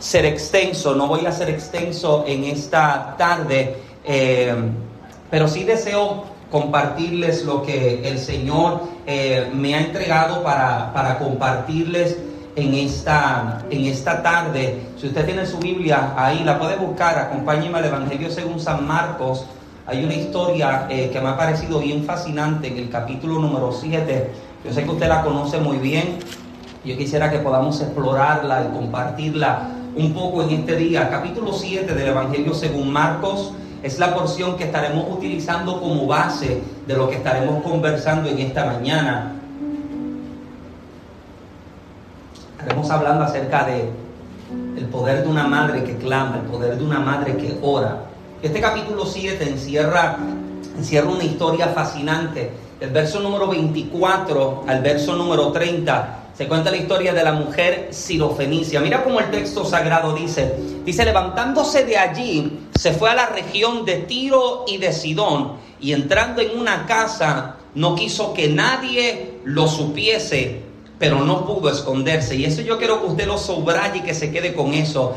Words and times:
ser 0.00 0.24
extenso, 0.24 0.94
no 0.96 1.06
voy 1.06 1.26
a 1.26 1.32
ser 1.32 1.50
extenso 1.50 2.24
en 2.26 2.44
esta 2.44 3.14
tarde, 3.16 3.76
eh, 4.04 4.52
pero 5.30 5.46
sí 5.46 5.62
deseo 5.62 6.24
compartirles 6.50 7.44
lo 7.44 7.62
que 7.62 8.08
el 8.08 8.18
Señor 8.18 8.80
eh, 9.06 9.48
me 9.54 9.74
ha 9.74 9.80
entregado 9.80 10.42
para, 10.42 10.92
para 10.92 11.18
compartirles 11.18 12.16
en 12.56 12.74
esta, 12.74 13.62
en 13.70 13.84
esta 13.84 14.22
tarde. 14.22 14.80
Si 14.96 15.06
usted 15.06 15.24
tiene 15.26 15.46
su 15.46 15.58
Biblia 15.58 16.14
ahí, 16.16 16.42
la 16.44 16.58
puede 16.58 16.76
buscar, 16.76 17.16
acompáñeme 17.18 17.78
al 17.78 17.84
Evangelio 17.84 18.30
según 18.30 18.58
San 18.58 18.86
Marcos. 18.86 19.44
Hay 19.86 20.02
una 20.02 20.14
historia 20.14 20.86
eh, 20.88 21.10
que 21.12 21.20
me 21.20 21.28
ha 21.28 21.36
parecido 21.36 21.78
bien 21.78 22.04
fascinante 22.04 22.68
en 22.68 22.78
el 22.78 22.90
capítulo 22.90 23.38
número 23.38 23.70
7. 23.70 24.30
Yo 24.64 24.72
sé 24.72 24.82
que 24.82 24.90
usted 24.90 25.08
la 25.08 25.22
conoce 25.22 25.58
muy 25.58 25.76
bien. 25.76 26.18
Yo 26.84 26.96
quisiera 26.96 27.30
que 27.30 27.38
podamos 27.38 27.80
explorarla 27.80 28.64
y 28.64 28.76
compartirla 28.76 29.79
un 29.96 30.12
poco 30.12 30.42
en 30.42 30.50
este 30.50 30.76
día. 30.76 31.10
Capítulo 31.10 31.52
7 31.52 31.94
del 31.94 32.08
Evangelio 32.08 32.54
según 32.54 32.92
Marcos 32.92 33.52
es 33.82 33.98
la 33.98 34.14
porción 34.14 34.56
que 34.56 34.64
estaremos 34.64 35.06
utilizando 35.10 35.80
como 35.80 36.06
base 36.06 36.62
de 36.86 36.96
lo 36.96 37.08
que 37.08 37.16
estaremos 37.16 37.62
conversando 37.62 38.28
en 38.28 38.38
esta 38.38 38.66
mañana. 38.66 39.32
Estaremos 42.58 42.90
hablando 42.90 43.24
acerca 43.24 43.64
de 43.64 43.88
el 44.76 44.84
poder 44.86 45.22
de 45.22 45.28
una 45.28 45.46
madre 45.46 45.82
que 45.84 45.96
clama, 45.96 46.36
el 46.36 46.50
poder 46.50 46.76
de 46.76 46.84
una 46.84 47.00
madre 47.00 47.36
que 47.36 47.58
ora. 47.62 48.04
Este 48.42 48.60
capítulo 48.60 49.06
7 49.06 49.48
encierra, 49.48 50.18
encierra 50.76 51.08
una 51.08 51.24
historia 51.24 51.68
fascinante. 51.68 52.50
El 52.80 52.90
verso 52.90 53.20
número 53.20 53.48
24 53.48 54.64
al 54.66 54.80
verso 54.82 55.16
número 55.16 55.52
30 55.52 56.19
se 56.40 56.48
cuenta 56.48 56.70
la 56.70 56.78
historia 56.78 57.12
de 57.12 57.22
la 57.22 57.34
mujer 57.34 57.88
sirofenicia. 57.90 58.80
Mira 58.80 59.04
cómo 59.04 59.20
el 59.20 59.30
texto 59.30 59.62
sagrado 59.62 60.14
dice, 60.14 60.54
dice, 60.86 61.04
levantándose 61.04 61.84
de 61.84 61.98
allí, 61.98 62.60
se 62.74 62.94
fue 62.94 63.10
a 63.10 63.14
la 63.14 63.26
región 63.26 63.84
de 63.84 63.96
Tiro 63.96 64.64
y 64.66 64.78
de 64.78 64.90
Sidón, 64.94 65.58
y 65.82 65.92
entrando 65.92 66.40
en 66.40 66.58
una 66.58 66.86
casa, 66.86 67.56
no 67.74 67.94
quiso 67.94 68.32
que 68.32 68.48
nadie 68.48 69.34
lo 69.44 69.68
supiese, 69.68 70.62
pero 70.98 71.20
no 71.20 71.44
pudo 71.44 71.68
esconderse. 71.70 72.36
Y 72.36 72.46
eso 72.46 72.62
yo 72.62 72.78
quiero 72.78 73.02
que 73.02 73.08
usted 73.08 73.26
lo 73.26 73.36
subraye 73.36 73.98
y 73.98 74.02
que 74.02 74.14
se 74.14 74.32
quede 74.32 74.54
con 74.54 74.72
eso. 74.72 75.14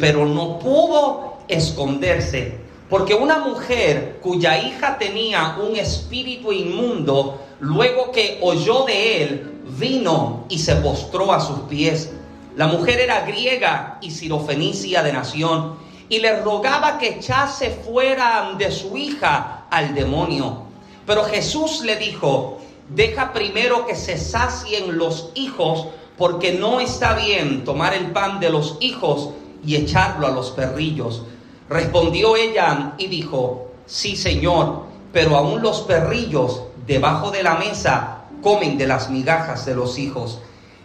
Pero 0.00 0.26
no 0.26 0.58
pudo 0.58 1.34
esconderse. 1.46 2.58
Porque 2.88 3.14
una 3.14 3.38
mujer 3.38 4.20
cuya 4.22 4.58
hija 4.58 4.96
tenía 4.98 5.56
un 5.60 5.76
espíritu 5.76 6.52
inmundo, 6.52 7.40
luego 7.60 8.12
que 8.12 8.38
oyó 8.42 8.84
de 8.84 9.22
él, 9.22 9.60
vino 9.78 10.44
y 10.48 10.58
se 10.58 10.76
postró 10.76 11.32
a 11.32 11.40
sus 11.40 11.60
pies. 11.68 12.12
La 12.54 12.68
mujer 12.68 13.00
era 13.00 13.26
griega 13.26 13.98
y 14.00 14.10
sirofenicia 14.10 15.02
de 15.02 15.12
nación 15.12 15.74
y 16.08 16.20
le 16.20 16.40
rogaba 16.40 16.98
que 16.98 17.16
echase 17.16 17.70
fuera 17.70 18.54
de 18.56 18.70
su 18.70 18.96
hija 18.96 19.66
al 19.70 19.94
demonio. 19.94 20.62
Pero 21.06 21.24
Jesús 21.24 21.82
le 21.84 21.96
dijo, 21.96 22.58
deja 22.88 23.32
primero 23.32 23.86
que 23.86 23.96
se 23.96 24.16
sacien 24.16 24.96
los 24.96 25.30
hijos, 25.34 25.88
porque 26.16 26.54
no 26.54 26.80
está 26.80 27.14
bien 27.14 27.64
tomar 27.64 27.94
el 27.94 28.12
pan 28.12 28.40
de 28.40 28.50
los 28.50 28.76
hijos 28.80 29.30
y 29.64 29.76
echarlo 29.76 30.26
a 30.26 30.30
los 30.30 30.50
perrillos. 30.50 31.22
Respondió 31.68 32.36
ella 32.36 32.92
y 32.98 33.08
dijo, 33.08 33.70
sí 33.86 34.16
Señor, 34.16 34.84
pero 35.12 35.36
aún 35.36 35.62
los 35.62 35.80
perrillos 35.82 36.62
debajo 36.86 37.30
de 37.30 37.42
la 37.42 37.54
mesa 37.54 38.18
comen 38.42 38.78
de 38.78 38.86
las 38.86 39.10
migajas 39.10 39.66
de 39.66 39.74
los 39.74 39.98
hijos. 39.98 40.40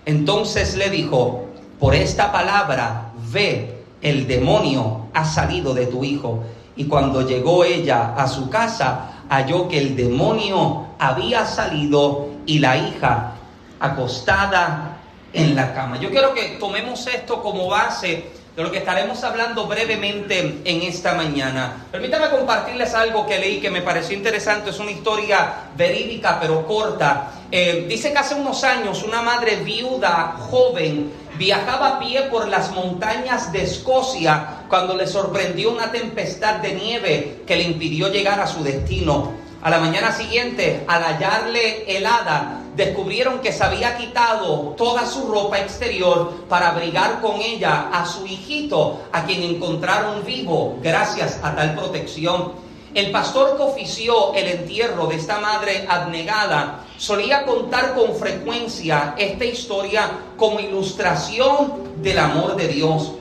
Entonces 0.06 0.76
le 0.76 0.90
dijo, 0.90 1.46
por 1.80 1.94
esta 1.94 2.32
palabra, 2.32 3.12
ve, 3.32 3.84
el 4.02 4.28
demonio 4.28 5.08
ha 5.14 5.26
salido 5.26 5.74
de 5.74 5.86
tu 5.86 6.04
hijo. 6.04 6.44
Y 6.76 6.86
cuando 6.86 7.28
llegó 7.28 7.64
ella 7.64 8.16
a 8.16 8.28
su 8.28 8.50
casa, 8.50 9.24
halló 9.30 9.68
que 9.68 9.78
el 9.78 9.96
demonio 9.96 10.88
había 10.98 11.46
salido 11.46 12.30
y 12.46 12.60
la 12.60 12.78
hija 12.78 13.34
acostada 13.80 14.98
en 15.34 15.56
la 15.56 15.74
cama. 15.74 16.00
Yo 16.00 16.10
quiero 16.10 16.34
que 16.34 16.58
tomemos 16.60 17.06
esto 17.08 17.42
como 17.42 17.68
base 17.68 18.32
de 18.56 18.64
lo 18.64 18.72
que 18.72 18.80
estaremos 18.80 19.24
hablando 19.24 19.66
brevemente 19.66 20.62
en 20.66 20.82
esta 20.82 21.14
mañana. 21.14 21.86
Permítame 21.92 22.30
compartirles 22.30 22.94
algo 22.94 23.26
que 23.26 23.40
leí 23.40 23.62
que 23.62 23.72
me 23.72 23.82
pareció 23.82 24.18
interesante. 24.18 24.72
Es 24.72 24.80
una 24.80 24.92
historia 24.92 25.70
verídica 25.78 26.38
pero 26.40 26.66
corta. 26.68 27.32
Eh, 27.50 27.86
dice 27.88 28.12
que 28.12 28.18
hace 28.18 28.36
unos 28.36 28.64
años 28.64 29.04
una 29.04 29.22
madre 29.22 29.58
viuda 29.58 30.36
joven 30.50 31.12
viajaba 31.38 31.88
a 31.88 32.00
pie 32.00 32.24
por 32.24 32.48
las 32.48 32.72
montañas 32.72 33.52
de 33.52 33.64
Escocia 33.64 34.64
cuando 34.68 34.96
le 34.96 35.08
sorprendió 35.08 35.72
una 35.72 35.92
tempestad 35.92 36.56
de 36.56 36.74
nieve 36.74 37.42
que 37.48 37.56
le 37.56 37.64
impidió 37.64 38.10
llegar 38.10 38.40
a 38.40 38.48
su 38.48 38.64
destino. 38.64 39.41
A 39.64 39.70
la 39.70 39.80
mañana 39.80 40.12
siguiente, 40.12 40.84
al 40.88 41.04
hallarle 41.04 41.84
helada, 41.86 42.62
descubrieron 42.76 43.42
que 43.42 43.52
se 43.52 43.64
había 43.64 43.96
quitado 43.96 44.74
toda 44.76 45.06
su 45.06 45.28
ropa 45.28 45.60
exterior 45.60 46.46
para 46.50 46.70
abrigar 46.70 47.22
con 47.22 47.40
ella 47.40 47.90
a 47.94 48.04
su 48.08 48.26
hijito, 48.26 49.02
a 49.12 49.24
quien 49.24 49.44
encontraron 49.44 50.26
vivo 50.26 50.80
gracias 50.82 51.40
a 51.44 51.56
tal 51.56 51.76
protección. 51.76 52.54
El 52.96 53.12
pastor 53.12 53.56
que 53.56 53.62
ofició 53.62 54.34
el 54.34 54.48
entierro 54.48 55.06
de 55.06 55.18
esta 55.18 55.40
madre 55.40 55.86
abnegada 55.88 56.84
solía 56.98 57.46
contar 57.46 57.94
con 57.94 58.16
frecuencia 58.16 59.14
esta 59.16 59.46
historia 59.46 60.10
como 60.38 60.60
ilustración 60.60 62.02
del 62.02 62.18
amor 62.18 62.56
de 62.56 62.68
Dios. 62.68 63.12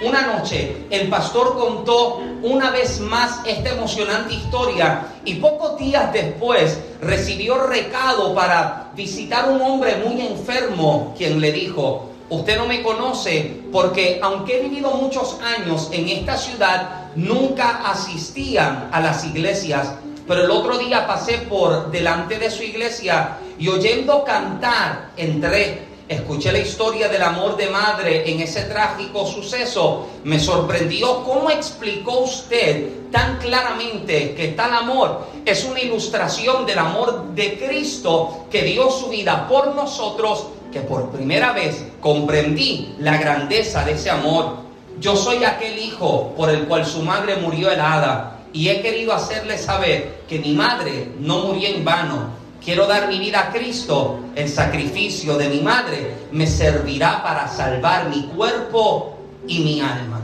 Una 0.00 0.22
noche 0.22 0.86
el 0.90 1.08
pastor 1.08 1.58
contó 1.58 2.20
una 2.42 2.70
vez 2.70 3.00
más 3.00 3.40
esta 3.44 3.70
emocionante 3.70 4.34
historia 4.34 5.06
y 5.24 5.34
pocos 5.34 5.76
días 5.76 6.12
después 6.12 6.78
recibió 7.02 7.66
recado 7.66 8.32
para 8.32 8.92
visitar 8.94 9.50
un 9.50 9.60
hombre 9.60 9.96
muy 9.96 10.20
enfermo 10.20 11.14
quien 11.18 11.40
le 11.40 11.50
dijo, 11.50 12.10
usted 12.30 12.56
no 12.58 12.66
me 12.66 12.80
conoce 12.80 13.60
porque 13.72 14.20
aunque 14.22 14.58
he 14.58 14.68
vivido 14.68 14.92
muchos 14.92 15.36
años 15.40 15.88
en 15.90 16.08
esta 16.08 16.36
ciudad, 16.36 17.08
nunca 17.16 17.82
asistía 17.90 18.90
a 18.92 19.00
las 19.00 19.24
iglesias. 19.24 19.94
Pero 20.28 20.44
el 20.44 20.50
otro 20.52 20.78
día 20.78 21.08
pasé 21.08 21.38
por 21.38 21.90
delante 21.90 22.38
de 22.38 22.52
su 22.52 22.62
iglesia 22.62 23.38
y 23.58 23.66
oyendo 23.66 24.22
cantar 24.22 25.10
entré 25.16 25.87
escuché 26.08 26.50
la 26.52 26.58
historia 26.58 27.08
del 27.08 27.22
amor 27.22 27.56
de 27.56 27.68
madre 27.68 28.30
en 28.30 28.40
ese 28.40 28.62
trágico 28.62 29.26
suceso, 29.26 30.06
me 30.24 30.40
sorprendió 30.40 31.22
cómo 31.22 31.50
explicó 31.50 32.20
usted 32.20 33.10
tan 33.10 33.38
claramente 33.38 34.34
que 34.34 34.48
tal 34.48 34.74
amor 34.74 35.26
es 35.44 35.64
una 35.64 35.80
ilustración 35.80 36.64
del 36.64 36.78
amor 36.78 37.34
de 37.34 37.58
Cristo 37.58 38.46
que 38.50 38.62
dio 38.62 38.90
su 38.90 39.08
vida 39.08 39.46
por 39.48 39.74
nosotros, 39.74 40.46
que 40.72 40.80
por 40.80 41.10
primera 41.10 41.52
vez 41.52 41.84
comprendí 42.00 42.94
la 42.98 43.18
grandeza 43.18 43.84
de 43.84 43.92
ese 43.92 44.10
amor. 44.10 44.56
Yo 45.00 45.14
soy 45.14 45.44
aquel 45.44 45.78
hijo 45.78 46.32
por 46.36 46.50
el 46.50 46.66
cual 46.66 46.84
su 46.86 47.02
madre 47.02 47.36
murió 47.36 47.70
helada 47.70 48.38
y 48.52 48.68
he 48.68 48.80
querido 48.80 49.12
hacerle 49.12 49.58
saber 49.58 50.22
que 50.28 50.38
mi 50.38 50.54
madre 50.54 51.12
no 51.20 51.40
murió 51.40 51.68
en 51.68 51.84
vano, 51.84 52.30
quiero 52.64 52.86
dar 52.86 53.08
mi 53.08 53.18
vida 53.18 53.40
a 53.40 53.52
Cristo, 53.52 54.20
el 54.34 54.48
sacrificio 54.48 55.36
de 55.36 55.48
mi 55.48 55.60
madre 55.60 56.14
me 56.32 56.46
servirá 56.46 57.22
para 57.22 57.48
salvar 57.48 58.08
mi 58.08 58.24
cuerpo 58.28 59.18
y 59.46 59.60
mi 59.60 59.80
alma. 59.80 60.20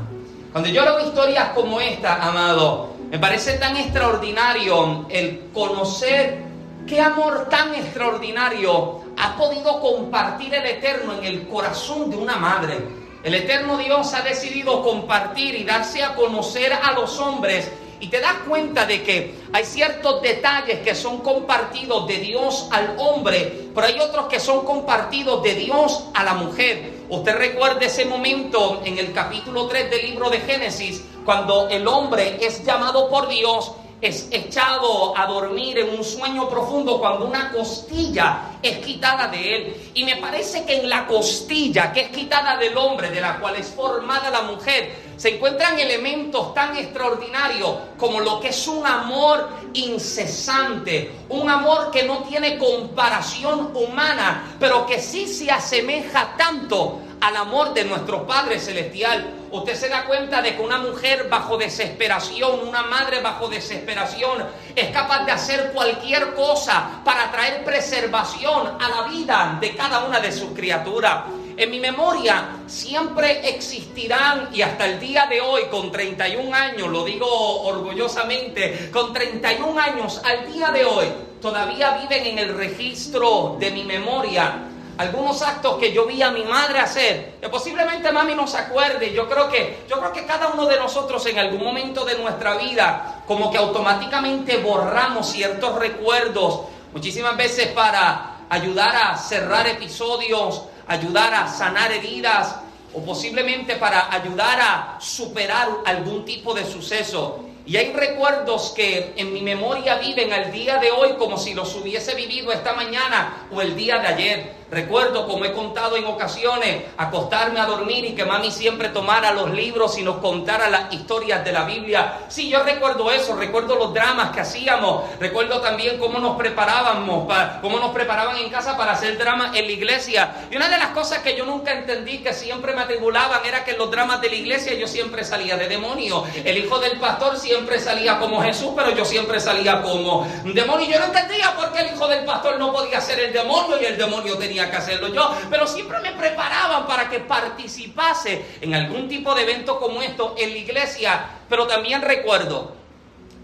Cuando 0.52 0.68
yo 0.68 0.84
leo 0.84 1.06
historias 1.06 1.50
como 1.50 1.80
esta, 1.80 2.16
amado, 2.22 2.90
me 3.10 3.18
parece 3.18 3.54
tan 3.54 3.76
extraordinario 3.76 5.06
el 5.08 5.50
conocer 5.52 6.42
qué 6.86 7.00
amor 7.00 7.48
tan 7.48 7.74
extraordinario 7.74 9.02
ha 9.16 9.36
podido 9.36 9.80
compartir 9.80 10.54
el 10.54 10.66
Eterno 10.66 11.14
en 11.14 11.24
el 11.24 11.48
corazón 11.48 12.10
de 12.10 12.16
una 12.16 12.36
madre. 12.36 12.78
El 13.22 13.34
Eterno 13.34 13.78
Dios 13.78 14.12
ha 14.14 14.22
decidido 14.22 14.82
compartir 14.82 15.54
y 15.54 15.64
darse 15.64 16.02
a 16.02 16.14
conocer 16.14 16.72
a 16.72 16.92
los 16.92 17.18
hombres 17.18 17.70
y 18.04 18.08
te 18.08 18.20
das 18.20 18.34
cuenta 18.46 18.84
de 18.84 19.02
que 19.02 19.34
hay 19.50 19.64
ciertos 19.64 20.20
detalles 20.20 20.80
que 20.80 20.94
son 20.94 21.20
compartidos 21.20 22.06
de 22.06 22.18
Dios 22.18 22.68
al 22.70 22.96
hombre, 22.98 23.70
pero 23.74 23.86
hay 23.86 23.98
otros 23.98 24.26
que 24.26 24.38
son 24.38 24.62
compartidos 24.66 25.42
de 25.42 25.54
Dios 25.54 26.04
a 26.12 26.22
la 26.22 26.34
mujer. 26.34 26.92
Usted 27.08 27.34
recuerda 27.34 27.86
ese 27.86 28.04
momento 28.04 28.82
en 28.84 28.98
el 28.98 29.14
capítulo 29.14 29.68
3 29.68 29.90
del 29.90 30.02
libro 30.02 30.28
de 30.28 30.40
Génesis, 30.40 31.02
cuando 31.24 31.70
el 31.70 31.88
hombre 31.88 32.36
es 32.44 32.62
llamado 32.62 33.08
por 33.08 33.26
Dios 33.26 33.72
es 34.04 34.28
echado 34.30 35.16
a 35.16 35.26
dormir 35.26 35.78
en 35.78 35.88
un 35.96 36.04
sueño 36.04 36.46
profundo 36.48 36.98
cuando 36.98 37.26
una 37.26 37.50
costilla 37.50 38.58
es 38.62 38.78
quitada 38.84 39.28
de 39.28 39.56
él. 39.56 39.90
Y 39.94 40.04
me 40.04 40.16
parece 40.16 40.66
que 40.66 40.80
en 40.80 40.90
la 40.90 41.06
costilla 41.06 41.90
que 41.90 42.02
es 42.02 42.08
quitada 42.10 42.58
del 42.58 42.76
hombre, 42.76 43.10
de 43.10 43.22
la 43.22 43.38
cual 43.38 43.56
es 43.56 43.68
formada 43.68 44.30
la 44.30 44.42
mujer, 44.42 45.03
se 45.16 45.36
encuentran 45.36 45.78
elementos 45.78 46.54
tan 46.54 46.76
extraordinarios 46.76 47.76
como 47.98 48.20
lo 48.20 48.40
que 48.40 48.48
es 48.48 48.68
un 48.68 48.86
amor 48.86 49.48
incesante, 49.74 51.10
un 51.28 51.48
amor 51.48 51.90
que 51.90 52.04
no 52.04 52.24
tiene 52.24 52.58
comparación 52.58 53.70
humana, 53.74 54.56
pero 54.58 54.86
que 54.86 55.00
sí 55.00 55.26
se 55.26 55.50
asemeja 55.50 56.34
tanto 56.36 57.00
al 57.20 57.36
amor 57.36 57.72
de 57.72 57.84
nuestro 57.84 58.26
Padre 58.26 58.58
Celestial. 58.58 59.32
Usted 59.50 59.74
se 59.76 59.88
da 59.88 60.04
cuenta 60.04 60.42
de 60.42 60.56
que 60.56 60.62
una 60.62 60.78
mujer 60.78 61.28
bajo 61.30 61.56
desesperación, 61.56 62.68
una 62.68 62.82
madre 62.82 63.20
bajo 63.20 63.48
desesperación, 63.48 64.44
es 64.74 64.90
capaz 64.90 65.24
de 65.24 65.32
hacer 65.32 65.72
cualquier 65.72 66.34
cosa 66.34 67.00
para 67.04 67.30
traer 67.30 67.64
preservación 67.64 68.76
a 68.80 68.88
la 68.88 69.08
vida 69.08 69.58
de 69.60 69.74
cada 69.74 70.04
una 70.04 70.20
de 70.20 70.32
sus 70.32 70.50
criaturas. 70.50 71.24
En 71.56 71.70
mi 71.70 71.78
memoria 71.78 72.62
siempre 72.66 73.48
existirán, 73.48 74.48
y 74.52 74.62
hasta 74.62 74.86
el 74.86 74.98
día 74.98 75.26
de 75.26 75.40
hoy, 75.40 75.64
con 75.70 75.92
31 75.92 76.52
años, 76.52 76.88
lo 76.88 77.04
digo 77.04 77.26
orgullosamente, 77.62 78.90
con 78.92 79.12
31 79.12 79.78
años 79.78 80.20
al 80.24 80.52
día 80.52 80.70
de 80.72 80.84
hoy, 80.84 81.06
todavía 81.40 81.98
viven 81.98 82.26
en 82.26 82.38
el 82.38 82.56
registro 82.56 83.56
de 83.60 83.70
mi 83.70 83.84
memoria 83.84 84.70
algunos 84.96 85.42
actos 85.42 85.78
que 85.78 85.92
yo 85.92 86.06
vi 86.06 86.22
a 86.22 86.30
mi 86.30 86.44
madre 86.44 86.78
hacer, 86.80 87.34
que 87.40 87.48
posiblemente 87.48 88.10
mami 88.12 88.34
no 88.34 88.46
se 88.46 88.58
acuerde. 88.58 89.12
Yo 89.12 89.28
creo 89.28 89.48
que, 89.48 89.84
yo 89.88 89.98
creo 89.98 90.12
que 90.12 90.24
cada 90.24 90.48
uno 90.48 90.66
de 90.66 90.76
nosotros 90.76 91.24
en 91.26 91.38
algún 91.38 91.62
momento 91.62 92.04
de 92.04 92.18
nuestra 92.18 92.56
vida, 92.56 93.22
como 93.26 93.50
que 93.50 93.58
automáticamente 93.58 94.58
borramos 94.58 95.30
ciertos 95.30 95.78
recuerdos, 95.78 96.62
muchísimas 96.92 97.36
veces 97.36 97.68
para 97.68 98.38
ayudar 98.48 98.94
a 98.94 99.16
cerrar 99.16 99.66
episodios, 99.66 100.62
ayudar 100.86 101.34
a 101.34 101.48
sanar 101.48 101.92
heridas, 101.92 102.56
o 102.94 103.04
posiblemente 103.04 103.76
para 103.76 104.12
ayudar 104.12 104.60
a 104.60 104.98
superar 105.00 105.68
algún 105.84 106.24
tipo 106.24 106.54
de 106.54 106.64
suceso. 106.64 107.44
Y 107.66 107.76
hay 107.76 107.92
recuerdos 107.92 108.72
que 108.76 109.14
en 109.16 109.32
mi 109.32 109.40
memoria 109.40 109.96
viven 109.96 110.32
al 110.32 110.52
día 110.52 110.78
de 110.78 110.90
hoy 110.90 111.14
como 111.18 111.38
si 111.38 111.54
los 111.54 111.74
hubiese 111.74 112.14
vivido 112.14 112.52
esta 112.52 112.74
mañana 112.74 113.46
o 113.50 113.60
el 113.62 113.74
día 113.74 113.98
de 113.98 114.06
ayer. 114.06 114.54
Recuerdo, 114.74 115.28
como 115.28 115.44
he 115.44 115.52
contado 115.52 115.96
en 115.96 116.04
ocasiones, 116.04 116.82
acostarme 116.96 117.60
a 117.60 117.66
dormir 117.66 118.04
y 118.04 118.14
que 118.16 118.24
mami 118.24 118.50
siempre 118.50 118.88
tomara 118.88 119.32
los 119.32 119.52
libros 119.52 119.96
y 119.98 120.02
nos 120.02 120.16
contara 120.16 120.68
las 120.68 120.92
historias 120.92 121.44
de 121.44 121.52
la 121.52 121.62
Biblia. 121.62 122.22
Sí, 122.26 122.48
yo 122.48 122.64
recuerdo 122.64 123.08
eso, 123.12 123.36
recuerdo 123.36 123.76
los 123.76 123.94
dramas 123.94 124.32
que 124.32 124.40
hacíamos, 124.40 125.04
recuerdo 125.20 125.60
también 125.60 125.96
cómo 125.98 126.18
nos 126.18 126.36
preparábamos, 126.36 127.32
cómo 127.62 127.78
nos 127.78 127.92
preparaban 127.92 128.36
en 128.38 128.50
casa 128.50 128.76
para 128.76 128.92
hacer 128.92 129.16
dramas 129.16 129.54
en 129.54 129.64
la 129.64 129.72
iglesia. 129.72 130.34
Y 130.50 130.56
una 130.56 130.68
de 130.68 130.78
las 130.78 130.88
cosas 130.88 131.20
que 131.20 131.36
yo 131.36 131.46
nunca 131.46 131.72
entendí, 131.72 132.18
que 132.18 132.32
siempre 132.32 132.74
me 132.74 132.80
atribulaban, 132.80 133.46
era 133.46 133.62
que 133.62 133.72
en 133.72 133.78
los 133.78 133.92
dramas 133.92 134.20
de 134.20 134.28
la 134.28 134.34
iglesia 134.34 134.74
yo 134.74 134.88
siempre 134.88 135.24
salía 135.24 135.56
de 135.56 135.68
demonio. 135.68 136.24
El 136.44 136.58
hijo 136.58 136.80
del 136.80 136.98
pastor 136.98 137.38
siempre 137.38 137.78
salía 137.78 138.18
como 138.18 138.42
Jesús, 138.42 138.72
pero 138.74 138.90
yo 138.90 139.04
siempre 139.04 139.38
salía 139.38 139.82
como 139.82 140.26
demonio. 140.44 140.88
Y 140.88 140.92
yo 140.92 140.98
no 140.98 141.06
entendía 141.06 141.54
por 141.54 141.72
qué 141.72 141.82
el 141.82 141.94
hijo 141.94 142.08
del 142.08 142.24
pastor 142.24 142.58
no 142.58 142.72
podía 142.72 143.00
ser 143.00 143.20
el 143.20 143.32
demonio 143.32 143.80
y 143.80 143.84
el 143.84 143.96
demonio 143.96 144.36
tenía 144.36 144.63
que 144.70 144.76
hacerlo 144.76 145.08
yo, 145.08 145.34
pero 145.50 145.66
siempre 145.66 146.00
me 146.00 146.12
preparaban 146.12 146.86
para 146.86 147.08
que 147.08 147.20
participase 147.20 148.44
en 148.60 148.74
algún 148.74 149.08
tipo 149.08 149.34
de 149.34 149.42
evento 149.42 149.78
como 149.78 150.02
esto 150.02 150.34
en 150.38 150.50
la 150.50 150.58
iglesia, 150.58 151.26
pero 151.48 151.66
también 151.66 152.02
recuerdo, 152.02 152.74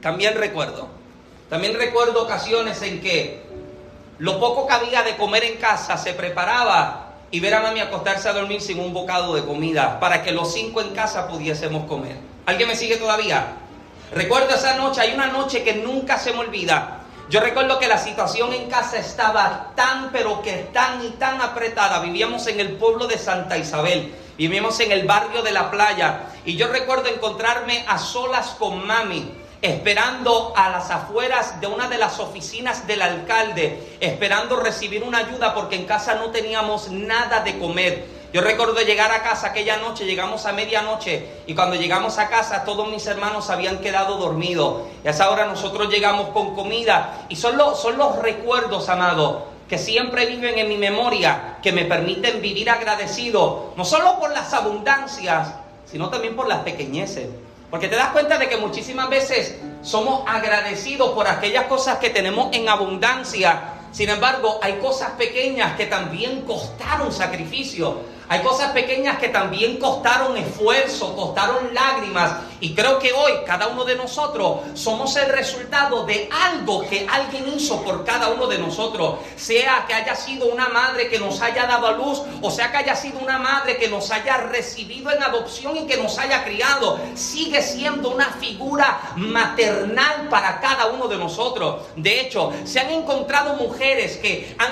también 0.00 0.34
recuerdo, 0.36 0.88
también 1.48 1.74
recuerdo 1.74 2.22
ocasiones 2.22 2.82
en 2.82 3.00
que 3.00 3.42
lo 4.18 4.38
poco 4.38 4.66
que 4.66 4.74
había 4.74 5.02
de 5.02 5.16
comer 5.16 5.44
en 5.44 5.56
casa 5.56 5.96
se 5.96 6.12
preparaba 6.12 7.14
y 7.30 7.40
ver 7.40 7.54
a 7.54 7.60
mami 7.60 7.80
acostarse 7.80 8.28
a 8.28 8.32
dormir 8.32 8.60
sin 8.60 8.80
un 8.80 8.92
bocado 8.92 9.34
de 9.34 9.44
comida 9.44 10.00
para 10.00 10.22
que 10.22 10.32
los 10.32 10.52
cinco 10.52 10.80
en 10.80 10.90
casa 10.90 11.28
pudiésemos 11.28 11.86
comer. 11.86 12.16
¿Alguien 12.46 12.68
me 12.68 12.76
sigue 12.76 12.96
todavía? 12.96 13.56
Recuerdo 14.12 14.54
esa 14.54 14.76
noche, 14.76 15.00
hay 15.00 15.14
una 15.14 15.28
noche 15.28 15.62
que 15.62 15.74
nunca 15.74 16.18
se 16.18 16.32
me 16.32 16.40
olvida. 16.40 16.99
Yo 17.30 17.38
recuerdo 17.38 17.78
que 17.78 17.86
la 17.86 17.96
situación 17.96 18.52
en 18.52 18.68
casa 18.68 18.98
estaba 18.98 19.70
tan, 19.76 20.10
pero 20.10 20.42
que 20.42 20.68
tan 20.72 21.04
y 21.06 21.10
tan 21.10 21.40
apretada. 21.40 22.00
Vivíamos 22.00 22.48
en 22.48 22.58
el 22.58 22.72
pueblo 22.72 23.06
de 23.06 23.18
Santa 23.18 23.56
Isabel, 23.56 24.12
vivíamos 24.36 24.80
en 24.80 24.90
el 24.90 25.06
barrio 25.06 25.40
de 25.40 25.52
la 25.52 25.70
playa. 25.70 26.22
Y 26.44 26.56
yo 26.56 26.66
recuerdo 26.66 27.08
encontrarme 27.08 27.84
a 27.86 27.98
solas 27.98 28.56
con 28.58 28.84
mami, 28.84 29.30
esperando 29.62 30.52
a 30.56 30.70
las 30.70 30.90
afueras 30.90 31.60
de 31.60 31.68
una 31.68 31.88
de 31.88 31.98
las 31.98 32.18
oficinas 32.18 32.88
del 32.88 33.00
alcalde, 33.00 33.96
esperando 34.00 34.56
recibir 34.56 35.04
una 35.04 35.18
ayuda 35.18 35.54
porque 35.54 35.76
en 35.76 35.84
casa 35.84 36.16
no 36.16 36.30
teníamos 36.30 36.90
nada 36.90 37.44
de 37.44 37.60
comer. 37.60 38.19
Yo 38.32 38.42
recuerdo 38.42 38.80
llegar 38.82 39.10
a 39.10 39.24
casa 39.24 39.48
aquella 39.48 39.78
noche, 39.78 40.04
llegamos 40.04 40.46
a 40.46 40.52
medianoche 40.52 41.26
y 41.46 41.54
cuando 41.54 41.74
llegamos 41.74 42.18
a 42.18 42.28
casa 42.28 42.64
todos 42.64 42.88
mis 42.88 43.04
hermanos 43.06 43.50
habían 43.50 43.78
quedado 43.78 44.18
dormidos. 44.18 44.82
Y 45.02 45.08
a 45.08 45.10
esa 45.10 45.30
hora 45.30 45.46
nosotros 45.46 45.88
llegamos 45.88 46.28
con 46.28 46.54
comida 46.54 47.26
y 47.28 47.34
son 47.34 47.56
los, 47.56 47.82
son 47.82 47.98
los 47.98 48.16
recuerdos, 48.20 48.88
amado, 48.88 49.46
que 49.68 49.78
siempre 49.78 50.26
viven 50.26 50.58
en 50.58 50.68
mi 50.68 50.76
memoria, 50.76 51.58
que 51.60 51.72
me 51.72 51.86
permiten 51.86 52.40
vivir 52.40 52.70
agradecido, 52.70 53.72
no 53.76 53.84
solo 53.84 54.20
por 54.20 54.30
las 54.30 54.54
abundancias, 54.54 55.54
sino 55.84 56.08
también 56.08 56.36
por 56.36 56.46
las 56.46 56.60
pequeñeces. 56.60 57.26
Porque 57.68 57.88
te 57.88 57.96
das 57.96 58.08
cuenta 58.08 58.38
de 58.38 58.48
que 58.48 58.56
muchísimas 58.56 59.08
veces 59.08 59.56
somos 59.82 60.22
agradecidos 60.28 61.10
por 61.10 61.26
aquellas 61.26 61.64
cosas 61.64 61.98
que 61.98 62.10
tenemos 62.10 62.54
en 62.54 62.68
abundancia. 62.68 63.74
Sin 63.92 64.08
embargo, 64.08 64.60
hay 64.62 64.74
cosas 64.74 65.12
pequeñas 65.12 65.76
que 65.76 65.86
también 65.86 66.42
costaron 66.42 67.12
sacrificio. 67.12 67.98
Hay 68.30 68.42
cosas 68.42 68.70
pequeñas 68.70 69.18
que 69.18 69.28
también 69.28 69.76
costaron 69.78 70.36
esfuerzo, 70.36 71.16
costaron 71.16 71.74
lágrimas. 71.74 72.36
Y 72.60 72.76
creo 72.76 73.00
que 73.00 73.12
hoy 73.12 73.32
cada 73.44 73.66
uno 73.66 73.84
de 73.84 73.96
nosotros 73.96 74.60
somos 74.74 75.16
el 75.16 75.30
resultado 75.30 76.04
de 76.04 76.28
algo 76.30 76.88
que 76.88 77.08
alguien 77.10 77.48
hizo 77.48 77.82
por 77.82 78.04
cada 78.04 78.28
uno 78.28 78.46
de 78.46 78.58
nosotros. 78.58 79.16
Sea 79.34 79.84
que 79.88 79.94
haya 79.94 80.14
sido 80.14 80.46
una 80.46 80.68
madre 80.68 81.08
que 81.08 81.18
nos 81.18 81.40
haya 81.42 81.66
dado 81.66 81.88
a 81.88 81.92
luz, 81.92 82.22
o 82.40 82.52
sea 82.52 82.70
que 82.70 82.76
haya 82.76 82.94
sido 82.94 83.18
una 83.18 83.40
madre 83.40 83.78
que 83.78 83.88
nos 83.88 84.12
haya 84.12 84.36
recibido 84.36 85.10
en 85.10 85.24
adopción 85.24 85.76
y 85.76 85.88
que 85.88 85.96
nos 85.96 86.16
haya 86.16 86.44
criado. 86.44 87.00
Sigue 87.14 87.60
siendo 87.62 88.10
una 88.10 88.26
figura 88.26 89.12
maternal 89.16 90.28
para 90.30 90.60
cada 90.60 90.86
uno 90.86 91.08
de 91.08 91.16
nosotros. 91.16 91.82
De 91.96 92.20
hecho, 92.20 92.52
se 92.62 92.78
han 92.78 92.90
encontrado 92.90 93.54
mujeres 93.54 94.18
que, 94.18 94.54
han 94.56 94.70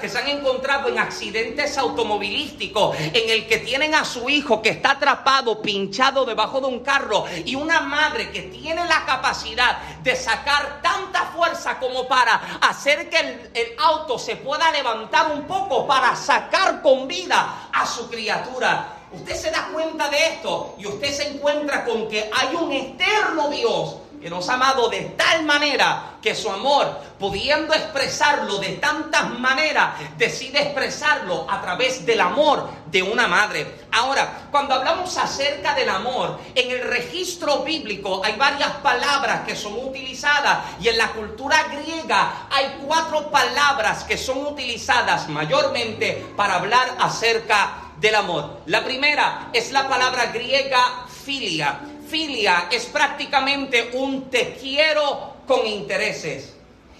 que 0.00 0.08
se 0.08 0.18
han 0.18 0.26
encontrado 0.26 0.88
en 0.88 0.98
accidentes 0.98 1.78
automovilísticos 1.78 2.79
en 2.98 3.30
el 3.30 3.46
que 3.46 3.58
tienen 3.58 3.94
a 3.94 4.04
su 4.04 4.28
hijo 4.28 4.62
que 4.62 4.70
está 4.70 4.92
atrapado, 4.92 5.60
pinchado 5.60 6.24
debajo 6.24 6.60
de 6.60 6.66
un 6.66 6.80
carro 6.80 7.24
y 7.44 7.54
una 7.54 7.80
madre 7.80 8.30
que 8.30 8.42
tiene 8.42 8.84
la 8.86 9.04
capacidad 9.04 9.78
de 10.02 10.16
sacar 10.16 10.80
tanta 10.82 11.26
fuerza 11.26 11.78
como 11.78 12.06
para 12.08 12.58
hacer 12.60 13.08
que 13.10 13.18
el, 13.18 13.50
el 13.54 13.68
auto 13.78 14.18
se 14.18 14.36
pueda 14.36 14.70
levantar 14.70 15.32
un 15.32 15.44
poco 15.44 15.86
para 15.86 16.14
sacar 16.16 16.82
con 16.82 17.06
vida 17.06 17.68
a 17.72 17.86
su 17.86 18.08
criatura. 18.08 18.96
Usted 19.12 19.34
se 19.34 19.50
da 19.50 19.68
cuenta 19.72 20.08
de 20.08 20.26
esto 20.34 20.76
y 20.78 20.86
usted 20.86 21.12
se 21.12 21.28
encuentra 21.28 21.84
con 21.84 22.08
que 22.08 22.30
hay 22.32 22.54
un 22.54 22.70
eterno 22.72 23.48
Dios 23.48 23.96
que 24.20 24.28
nos 24.28 24.48
ha 24.48 24.54
amado 24.54 24.88
de 24.90 25.00
tal 25.16 25.44
manera 25.44 26.18
que 26.20 26.34
su 26.34 26.50
amor, 26.50 27.00
pudiendo 27.18 27.72
expresarlo 27.72 28.58
de 28.58 28.72
tantas 28.76 29.38
maneras, 29.38 29.94
decide 30.18 30.60
expresarlo 30.62 31.46
a 31.50 31.62
través 31.62 32.04
del 32.04 32.20
amor 32.20 32.68
de 32.86 33.02
una 33.02 33.26
madre. 33.26 33.80
Ahora, 33.92 34.48
cuando 34.50 34.74
hablamos 34.74 35.16
acerca 35.16 35.74
del 35.74 35.88
amor, 35.88 36.38
en 36.54 36.70
el 36.70 36.82
registro 36.88 37.60
bíblico 37.60 38.20
hay 38.22 38.36
varias 38.36 38.72
palabras 38.82 39.46
que 39.46 39.56
son 39.56 39.78
utilizadas 39.78 40.58
y 40.80 40.88
en 40.88 40.98
la 40.98 41.08
cultura 41.12 41.64
griega 41.72 42.46
hay 42.50 42.78
cuatro 42.86 43.30
palabras 43.30 44.04
que 44.04 44.18
son 44.18 44.46
utilizadas 44.46 45.28
mayormente 45.28 46.26
para 46.36 46.56
hablar 46.56 46.96
acerca 46.98 47.90
del 47.96 48.14
amor. 48.14 48.60
La 48.66 48.84
primera 48.84 49.48
es 49.52 49.72
la 49.72 49.88
palabra 49.88 50.26
griega 50.26 51.06
filia 51.24 51.80
filia 52.10 52.66
es 52.70 52.86
prácticamente 52.86 53.90
un 53.94 54.28
te 54.28 54.54
quiero 54.54 55.36
con 55.46 55.66
intereses. 55.66 56.54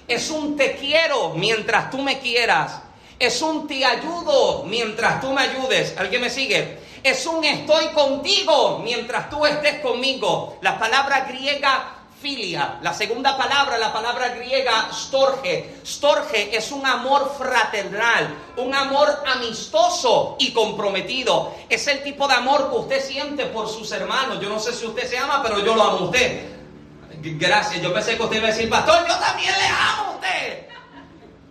Es 0.07 0.31
un 0.31 0.57
te 0.57 0.77
quiero 0.77 1.31
mientras 1.31 1.91
tú 1.91 1.99
me 1.99 2.19
quieras. 2.21 2.83
Es 3.19 3.43
un 3.43 3.67
te 3.67 3.85
ayudo 3.85 4.65
mientras 4.65 5.21
tú 5.21 5.33
me 5.33 5.43
ayudes. 5.43 5.95
¿Alguien 5.99 6.23
me 6.23 6.31
sigue? 6.31 6.79
Es 7.03 7.27
un 7.27 7.45
estoy 7.45 7.89
contigo 7.89 8.81
mientras 8.83 9.29
tú 9.29 9.45
estés 9.45 9.81
conmigo. 9.81 10.59
La 10.63 10.79
palabra 10.79 11.27
griega 11.29 12.00
filia. 12.21 12.79
La 12.83 12.93
segunda 12.93 13.37
palabra, 13.37 13.79
la 13.79 13.93
palabra 13.93 14.29
griega 14.31 14.91
storge. 14.93 15.81
Storge 15.85 16.57
es 16.57 16.71
un 16.71 16.85
amor 16.85 17.35
fraternal, 17.37 18.35
un 18.57 18.75
amor 18.75 19.23
amistoso 19.27 20.37
y 20.39 20.53
comprometido. 20.53 21.55
Es 21.69 21.87
el 21.87 22.03
tipo 22.03 22.29
de 22.29 22.35
amor 22.35 22.71
que 22.71 22.77
usted 22.77 23.05
siente 23.05 23.47
por 23.47 23.69
sus 23.69 23.91
hermanos. 23.93 24.41
Yo 24.41 24.49
no 24.49 24.61
sé 24.61 24.73
si 24.73 24.87
usted 24.87 25.09
se 25.09 25.19
ama, 25.19 25.43
pero 25.43 25.65
yo 25.65 25.75
lo 25.75 25.83
amo 25.83 25.99
a 25.99 26.05
usted. 26.05 26.51
Gracias, 27.23 27.83
yo 27.83 27.93
pensé 27.93 28.17
que 28.17 28.23
usted 28.23 28.37
iba 28.37 28.49
a 28.49 28.51
decir, 28.51 28.69
pastor, 28.69 29.07
yo 29.07 29.17
también 29.17 29.53
le 29.59 29.67
amo 29.67 30.03
a 30.05 30.15
usted. 30.17 30.67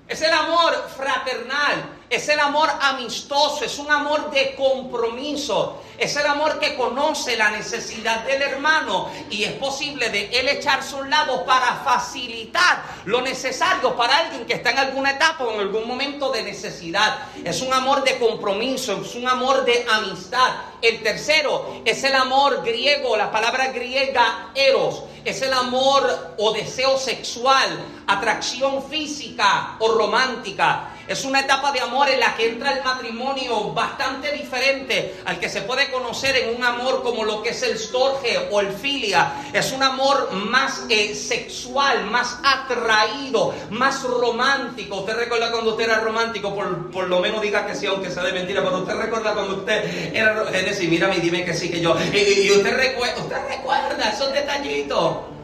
Es 0.07 0.21
el 0.21 0.33
amor 0.33 0.89
fraternal. 0.95 1.98
Es 2.09 2.27
el 2.29 2.39
amor 2.39 2.69
amistoso, 2.81 3.63
es 3.63 3.77
un 3.77 3.91
amor 3.91 4.31
de 4.31 4.55
compromiso, 4.55 5.81
es 5.97 6.15
el 6.15 6.25
amor 6.25 6.59
que 6.59 6.75
conoce 6.75 7.37
la 7.37 7.51
necesidad 7.51 8.23
del 8.25 8.41
hermano 8.41 9.09
y 9.29 9.43
es 9.43 9.53
posible 9.53 10.09
de 10.09 10.29
él 10.39 10.47
echarse 10.47 10.95
a 10.95 10.99
un 10.99 11.09
lado 11.09 11.45
para 11.45 11.75
facilitar 11.83 12.83
lo 13.05 13.21
necesario 13.21 13.95
para 13.95 14.17
alguien 14.17 14.45
que 14.45 14.53
está 14.53 14.71
en 14.71 14.79
alguna 14.79 15.11
etapa 15.11 15.43
o 15.43 15.53
en 15.53 15.59
algún 15.59 15.87
momento 15.87 16.31
de 16.31 16.43
necesidad. 16.43 17.27
Es 17.43 17.61
un 17.61 17.73
amor 17.73 18.03
de 18.03 18.17
compromiso, 18.17 19.01
es 19.01 19.15
un 19.15 19.27
amor 19.27 19.65
de 19.65 19.85
amistad. 19.89 20.51
El 20.81 21.03
tercero 21.03 21.81
es 21.85 22.03
el 22.03 22.15
amor 22.15 22.63
griego, 22.63 23.17
la 23.17 23.31
palabra 23.31 23.67
griega 23.67 24.51
eros, 24.55 25.03
es 25.25 25.41
el 25.41 25.53
amor 25.53 26.35
o 26.37 26.53
deseo 26.53 26.97
sexual, 26.97 27.67
atracción 28.07 28.83
física 28.89 29.75
o 29.79 29.89
romántica. 29.89 30.95
Es 31.09 31.25
una 31.25 31.39
etapa 31.39 31.71
de 31.71 31.79
amor 31.79 32.07
en 32.07 32.19
la 32.19 32.35
que 32.35 32.49
entra 32.49 32.71
el 32.71 32.83
matrimonio 32.83 33.73
bastante 33.73 34.31
diferente 34.31 35.15
al 35.25 35.39
que 35.39 35.49
se 35.49 35.63
puede 35.63 35.89
conocer 35.89 36.35
en 36.35 36.55
un 36.55 36.63
amor 36.63 37.01
como 37.01 37.25
lo 37.25 37.41
que 37.41 37.49
es 37.49 37.63
el 37.63 37.79
storge 37.79 38.47
o 38.51 38.59
el 38.59 38.71
filia. 38.71 39.33
Es 39.51 39.71
un 39.71 39.81
amor 39.81 40.31
más 40.33 40.85
eh, 40.87 41.15
sexual, 41.15 42.05
más 42.11 42.37
atraído, 42.43 43.55
más 43.71 44.03
romántico. 44.03 44.97
¿Usted 44.97 45.15
recuerda 45.17 45.49
cuando 45.51 45.71
usted 45.71 45.85
era 45.85 45.99
romántico? 45.99 46.53
Por, 46.53 47.07
lo 47.09 47.19
menos 47.21 47.41
diga 47.41 47.65
que 47.65 47.73
sí, 47.73 47.87
aunque 47.87 48.11
sea 48.11 48.21
de 48.21 48.33
mentira. 48.33 48.61
Pero 48.61 48.77
usted 48.77 48.93
recuerda 48.93 49.33
cuando 49.33 49.55
usted 49.55 50.13
era... 50.13 50.43
Es 50.53 50.65
decir, 50.65 50.91
mírame 50.91 51.17
y 51.17 51.21
dime 51.21 51.43
que 51.43 51.55
sí, 51.55 51.71
que 51.71 51.81
yo... 51.81 51.97
Y, 52.13 52.51
usted, 52.51 52.77
recuerda, 52.77 53.19
usted 53.19 53.47
recuerda 53.49 54.11
esos 54.11 54.31
detallitos. 54.31 55.38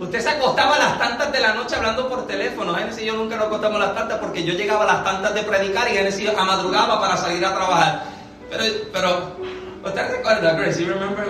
Usted 0.00 0.20
se 0.20 0.28
acostaba 0.28 0.76
a 0.76 0.78
las 0.78 0.98
tantas 0.98 1.32
de 1.32 1.40
la 1.40 1.54
noche 1.54 1.74
hablando 1.74 2.08
por 2.08 2.26
teléfono. 2.26 2.74
Génesis 2.74 3.02
y 3.02 3.06
yo 3.06 3.14
nunca 3.14 3.36
nos 3.36 3.46
acostamos 3.46 3.82
a 3.82 3.86
las 3.86 3.94
tantas 3.96 4.18
porque 4.18 4.44
yo 4.44 4.54
llegaba 4.54 4.84
a 4.84 4.86
las 4.86 5.04
tantas 5.04 5.34
de 5.34 5.42
predicar 5.42 5.88
y 5.88 5.96
Génesis 5.96 6.30
a 6.36 6.44
madrugaba 6.44 7.00
para 7.00 7.16
salir 7.16 7.44
a 7.44 7.54
trabajar. 7.54 8.04
Pero, 8.48 8.64
pero 8.92 9.36
¿usted 9.84 10.10
recuerda, 10.10 10.52
Grace? 10.52 10.80
You 10.80 10.92
remember? 10.92 11.26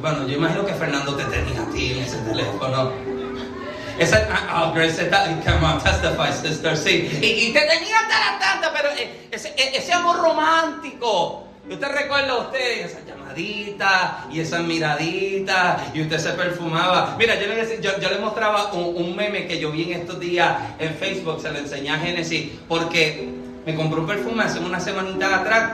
bueno, 0.00 0.26
yo 0.28 0.36
imagino 0.36 0.64
que 0.64 0.74
Fernando 0.74 1.16
te 1.16 1.24
tenía 1.24 1.62
a 1.62 1.70
ti 1.70 1.92
en 1.92 1.98
ese 2.04 2.18
teléfono. 2.18 2.92
Esa, 3.98 4.28
oh, 4.54 4.72
Grace, 4.72 5.02
está, 5.02 5.24
come 5.44 5.66
on, 5.66 5.82
testify, 5.82 6.32
sister, 6.32 6.76
sí. 6.76 7.18
Y, 7.20 7.52
te 7.52 7.60
tenía 7.62 7.98
hasta 7.98 8.20
las 8.20 8.38
tantas, 8.38 8.70
pero 8.70 8.90
eh, 8.90 9.26
ese, 9.32 9.48
e, 9.56 9.76
ese 9.76 9.92
amor 9.92 10.18
romántico. 10.18 11.47
¿Usted 11.70 11.88
recuerda 11.88 12.32
a 12.32 12.38
usted 12.38 12.86
esa 12.86 13.00
llamadita 13.04 14.26
y 14.32 14.40
esa 14.40 14.60
miradita 14.60 15.90
y 15.92 16.00
usted 16.00 16.18
se 16.18 16.30
perfumaba? 16.30 17.14
Mira, 17.18 17.34
yo 17.38 17.46
le, 17.46 18.18
mostraba 18.20 18.72
un, 18.72 19.14
meme 19.14 19.46
que 19.46 19.58
yo 19.58 19.70
vi 19.70 19.92
en 19.92 20.00
estos 20.00 20.18
días 20.18 20.56
en 20.78 20.94
Facebook, 20.94 21.42
se 21.42 21.50
lo 21.50 21.58
enseñé 21.58 21.90
a 21.90 21.98
Genesis, 21.98 22.52
porque 22.66 23.28
me 23.66 23.74
compró 23.74 24.00
un 24.00 24.06
perfume 24.06 24.44
hace 24.44 24.60
una 24.60 24.80
semanita 24.80 25.40
atrás 25.40 25.72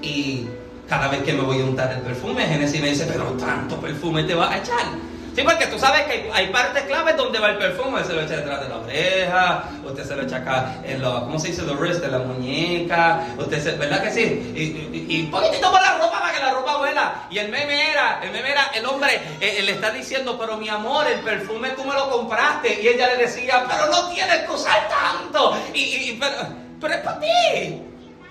y 0.00 0.46
cada 0.88 1.08
vez 1.08 1.22
que 1.24 1.32
me 1.32 1.42
voy 1.42 1.60
a 1.60 1.64
untar 1.64 1.92
el 1.92 2.02
perfume, 2.02 2.46
Genesis 2.46 2.80
me 2.80 2.90
dice, 2.90 3.06
pero 3.10 3.24
tanto 3.32 3.80
perfume 3.80 4.22
te 4.22 4.34
vas 4.34 4.52
a 4.52 4.58
echar. 4.58 5.15
Sí, 5.36 5.42
porque 5.42 5.66
tú 5.66 5.78
sabes 5.78 6.06
que 6.06 6.30
hay, 6.32 6.46
partes 6.46 6.84
claves 6.84 7.14
donde 7.14 7.38
va 7.38 7.50
el 7.50 7.58
perfume. 7.58 8.02
Se 8.04 8.14
lo 8.14 8.22
echa 8.22 8.36
detrás 8.36 8.62
de 8.62 8.68
la 8.70 8.78
oreja, 8.78 9.64
usted 9.84 10.02
se 10.02 10.16
lo 10.16 10.22
echa 10.22 10.36
acá 10.38 10.76
en 10.82 11.02
los, 11.02 11.24
¿cómo 11.24 11.38
se 11.38 11.48
dice? 11.48 11.60
Los 11.60 11.78
wrist, 11.78 12.00
de 12.00 12.08
la 12.08 12.20
muñeca. 12.20 13.22
Usted 13.36 13.62
se, 13.62 13.72
¿verdad 13.72 14.02
que 14.02 14.10
sí? 14.12 14.22
Y, 14.24 15.24
un 15.24 15.30
poquitito 15.30 15.70
por 15.70 15.82
la 15.82 15.98
ropa 15.98 16.20
para 16.20 16.32
que 16.32 16.40
la 16.40 16.52
ropa 16.54 16.78
vuela. 16.78 17.26
Y 17.28 17.36
el 17.36 17.50
meme 17.50 17.90
era, 17.90 18.20
el 18.22 18.30
meme 18.30 18.50
era, 18.50 18.70
el 18.74 18.86
hombre 18.86 19.20
eh, 19.38 19.60
le 19.62 19.72
está 19.72 19.90
diciendo, 19.90 20.38
pero 20.38 20.56
mi 20.56 20.70
amor, 20.70 21.06
el 21.06 21.20
perfume 21.20 21.68
tú 21.72 21.84
me 21.84 21.92
lo 21.92 22.08
compraste. 22.08 22.80
Y 22.80 22.88
ella 22.88 23.08
le 23.08 23.18
decía, 23.18 23.66
pero 23.68 23.90
no 23.90 24.08
tienes 24.08 24.38
que 24.38 24.50
usar 24.50 24.88
tanto. 24.88 25.54
Y, 25.74 26.16
pero, 26.18 26.34
pero 26.80 26.94
es 26.94 27.00
para 27.00 27.20
ti. 27.20 27.82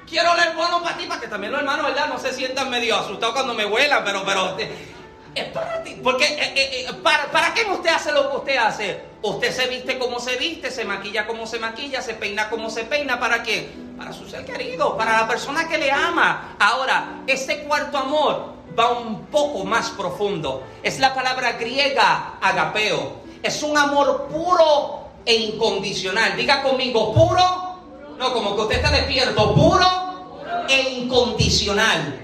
Quiero 0.10 0.32
el 0.38 0.56
bono 0.56 0.82
para 0.82 0.98
ti, 0.98 1.06
para 1.06 1.22
que 1.22 1.28
también 1.28 1.52
los 1.52 1.62
hermanos, 1.62 1.86
¿verdad? 1.86 2.08
No 2.08 2.18
se 2.18 2.34
sientan 2.34 2.68
medio 2.72 2.96
asustados 2.96 3.36
cuando 3.36 3.54
me 3.54 3.66
vuelan, 3.66 4.04
pero, 4.04 4.24
pero 4.26 4.58
es 5.36 5.46
para 5.50 5.84
ti. 5.84 5.98
Porque, 6.02 6.26
eh, 6.26 6.54
eh, 6.56 6.86
eh, 6.90 6.94
¿para, 7.04 7.30
¿para 7.32 7.54
qué 7.54 7.66
usted 7.66 7.90
hace 7.90 8.12
lo 8.12 8.32
que 8.32 8.38
usted 8.38 8.58
hace? 8.58 9.02
Usted 9.22 9.52
se 9.52 9.68
viste 9.68 10.00
como 10.00 10.20
se 10.20 10.38
viste, 10.38 10.72
se 10.72 10.86
maquilla 10.86 11.28
como 11.28 11.46
se 11.46 11.60
maquilla, 11.60 12.02
se 12.02 12.14
peina 12.14 12.50
como 12.50 12.70
se 12.70 12.86
peina. 12.86 13.20
¿Para 13.20 13.44
qué? 13.44 13.70
Para 13.98 14.14
su 14.14 14.28
ser 14.28 14.46
querido, 14.46 14.96
para 14.98 15.22
la 15.22 15.28
persona 15.28 15.68
que 15.68 15.78
le 15.78 15.92
ama. 15.92 16.56
Ahora, 16.60 17.22
este 17.28 17.64
cuarto 17.64 17.98
amor 17.98 18.54
va 18.78 18.92
un 18.92 19.26
poco 19.26 19.66
más 19.66 19.90
profundo. 19.92 20.64
Es 20.82 21.00
la 21.00 21.14
palabra 21.14 21.54
griega 21.54 22.36
agapeo. 22.42 23.24
Es 23.44 23.62
un 23.62 23.78
amor 23.78 24.28
puro 24.28 25.10
e 25.26 25.36
incondicional. 25.36 26.36
Diga 26.38 26.64
conmigo, 26.64 27.14
puro. 27.14 27.76
No, 28.18 28.34
como 28.34 28.56
que 28.56 28.62
usted 28.62 28.76
está 28.78 28.92
despierto. 28.92 29.54
Puro 29.54 30.66
e 30.70 30.82
incondicional. 30.82 32.22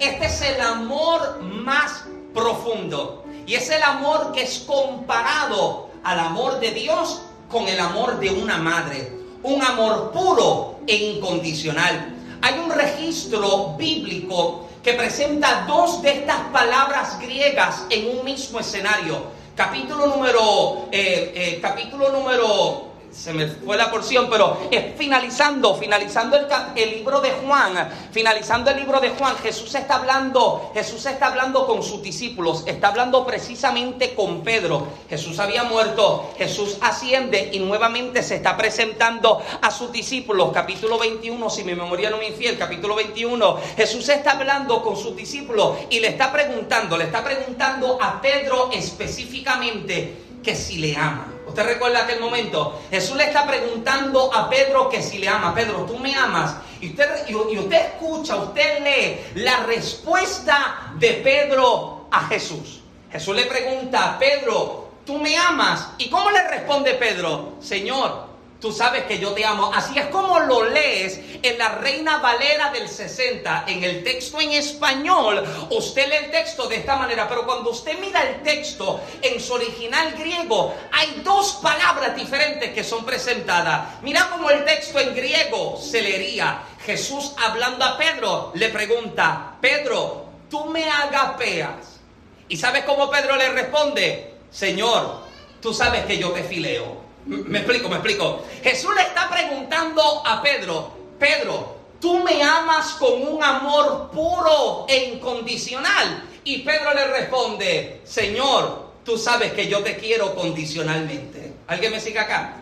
Este 0.00 0.26
es 0.26 0.40
el 0.42 0.60
amor 0.60 1.42
más 1.42 2.04
profundo. 2.34 3.24
Y 3.46 3.54
es 3.54 3.70
el 3.70 3.82
amor 3.82 4.32
que 4.32 4.42
es 4.42 4.60
comparado 4.60 5.88
al 6.04 6.18
amor 6.18 6.60
de 6.60 6.70
Dios 6.72 7.22
con 7.48 7.68
el 7.68 7.80
amor 7.80 8.18
de 8.20 8.30
una 8.30 8.58
madre. 8.58 9.12
Un 9.42 9.62
amor 9.62 10.12
puro 10.12 10.80
e 10.86 10.94
incondicional. 10.96 12.14
Hay 12.42 12.58
un 12.58 12.70
registro 12.70 13.74
bíblico 13.76 14.68
que 14.82 14.94
presenta 14.94 15.66
dos 15.66 16.00
de 16.02 16.12
estas 16.12 16.40
palabras 16.52 17.18
griegas 17.20 17.84
en 17.90 18.18
un 18.18 18.24
mismo 18.24 18.60
escenario. 18.60 19.24
Capítulo 19.54 20.06
número, 20.06 20.88
eh, 20.90 21.32
eh, 21.34 21.58
capítulo 21.60 22.10
número 22.10 22.89
se 23.12 23.32
me 23.32 23.46
fue 23.48 23.76
la 23.76 23.90
porción, 23.90 24.28
pero 24.30 24.68
es 24.70 24.96
finalizando, 24.96 25.74
finalizando 25.74 26.36
el, 26.76 26.90
libro 26.90 27.20
de 27.20 27.30
Juan, 27.30 27.90
finalizando 28.12 28.70
el 28.70 28.76
libro 28.76 29.00
de 29.00 29.10
Juan, 29.10 29.36
Jesús 29.38 29.74
está 29.74 29.96
hablando, 29.96 30.70
Jesús 30.74 31.04
está 31.06 31.26
hablando 31.26 31.66
con 31.66 31.82
sus 31.82 32.02
discípulos, 32.02 32.62
está 32.66 32.88
hablando 32.88 33.26
precisamente 33.26 34.14
con 34.14 34.42
Pedro. 34.42 34.86
Jesús 35.08 35.38
había 35.38 35.64
muerto, 35.64 36.30
Jesús 36.38 36.78
asciende 36.80 37.50
y 37.52 37.58
nuevamente 37.58 38.22
se 38.22 38.36
está 38.36 38.56
presentando 38.56 39.42
a 39.60 39.70
sus 39.70 39.90
discípulos. 39.90 40.50
Capítulo 40.52 40.98
21, 40.98 41.50
si 41.50 41.64
mi 41.64 41.74
memoria 41.74 42.10
no 42.10 42.18
me 42.18 42.28
infiel, 42.28 42.58
capítulo 42.58 42.94
21, 42.94 43.58
Jesús 43.76 44.08
está 44.08 44.32
hablando 44.32 44.82
con 44.82 44.96
sus 44.96 45.16
discípulos 45.16 45.78
y 45.90 45.98
le 46.00 46.08
está 46.08 46.32
preguntando, 46.32 46.96
le 46.96 47.04
está 47.04 47.24
preguntando 47.24 47.98
a 48.00 48.20
Pedro 48.20 48.70
específicamente 48.72 50.16
que 50.42 50.54
si 50.54 50.78
le 50.78 50.96
ama. 50.96 51.39
¿Usted 51.50 51.64
recuerda 51.64 52.04
aquel 52.04 52.20
momento? 52.20 52.80
Jesús 52.90 53.16
le 53.16 53.24
está 53.24 53.44
preguntando 53.44 54.32
a 54.32 54.48
Pedro 54.48 54.88
que 54.88 55.02
si 55.02 55.18
le 55.18 55.28
ama. 55.28 55.52
Pedro, 55.52 55.84
tú 55.84 55.98
me 55.98 56.14
amas. 56.14 56.54
Y 56.80 56.90
usted, 56.90 57.26
y 57.28 57.34
usted 57.34 57.86
escucha, 57.86 58.36
usted 58.36 58.78
lee 58.84 59.42
la 59.42 59.64
respuesta 59.64 60.92
de 60.94 61.14
Pedro 61.14 62.06
a 62.08 62.28
Jesús. 62.28 62.82
Jesús 63.10 63.34
le 63.34 63.46
pregunta, 63.46 64.16
Pedro, 64.16 64.90
¿tú 65.04 65.18
me 65.18 65.36
amas? 65.36 65.88
¿Y 65.98 66.08
cómo 66.08 66.30
le 66.30 66.46
responde 66.46 66.94
Pedro? 66.94 67.54
Señor, 67.60 68.29
Tú 68.60 68.72
sabes 68.72 69.04
que 69.04 69.18
yo 69.18 69.32
te 69.32 69.42
amo. 69.44 69.72
Así 69.74 69.98
es 69.98 70.06
como 70.06 70.38
lo 70.40 70.64
lees 70.64 71.18
en 71.42 71.56
la 71.56 71.76
Reina 71.76 72.18
Valera 72.18 72.70
del 72.70 72.88
60. 72.88 73.64
En 73.66 73.82
el 73.82 74.04
texto 74.04 74.38
en 74.38 74.52
español, 74.52 75.42
usted 75.70 76.08
lee 76.08 76.26
el 76.26 76.30
texto 76.30 76.68
de 76.68 76.76
esta 76.76 76.96
manera, 76.96 77.26
pero 77.26 77.46
cuando 77.46 77.70
usted 77.70 77.98
mira 77.98 78.22
el 78.22 78.42
texto 78.42 79.00
en 79.22 79.40
su 79.40 79.54
original 79.54 80.12
griego, 80.12 80.74
hay 80.92 81.22
dos 81.24 81.58
palabras 81.62 82.14
diferentes 82.14 82.72
que 82.72 82.84
son 82.84 83.06
presentadas. 83.06 84.02
Mira 84.02 84.28
cómo 84.30 84.50
el 84.50 84.62
texto 84.66 85.00
en 85.00 85.14
griego 85.14 85.80
se 85.80 86.02
leería. 86.02 86.62
Jesús 86.84 87.32
hablando 87.38 87.82
a 87.84 87.96
Pedro 87.96 88.52
le 88.54 88.68
pregunta, 88.68 89.56
Pedro, 89.58 90.26
tú 90.50 90.66
me 90.66 90.84
agapeas. 90.90 91.98
¿Y 92.46 92.58
sabes 92.58 92.84
cómo 92.84 93.10
Pedro 93.10 93.36
le 93.36 93.48
responde? 93.50 94.34
Señor, 94.50 95.20
tú 95.62 95.72
sabes 95.72 96.04
que 96.04 96.18
yo 96.18 96.30
te 96.32 96.42
fileo. 96.42 96.99
Me 97.26 97.58
explico, 97.58 97.88
me 97.88 97.96
explico. 97.96 98.44
Jesús 98.62 98.94
le 98.94 99.02
está 99.02 99.28
preguntando 99.28 100.26
a 100.26 100.40
Pedro, 100.42 100.92
Pedro, 101.18 101.76
tú 102.00 102.18
me 102.24 102.42
amas 102.42 102.92
con 102.92 103.22
un 103.22 103.42
amor 103.42 104.10
puro 104.10 104.86
e 104.88 105.12
incondicional. 105.14 106.24
Y 106.44 106.58
Pedro 106.58 106.94
le 106.94 107.06
responde, 107.08 108.00
Señor, 108.04 108.92
tú 109.04 109.18
sabes 109.18 109.52
que 109.52 109.68
yo 109.68 109.82
te 109.82 109.96
quiero 109.96 110.34
condicionalmente. 110.34 111.52
¿Alguien 111.66 111.92
me 111.92 112.00
sigue 112.00 112.18
acá? 112.18 112.56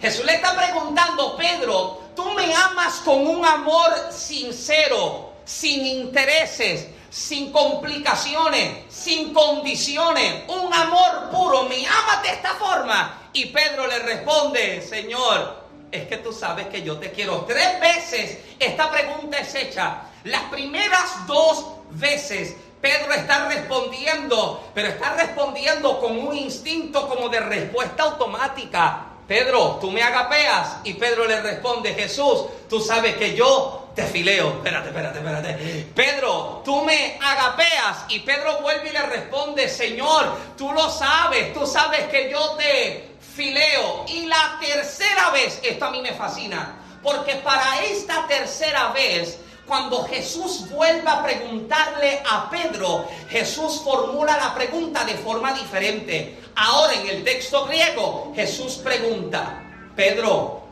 Jesús 0.00 0.24
le 0.24 0.34
está 0.34 0.54
preguntando, 0.54 1.36
Pedro, 1.36 2.02
tú 2.14 2.30
me 2.34 2.54
amas 2.54 2.96
con 3.04 3.26
un 3.26 3.44
amor 3.44 3.92
sincero, 4.10 5.32
sin 5.44 5.84
intereses, 5.84 6.88
sin 7.10 7.50
complicaciones, 7.50 8.84
sin 8.88 9.32
condiciones, 9.32 10.44
un 10.48 10.72
amor 10.72 11.30
puro. 11.32 11.64
¿Me 11.64 11.86
amas 11.86 12.22
de 12.22 12.28
esta 12.28 12.54
forma? 12.54 13.25
Y 13.36 13.44
Pedro 13.46 13.86
le 13.86 13.98
responde, 13.98 14.80
Señor, 14.80 15.56
es 15.92 16.08
que 16.08 16.16
tú 16.16 16.32
sabes 16.32 16.68
que 16.68 16.80
yo 16.80 16.96
te 16.96 17.12
quiero. 17.12 17.44
Tres 17.46 17.78
veces 17.80 18.38
esta 18.58 18.90
pregunta 18.90 19.36
es 19.36 19.54
hecha. 19.54 20.04
Las 20.24 20.44
primeras 20.44 21.26
dos 21.26 21.66
veces 21.90 22.56
Pedro 22.80 23.12
está 23.12 23.46
respondiendo, 23.46 24.70
pero 24.72 24.88
está 24.88 25.16
respondiendo 25.16 26.00
con 26.00 26.18
un 26.18 26.34
instinto 26.34 27.06
como 27.06 27.28
de 27.28 27.40
respuesta 27.40 28.04
automática. 28.04 29.04
Pedro, 29.28 29.76
tú 29.82 29.90
me 29.90 30.02
agapeas. 30.02 30.78
Y 30.84 30.94
Pedro 30.94 31.26
le 31.26 31.42
responde, 31.42 31.92
Jesús, 31.92 32.46
tú 32.70 32.80
sabes 32.80 33.16
que 33.16 33.36
yo 33.36 33.88
te 33.94 34.04
fileo. 34.04 34.48
Espérate, 34.48 34.88
espérate, 34.88 35.18
espérate. 35.18 35.86
Pedro, 35.94 36.62
tú 36.64 36.82
me 36.84 37.18
agapeas. 37.20 38.06
Y 38.08 38.20
Pedro 38.20 38.60
vuelve 38.62 38.88
y 38.88 38.92
le 38.92 39.02
responde, 39.02 39.68
Señor, 39.68 40.38
tú 40.56 40.72
lo 40.72 40.88
sabes, 40.88 41.52
tú 41.52 41.66
sabes 41.66 42.04
que 42.04 42.30
yo 42.30 42.52
te 42.52 43.15
fileo. 43.36 44.04
Y 44.08 44.26
la 44.26 44.58
tercera 44.60 45.30
vez, 45.30 45.60
esto 45.62 45.84
a 45.84 45.90
mí 45.90 46.00
me 46.00 46.14
fascina, 46.14 46.76
porque 47.02 47.36
para 47.36 47.82
esta 47.84 48.26
tercera 48.26 48.88
vez 48.92 49.38
cuando 49.66 50.04
Jesús 50.04 50.68
vuelva 50.70 51.14
a 51.14 51.24
preguntarle 51.24 52.22
a 52.30 52.48
Pedro, 52.48 53.04
Jesús 53.28 53.80
formula 53.82 54.36
la 54.36 54.54
pregunta 54.54 55.04
de 55.04 55.14
forma 55.14 55.52
diferente. 55.54 56.38
Ahora 56.54 56.94
en 56.94 57.08
el 57.08 57.24
texto 57.24 57.66
griego, 57.66 58.32
Jesús 58.34 58.76
pregunta, 58.76 59.60
Pedro, 59.96 60.62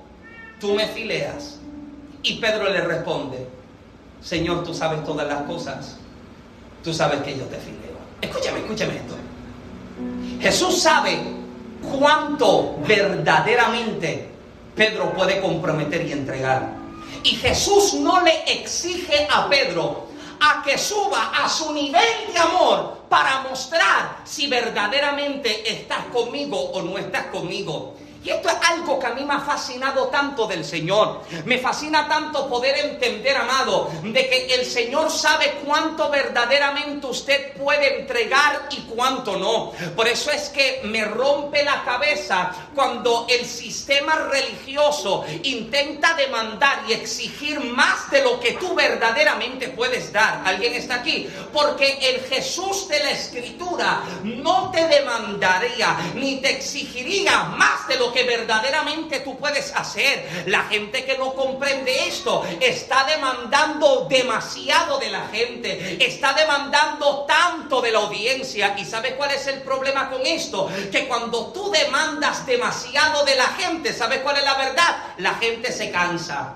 ¿tú 0.61 0.75
me 0.75 0.87
fileas? 0.87 1.59
Y 2.23 2.35
Pedro 2.37 2.71
le 2.71 2.80
responde, 2.83 3.49
Señor, 4.23 4.62
tú 4.62 4.73
sabes 4.73 5.04
todas 5.04 5.26
las 5.26 5.42
cosas, 5.42 5.97
tú 6.83 6.94
sabes 6.94 7.21
que 7.23 7.37
yo 7.37 7.44
te 7.47 7.59
fileo. 7.59 7.99
Escúchame, 8.21 8.61
escúchame 8.61 8.97
esto. 8.97 9.16
Jesús 10.40 10.80
sabe 10.80 11.44
cuánto 11.91 12.76
verdaderamente 12.87 14.29
Pedro 14.75 15.12
puede 15.12 15.41
comprometer 15.41 16.07
y 16.07 16.12
entregar. 16.12 16.69
Y 17.23 17.31
Jesús 17.37 17.95
no 17.95 18.21
le 18.21 18.45
exige 18.53 19.26
a 19.31 19.49
Pedro 19.49 20.09
a 20.41 20.62
que 20.62 20.76
suba 20.76 21.33
a 21.35 21.49
su 21.49 21.73
nivel 21.73 22.33
de 22.33 22.38
amor 22.38 23.05
para 23.09 23.43
mostrar 23.43 24.19
si 24.25 24.47
verdaderamente 24.47 25.71
estás 25.71 26.07
conmigo 26.12 26.59
o 26.59 26.83
no 26.83 26.99
estás 26.99 27.26
conmigo. 27.26 27.95
Y 28.25 28.31
esto 28.31 28.49
es 28.49 28.57
algo 28.71 28.99
que 28.99 29.07
a 29.07 29.11
mí 29.11 29.23
me 29.23 29.35
ha 29.35 29.40
fascinado 29.40 30.09
tanto 30.09 30.47
del 30.47 30.64
Señor. 30.64 31.21
Me 31.45 31.59
fascina 31.59 32.09
tanto 32.09 32.49
poder 32.49 32.75
entender, 32.78 33.37
amado, 33.37 33.90
de 34.02 34.28
que 34.28 34.54
el 34.54 34.64
Señor 34.64 35.11
sabe 35.11 35.61
cuánto 35.62 36.09
verdaderamente 36.09 37.07
usted 37.07 37.52
puede 37.52 38.00
entregar 38.00 38.66
y 38.71 38.81
cuánto 38.95 39.37
no. 39.37 39.73
Por 39.95 40.09
eso 40.09 40.31
es 40.31 40.49
que 40.49 40.81
me 40.85 41.04
rompe 41.04 41.62
la 41.64 41.85
cabeza 41.85 42.50
cuando 42.75 43.26
el 43.28 43.45
sistema 43.45 44.14
religioso 44.14 45.26
intenta 45.43 46.14
demandar 46.14 46.85
y 46.88 46.95
exigir 46.95 47.61
más 47.61 48.11
de 48.11 48.23
lo 48.23 48.40
que 48.40 48.52
tú 48.52 48.75
verdaderamente 48.75 49.69
puedes 49.69 50.11
dar. 50.14 50.40
¿Alguien 50.47 50.73
está 50.73 50.97
aquí? 50.97 51.28
Porque 51.52 51.99
el 52.00 52.23
Jesús 52.23 52.88
de 52.88 53.00
la 53.00 53.11
Escritura 53.11 54.00
no 54.23 54.71
te 54.71 54.87
demandaría 54.88 56.12
ni 56.14 56.37
te 56.37 56.52
exigiría 56.52 57.45
más 57.45 57.87
de 57.87 57.99
lo 57.99 58.13
que 58.14 58.23
verdaderamente 58.23 59.21
tú 59.21 59.37
puedes 59.38 59.73
hacer. 59.75 60.44
La 60.47 60.62
gente 60.64 61.04
que 61.04 61.18
no 61.18 61.35
comprende 61.35 62.06
esto 62.06 62.44
está 62.61 63.04
demandando 63.04 64.06
demasiado 64.09 64.99
de 64.99 65.11
la 65.11 65.26
gente, 65.26 66.04
está 66.04 66.33
demandando 66.33 67.25
tanto 67.26 67.83
de 67.83 67.92
la 67.92 67.99
audiencia. 67.99 68.75
¿Y 68.78 68.85
sabe 68.85 69.16
cuál 69.16 69.33
es 69.33 69.47
el 69.49 69.62
problema 69.62 70.09
con 70.09 70.25
esto? 70.25 70.71
Que 70.90 71.06
cuando 71.09 71.49
tú 71.49 71.71
demandas 71.71 72.47
demasiado 72.47 73.25
de 73.25 73.35
la 73.35 73.49
gente, 73.49 73.92
¿sabe 73.92 74.23
cuál 74.23 74.37
es 74.38 74.44
la 74.44 74.54
verdad? 74.54 74.97
La 75.18 75.35
gente 75.35 75.73
se 75.73 75.90
cansa. 75.90 76.54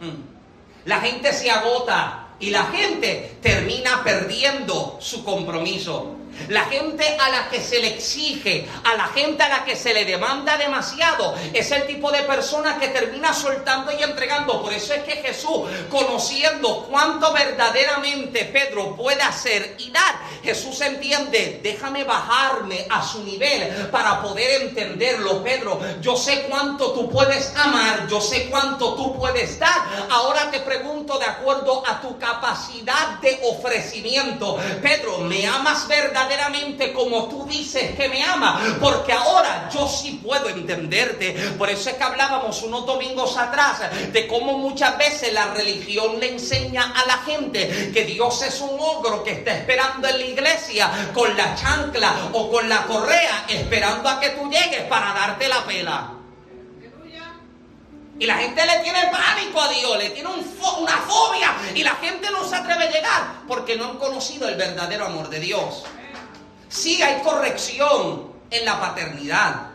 Hmm. 0.00 0.36
La 0.84 1.00
gente 1.00 1.32
se 1.32 1.50
agota 1.50 2.28
y 2.38 2.50
la 2.50 2.64
gente 2.66 3.38
termina 3.42 4.04
perdiendo 4.04 4.98
su 5.00 5.24
compromiso. 5.24 6.17
La 6.48 6.64
gente 6.66 7.04
a 7.18 7.28
la 7.30 7.48
que 7.48 7.60
se 7.60 7.80
le 7.80 7.88
exige, 7.88 8.68
a 8.84 8.96
la 8.96 9.08
gente 9.08 9.42
a 9.42 9.48
la 9.48 9.64
que 9.64 9.76
se 9.76 9.92
le 9.92 10.04
demanda 10.04 10.56
demasiado, 10.56 11.34
es 11.52 11.70
el 11.72 11.86
tipo 11.86 12.10
de 12.10 12.22
persona 12.22 12.78
que 12.78 12.88
termina 12.88 13.34
soltando 13.34 13.92
y 13.92 14.02
entregando. 14.02 14.62
Por 14.62 14.72
eso 14.72 14.94
es 14.94 15.02
que 15.02 15.16
Jesús, 15.16 15.68
conociendo 15.90 16.86
cuánto 16.88 17.32
verdaderamente 17.32 18.44
Pedro 18.46 18.94
puede 18.96 19.22
hacer 19.22 19.76
y 19.78 19.90
dar, 19.90 20.14
Jesús 20.42 20.80
entiende, 20.80 21.60
déjame 21.62 22.04
bajarme 22.04 22.86
a 22.88 23.02
su 23.02 23.24
nivel 23.24 23.88
para 23.90 24.22
poder 24.22 24.62
entenderlo. 24.62 25.42
Pedro, 25.42 25.80
yo 26.00 26.16
sé 26.16 26.46
cuánto 26.48 26.92
tú 26.92 27.10
puedes 27.10 27.54
amar, 27.56 28.06
yo 28.08 28.20
sé 28.20 28.48
cuánto 28.48 28.94
tú 28.94 29.16
puedes 29.18 29.58
dar. 29.58 30.08
Ahora 30.10 30.50
te 30.50 30.60
pregunto 30.60 31.18
de 31.18 31.26
acuerdo 31.26 31.82
a 31.86 32.00
tu 32.00 32.18
capacidad 32.18 33.18
de 33.20 33.40
ofrecimiento. 33.44 34.58
Pedro, 34.82 35.18
¿me 35.18 35.46
amas 35.46 35.86
verdaderamente? 35.88 36.27
Verdaderamente 36.28 36.92
como 36.92 37.28
tú 37.28 37.46
dices 37.46 37.96
que 37.96 38.08
me 38.08 38.22
ama, 38.22 38.60
porque 38.80 39.12
ahora 39.12 39.68
yo 39.72 39.88
sí 39.88 40.20
puedo 40.22 40.48
entenderte. 40.48 41.32
Por 41.56 41.70
eso 41.70 41.90
es 41.90 41.96
que 41.96 42.04
hablábamos 42.04 42.62
unos 42.62 42.86
domingos 42.86 43.36
atrás 43.36 43.80
de 44.12 44.26
cómo 44.26 44.58
muchas 44.58 44.96
veces 44.98 45.32
la 45.32 45.46
religión 45.54 46.20
le 46.20 46.32
enseña 46.32 46.92
a 46.94 47.06
la 47.06 47.18
gente 47.18 47.90
que 47.92 48.04
Dios 48.04 48.42
es 48.42 48.60
un 48.60 48.78
ogro 48.78 49.24
que 49.24 49.32
está 49.32 49.56
esperando 49.56 50.08
en 50.08 50.18
la 50.18 50.24
iglesia 50.24 50.90
con 51.14 51.36
la 51.36 51.54
chancla 51.54 52.30
o 52.32 52.50
con 52.50 52.68
la 52.68 52.82
correa, 52.84 53.46
esperando 53.48 54.08
a 54.08 54.20
que 54.20 54.30
tú 54.30 54.50
llegues 54.50 54.82
para 54.82 55.12
darte 55.12 55.48
la 55.48 55.64
pela. 55.64 56.14
Y 58.20 58.26
la 58.26 58.34
gente 58.34 58.66
le 58.66 58.80
tiene 58.80 58.98
pánico 59.12 59.60
a 59.60 59.68
Dios, 59.68 59.96
le 59.96 60.10
tiene 60.10 60.28
una 60.28 60.96
fobia 60.98 61.54
y 61.72 61.84
la 61.84 61.94
gente 61.96 62.28
no 62.32 62.44
se 62.44 62.56
atreve 62.56 62.84
a 62.84 62.90
llegar 62.90 63.22
porque 63.46 63.76
no 63.76 63.84
han 63.84 63.98
conocido 63.98 64.48
el 64.48 64.56
verdadero 64.56 65.06
amor 65.06 65.28
de 65.28 65.38
Dios. 65.38 65.84
Sí 66.68 67.02
hay 67.02 67.22
corrección 67.22 68.32
en 68.50 68.64
la 68.64 68.80
paternidad. 68.80 69.68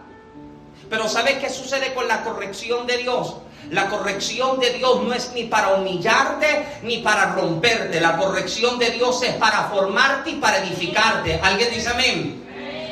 Pero 0.89 1.08
¿sabes 1.10 1.39
qué 1.39 1.49
sucede 1.49 1.93
con 1.93 2.08
la 2.08 2.23
corrección 2.23 2.86
de 2.86 2.97
Dios? 2.97 3.36
La 3.71 3.89
corrección 3.89 4.60
de 4.60 4.71
Dios 4.71 5.01
no 5.01 5.13
es 5.13 5.32
ni 5.34 5.45
para 5.45 5.69
humillarte 5.69 6.79
ni 6.84 6.97
para 6.97 7.34
romperte. 7.34 7.99
La 7.99 8.17
corrección 8.17 8.77
de 8.77 8.91
Dios 8.91 9.23
es 9.23 9.34
para 9.36 9.69
formarte 9.69 10.32
y 10.32 10.36
para 10.36 10.58
edificarte. 10.58 11.39
¿Alguien 11.41 11.73
dice 11.73 11.89
amén? 11.89 12.43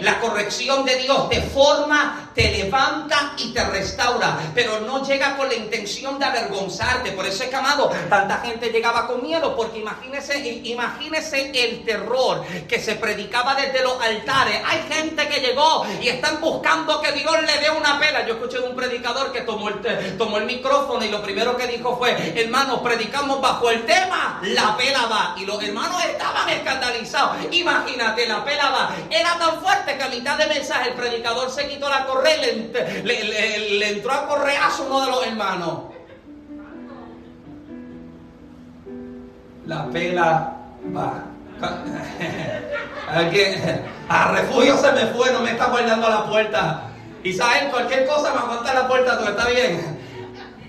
La 0.02 0.20
corrección 0.20 0.84
de 0.84 0.96
Dios 0.96 1.30
te 1.30 1.42
forma, 1.42 2.31
te 2.34 2.52
levanta 2.52 3.34
y 3.38 3.54
te 3.54 3.63
restaura, 3.65 4.38
pero 4.54 4.80
no 4.82 5.06
llega 5.06 5.36
con 5.36 5.48
la 5.48 5.56
intención 5.56 6.17
de 6.20 6.26
avergonzarte. 6.26 7.12
Por 7.12 7.26
eso 7.26 7.44
es 7.44 7.50
que, 7.50 7.56
amado, 7.56 7.91
tanta 8.10 8.39
gente 8.39 8.70
llegaba 8.70 9.08
con 9.08 9.22
miedo, 9.22 9.56
porque 9.56 9.80
imagínese, 9.80 10.39
imagínese 10.63 11.52
el 11.54 11.84
terror 11.84 12.44
que 12.67 12.80
se 12.80 12.96
predicaba 12.96 13.56
desde 13.56 13.82
los 13.82 14.00
altares. 14.02 14.62
Hay 14.65 14.84
gente 14.89 15.28
que 15.28 15.41
llegó 15.41 15.86
y 16.02 16.08
están 16.08 16.39
buscando 16.39 17.02
que 17.02 17.12
Dios 17.12 17.36
le 17.41 17.58
dé 17.60 17.70
una 17.70 18.00
pela. 18.00 18.26
Yo 18.26 18.36
escuché 18.36 18.60
de 18.60 18.67
un 18.67 18.76
predicador 18.76 19.32
que 19.32 19.41
tomó 19.41 19.70
el, 19.70 20.17
tomó 20.17 20.38
el 20.38 20.46
micrófono 20.46 21.04
y 21.04 21.10
lo 21.10 21.22
primero 21.22 21.58
que 21.58 21.67
dijo 21.67 21.98
fue, 21.98 22.12
hermanos, 22.36 22.80
predicamos 22.82 23.41
bajo 23.41 23.70
el 23.70 23.86
tema, 23.86 24.39
la 24.44 24.78
pela 24.78 25.06
va. 25.08 25.36
Y 25.38 25.46
los 25.46 25.62
hermanos 25.62 26.04
estaban 26.06 26.50
escandalizados. 26.50 27.38
Imagínate, 27.52 28.28
la 28.28 28.44
pela 28.44 28.70
va. 28.70 28.96
Era 29.10 29.38
tan 29.38 29.62
fuerte 29.62 29.98
que 29.98 30.04
a 30.04 30.10
mitad 30.10 30.38
de 30.38 30.48
mensaje 30.48 30.89
el 30.89 30.96
predicador 30.96 31.52
se 31.52 31.67
quitó 31.67 31.89
la 31.89 32.06
correa 32.06 32.21
y 32.24 33.04
le, 33.04 33.90
entró 33.90 34.12
a 34.12 34.28
correazo 34.28 34.86
uno 34.88 35.02
de 35.06 35.12
los 35.12 35.28
hermanos. 35.28 35.80
La 39.66 39.86
pela 39.90 40.58
va. 40.96 41.26
A 44.10 44.32
refugio 44.32 44.78
se 44.78 44.92
me 44.92 45.06
fue, 45.08 45.32
no 45.32 45.42
me 45.42 45.52
está 45.52 45.68
guardando 45.68 46.10
la 46.10 46.26
puerta. 46.26 46.84
Y 47.24 47.34
saben, 47.34 47.70
cualquier 47.70 48.08
cosa 48.08 48.34
me 48.34 48.40
aguanta 48.40 48.74
la 48.74 48.88
puerta, 48.88 49.18
todo 49.18 49.30
está 49.30 49.48
bien. 49.48 50.00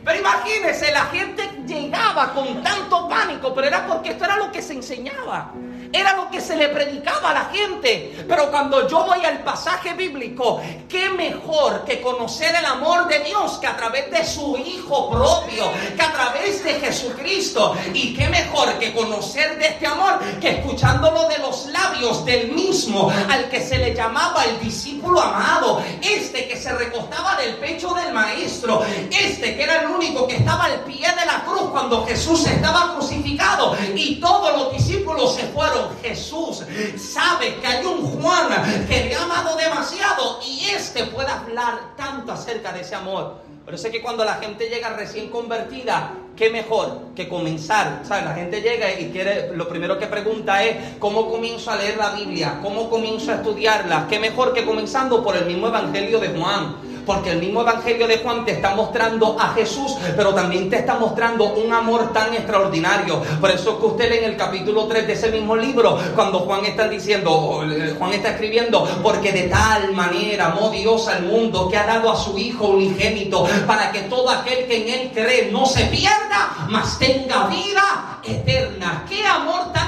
Pero 0.05 0.19
imagínense, 0.19 0.93
la 0.93 1.07
gente 1.07 1.49
llegaba 1.67 2.33
con 2.33 2.62
tanto 2.62 3.09
pánico, 3.09 3.55
pero 3.55 3.69
era 3.69 3.87
porque 3.87 4.11
esto 4.11 4.25
era 4.25 4.37
lo 4.37 4.51
que 4.53 4.61
se 4.61 4.75
enseñaba. 4.75 5.53
Era 5.92 6.14
lo 6.16 6.31
que 6.31 6.40
se 6.40 6.57
le 6.57 6.68
predicaba 6.68 7.31
a 7.31 7.35
la 7.35 7.44
gente. 7.52 8.24
Pero 8.26 8.50
cuando 8.50 8.88
yo 8.88 9.05
voy 9.05 9.22
al 9.24 9.40
pasaje 9.40 9.92
bíblico, 9.92 10.61
qué 10.88 11.11
mejor 11.11 11.85
que 11.85 12.00
conocer 12.00 12.55
el 12.55 12.64
amor 12.64 13.09
de 13.09 13.18
Dios 13.20 13.59
que 13.59 13.66
a 13.66 13.76
través 13.76 14.11
de 14.11 14.24
su 14.24 14.57
Hijo 14.57 15.11
propio, 15.11 15.70
que 15.94 16.02
a 16.02 16.12
través 16.12 16.64
de 16.64 16.74
Jesucristo. 16.74 17.76
Y 17.92 18.14
qué 18.14 18.28
mejor 18.28 18.78
que 18.78 18.94
conocer 18.94 19.59
de 19.59 19.66
este 19.66 19.87
amor 19.87 20.18
que 20.40 20.61
escuchándolo 20.61 21.28
de 21.28 21.38
los 21.38 21.66
labios 21.66 22.24
del 22.24 22.52
mismo 22.52 23.12
al 23.28 23.50
que 23.50 23.61
se 23.61 23.78
le 23.78 23.94
llamaba 23.94 24.44
el 24.44 24.61
discípulo 24.61 25.20
amado. 25.20 25.83
Este 26.00 26.48
que 26.48 26.57
se 26.57 26.72
recostaba 26.72 27.37
del 27.37 27.57
pecho 27.57 27.92
del 27.92 28.14
maestro. 28.14 28.83
Este 29.11 29.57
que 29.57 29.62
era 29.62 29.83
el 29.83 29.88
único 29.88 30.26
que 30.26 30.37
estaba 30.37 30.64
al 30.64 30.81
pie 30.85 31.07
de 31.09 31.26
la 31.26 31.44
cruz 31.44 31.70
cuando 31.70 32.07
Jesús 32.07 32.46
estaba 32.46 32.94
crucificado. 32.94 33.76
Y 33.94 34.16
todos 34.20 34.57
los 34.57 34.72
discípulos 34.72 35.35
se 35.35 35.42
fueron 35.48 35.82
Jesús 36.03 36.62
sabe 36.97 37.57
que 37.57 37.66
hay 37.66 37.85
un 37.85 38.07
Juan 38.07 38.87
que 38.87 39.05
le 39.05 39.14
ha 39.14 39.23
amado 39.23 39.57
demasiado 39.57 40.40
y 40.47 40.66
este 40.66 41.05
puede 41.07 41.31
hablar 41.31 41.97
tanto 41.97 42.33
acerca 42.33 42.73
de 42.73 42.81
ese 42.81 42.95
amor. 42.95 43.42
Pero 43.64 43.79
sé 43.79 43.90
que 43.90 44.03
cuando 44.03 44.25
la 44.25 44.35
gente 44.35 44.68
llega 44.68 44.90
recién 44.90 45.29
convertida, 45.29 46.14
qué 46.37 46.51
mejor 46.51 47.14
que 47.14 47.29
comenzar. 47.29 48.01
¿Sabes? 48.05 48.25
La 48.25 48.35
gente 48.35 48.61
llega 48.61 48.99
y 48.99 49.11
quiere, 49.11 49.55
lo 49.55 49.68
primero 49.68 49.99
que 49.99 50.07
pregunta 50.07 50.64
es, 50.64 50.97
¿cómo 50.99 51.31
comienzo 51.31 51.71
a 51.71 51.77
leer 51.77 51.97
la 51.97 52.11
Biblia? 52.11 52.59
¿Cómo 52.62 52.90
comienzo 52.90 53.31
a 53.31 53.37
estudiarla? 53.37 54.07
Qué 54.09 54.18
mejor 54.18 54.53
que 54.53 54.64
comenzando 54.64 55.23
por 55.23 55.37
el 55.37 55.47
mismo 55.47 55.68
Evangelio 55.68 56.18
de 56.18 56.29
Juan. 56.29 56.77
Porque 57.07 57.31
el 57.31 57.38
mismo 57.38 57.62
Evangelio 57.62 58.07
de 58.07 58.19
Juan 58.19 58.45
te 58.45 58.53
está 58.53 58.75
mostrando 58.75 59.37
a 59.38 59.49
Jesús, 59.55 59.97
pero 60.17 60.35
también 60.35 60.71
te 60.71 60.79
está 60.79 60.95
mostrando 60.95 61.55
un 61.55 61.73
amor 61.73 62.12
tan 62.12 62.33
extraordinario. 62.35 63.23
Por 63.41 63.51
eso 63.51 63.79
que 63.79 63.87
usted 63.87 64.12
en 64.12 64.25
el 64.25 64.37
capítulo 64.37 64.87
3 64.87 65.07
de 65.07 65.12
ese 65.12 65.31
mismo 65.31 65.57
libro, 65.57 65.99
cuando 66.15 66.41
Juan 66.41 66.65
está 66.65 66.88
diciendo, 66.88 67.62
Juan 67.99 68.12
está 68.12 68.31
escribiendo, 68.31 68.88
porque 69.03 69.33
de 69.33 69.49
tal 69.49 69.93
manera 69.93 70.47
amó 70.47 70.71
Dios 70.71 71.09
al 71.09 71.25
mundo 71.25 71.69
que 71.69 71.77
ha 71.77 71.87
dado 71.87 72.11
a 72.11 72.17
su 72.17 72.38
Hijo 72.38 72.69
unigénito 72.69 73.47
para 73.67 73.93
que 73.93 74.03
todo 74.03 74.31
aquel 74.31 74.67
que 74.67 74.83
en 74.83 75.01
él 75.01 75.11
cree 75.12 75.51
no 75.51 75.67
se 75.67 75.85
pierda, 75.87 76.67
mas 76.69 76.99
tenga 76.99 77.47
vida 77.47 78.21
eterna. 78.25 79.05
Qué 79.09 79.25
amor 79.27 79.73
tan 79.73 79.82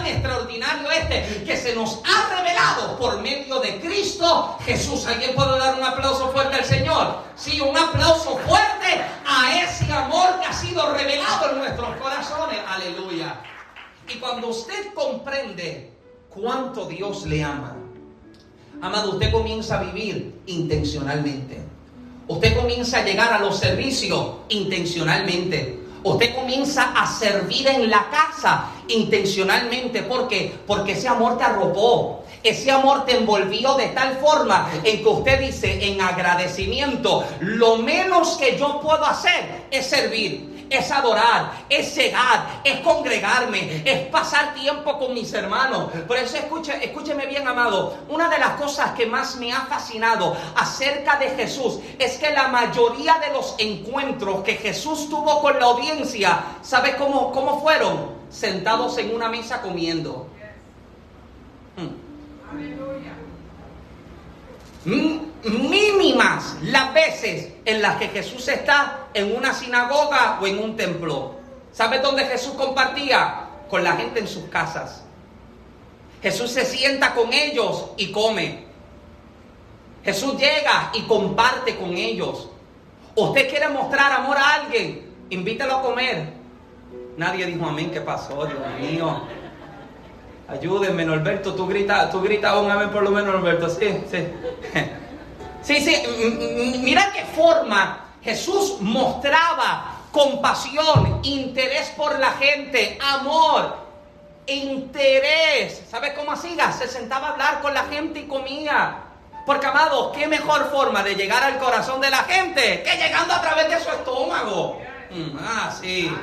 que 1.44 1.56
se 1.56 1.74
nos 1.74 2.00
ha 2.04 2.36
revelado 2.36 2.96
por 2.98 3.20
medio 3.20 3.60
de 3.60 3.80
Cristo 3.80 4.56
Jesús. 4.64 5.06
¿Alguien 5.06 5.34
puede 5.34 5.58
dar 5.58 5.74
un 5.74 5.84
aplauso 5.84 6.30
fuerte 6.30 6.56
al 6.56 6.64
Señor? 6.64 7.18
Sí, 7.36 7.60
un 7.60 7.76
aplauso 7.76 8.38
fuerte 8.38 9.02
a 9.26 9.62
ese 9.62 9.92
amor 9.92 10.40
que 10.40 10.46
ha 10.46 10.52
sido 10.52 10.92
revelado 10.92 11.50
en 11.50 11.58
nuestros 11.58 11.96
corazones. 11.96 12.58
Aleluya. 12.66 13.40
Y 14.08 14.18
cuando 14.18 14.48
usted 14.48 14.92
comprende 14.94 15.92
cuánto 16.28 16.86
Dios 16.86 17.26
le 17.26 17.42
ama, 17.42 17.76
amado, 18.80 19.12
usted 19.12 19.32
comienza 19.32 19.78
a 19.78 19.82
vivir 19.82 20.40
intencionalmente. 20.46 21.62
Usted 22.26 22.56
comienza 22.56 22.98
a 22.98 23.04
llegar 23.04 23.32
a 23.32 23.38
los 23.38 23.58
servicios 23.58 24.36
intencionalmente. 24.48 25.83
Usted 26.04 26.34
comienza 26.34 26.92
a 26.94 27.06
servir 27.06 27.66
en 27.66 27.90
la 27.90 28.10
casa 28.10 28.66
intencionalmente. 28.88 30.02
¿Por 30.02 30.28
qué? 30.28 30.54
Porque 30.66 30.92
ese 30.92 31.08
amor 31.08 31.38
te 31.38 31.44
arropó. 31.44 32.22
Ese 32.42 32.70
amor 32.70 33.06
te 33.06 33.16
envolvió 33.16 33.74
de 33.74 33.88
tal 33.88 34.18
forma 34.18 34.70
en 34.84 35.02
que 35.02 35.08
usted 35.08 35.40
dice 35.40 35.82
en 35.86 36.02
agradecimiento, 36.02 37.24
lo 37.40 37.78
menos 37.78 38.36
que 38.36 38.58
yo 38.58 38.80
puedo 38.82 39.02
hacer 39.02 39.64
es 39.70 39.86
servir 39.86 40.53
es 40.70 40.90
adorar, 40.90 41.64
es 41.68 41.94
llegar, 41.94 42.60
es 42.64 42.80
congregarme, 42.80 43.82
es 43.84 44.06
pasar 44.08 44.54
tiempo 44.54 44.98
con 44.98 45.14
mis 45.14 45.32
hermanos. 45.32 45.90
Por 46.06 46.16
eso 46.16 46.36
escuche, 46.36 46.84
escúcheme 46.84 47.26
bien, 47.26 47.46
amado. 47.46 47.96
Una 48.08 48.28
de 48.28 48.38
las 48.38 48.50
cosas 48.60 48.92
que 48.92 49.06
más 49.06 49.36
me 49.36 49.52
ha 49.52 49.62
fascinado 49.62 50.36
acerca 50.56 51.18
de 51.18 51.30
Jesús 51.30 51.78
es 51.98 52.18
que 52.18 52.30
la 52.30 52.48
mayoría 52.48 53.18
de 53.18 53.32
los 53.32 53.54
encuentros 53.58 54.42
que 54.42 54.54
Jesús 54.54 55.08
tuvo 55.08 55.40
con 55.40 55.58
la 55.58 55.66
audiencia, 55.66 56.40
¿sabe 56.62 56.96
cómo, 56.96 57.32
cómo 57.32 57.60
fueron? 57.60 58.24
Sentados 58.30 58.98
en 58.98 59.14
una 59.14 59.28
mesa 59.28 59.62
comiendo. 59.62 60.28
Hmm 64.84 65.33
mínimas 65.44 66.56
las 66.62 66.92
veces 66.94 67.52
en 67.64 67.82
las 67.82 67.96
que 67.96 68.08
Jesús 68.08 68.48
está 68.48 69.08
en 69.14 69.36
una 69.36 69.52
sinagoga 69.52 70.38
o 70.40 70.46
en 70.46 70.58
un 70.58 70.76
templo. 70.76 71.34
¿Sabes 71.72 72.02
dónde 72.02 72.24
Jesús 72.24 72.54
compartía? 72.54 73.48
Con 73.68 73.82
la 73.82 73.96
gente 73.96 74.20
en 74.20 74.28
sus 74.28 74.44
casas. 74.44 75.04
Jesús 76.22 76.50
se 76.50 76.64
sienta 76.64 77.14
con 77.14 77.32
ellos 77.32 77.90
y 77.96 78.12
come. 78.12 78.64
Jesús 80.04 80.36
llega 80.38 80.90
y 80.94 81.02
comparte 81.02 81.76
con 81.76 81.96
ellos. 81.96 82.48
Usted 83.16 83.48
quiere 83.48 83.68
mostrar 83.68 84.12
amor 84.12 84.36
a 84.36 84.54
alguien, 84.54 85.10
invítelo 85.30 85.76
a 85.76 85.82
comer. 85.82 86.32
Nadie 87.16 87.46
dijo 87.46 87.66
amén, 87.66 87.90
¿qué 87.90 88.00
pasó? 88.00 88.46
Dios 88.46 88.60
mío. 88.80 89.22
Ayúdenme, 90.48 91.04
Norberto, 91.04 91.54
tú 91.54 91.66
gritas, 91.66 92.10
tú 92.10 92.20
gritas 92.20 92.54
un 92.56 92.70
amén 92.70 92.90
por 92.90 93.02
lo 93.02 93.10
menos, 93.10 93.34
Norberto, 93.34 93.68
sí, 93.70 94.02
sí. 94.10 94.18
Sí, 95.64 95.80
sí, 95.80 96.78
mira 96.82 97.10
qué 97.12 97.24
forma 97.24 98.04
Jesús 98.22 98.76
mostraba 98.80 100.02
compasión, 100.12 101.20
interés 101.22 101.88
por 101.96 102.18
la 102.18 102.32
gente, 102.32 102.98
amor, 103.02 103.76
interés. 104.46 105.82
¿Sabes 105.90 106.12
cómo 106.12 106.36
siga? 106.36 106.70
Se 106.70 106.86
sentaba 106.86 107.28
a 107.28 107.32
hablar 107.32 107.60
con 107.62 107.72
la 107.72 107.84
gente 107.84 108.20
y 108.20 108.26
comía. 108.26 108.98
Porque, 109.46 109.66
amado, 109.66 110.12
¿qué 110.12 110.26
mejor 110.26 110.70
forma 110.70 111.02
de 111.02 111.14
llegar 111.14 111.42
al 111.42 111.58
corazón 111.58 112.00
de 112.00 112.10
la 112.10 112.24
gente 112.24 112.82
que 112.82 112.96
llegando 112.96 113.34
a 113.34 113.40
través 113.40 113.68
de 113.70 113.80
su 113.80 113.90
estómago? 113.90 114.80
Mm, 115.10 115.38
ah, 115.40 115.72
sí. 115.80 116.14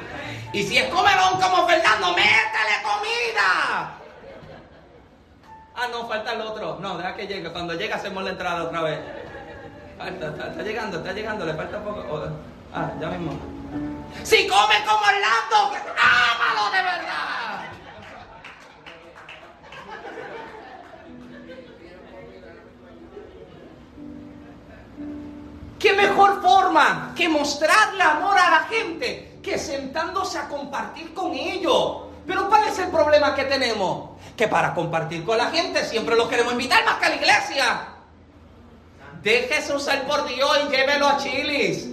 Y 0.53 0.63
si 0.63 0.77
es 0.77 0.87
comelón 0.89 1.39
como 1.41 1.67
Fernando, 1.67 2.09
métele 2.09 2.81
comida. 2.83 3.97
Ah, 5.75 5.87
no, 5.91 6.07
falta 6.07 6.33
el 6.33 6.41
otro. 6.41 6.77
No, 6.79 6.97
deja 6.97 7.15
que 7.15 7.27
llegue. 7.27 7.51
Cuando 7.51 7.73
llegue 7.73 7.93
hacemos 7.93 8.23
la 8.23 8.31
entrada 8.31 8.63
otra 8.63 8.81
vez. 8.81 8.99
Está, 10.07 10.63
llegando, 10.63 10.97
está 10.97 11.13
llegando, 11.13 11.45
le 11.45 11.53
falta 11.53 11.83
poco. 11.83 12.03
Oh, 12.09 12.25
ah, 12.73 12.91
ya 12.99 13.09
mismo. 13.09 13.33
Si 14.23 14.47
come 14.47 14.75
como 14.85 14.99
Orlando, 14.99 15.77
ámalo 15.97 16.71
de 16.71 16.81
verdad. 16.81 17.21
¿Qué 25.79 25.93
mejor 25.93 26.41
forma 26.41 27.13
que 27.15 27.27
mostrarle 27.27 28.03
amor 28.03 28.37
a 28.37 28.49
la 28.49 28.59
gente 28.63 29.39
que 29.41 29.57
sentándose 29.57 30.37
a 30.37 30.47
compartir 30.47 31.13
con 31.13 31.33
ellos? 31.33 32.03
Pero 32.27 32.47
¿cuál 32.49 32.67
es 32.67 32.77
el 32.79 32.89
problema 32.89 33.33
que 33.33 33.45
tenemos? 33.45 34.11
Que 34.37 34.47
para 34.47 34.73
compartir 34.73 35.25
con 35.25 35.37
la 35.37 35.47
gente 35.47 35.83
siempre 35.85 36.15
los 36.15 36.27
queremos 36.27 36.53
invitar 36.53 36.85
más 36.85 36.95
que 36.95 37.05
a 37.05 37.09
la 37.09 37.15
iglesia. 37.15 37.87
Déjese 39.23 39.73
usar 39.73 40.03
por 40.07 40.27
Dios 40.27 40.59
y 40.67 40.71
llévelo 40.75 41.07
a 41.07 41.17
Chilis. 41.17 41.85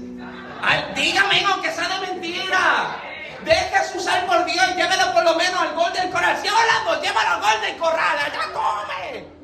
dígame, 0.95 1.45
aunque 1.45 1.71
sea 1.71 1.89
de 1.89 2.07
mentira. 2.07 2.97
Déjese 3.45 3.99
usar 3.99 4.27
por 4.27 4.47
Dios 4.47 4.65
y 4.73 4.75
llévelo 4.75 5.13
por 5.13 5.25
lo 5.25 5.35
menos 5.35 5.61
al 5.61 5.75
Golden 5.75 6.11
Corral. 6.11 6.39
Si 6.41 6.49
hablando, 6.49 7.03
llévalo 7.03 7.29
al 7.29 7.41
Golden 7.41 7.79
Corral, 7.79 8.19
allá 8.19 8.53
come. 8.55 9.38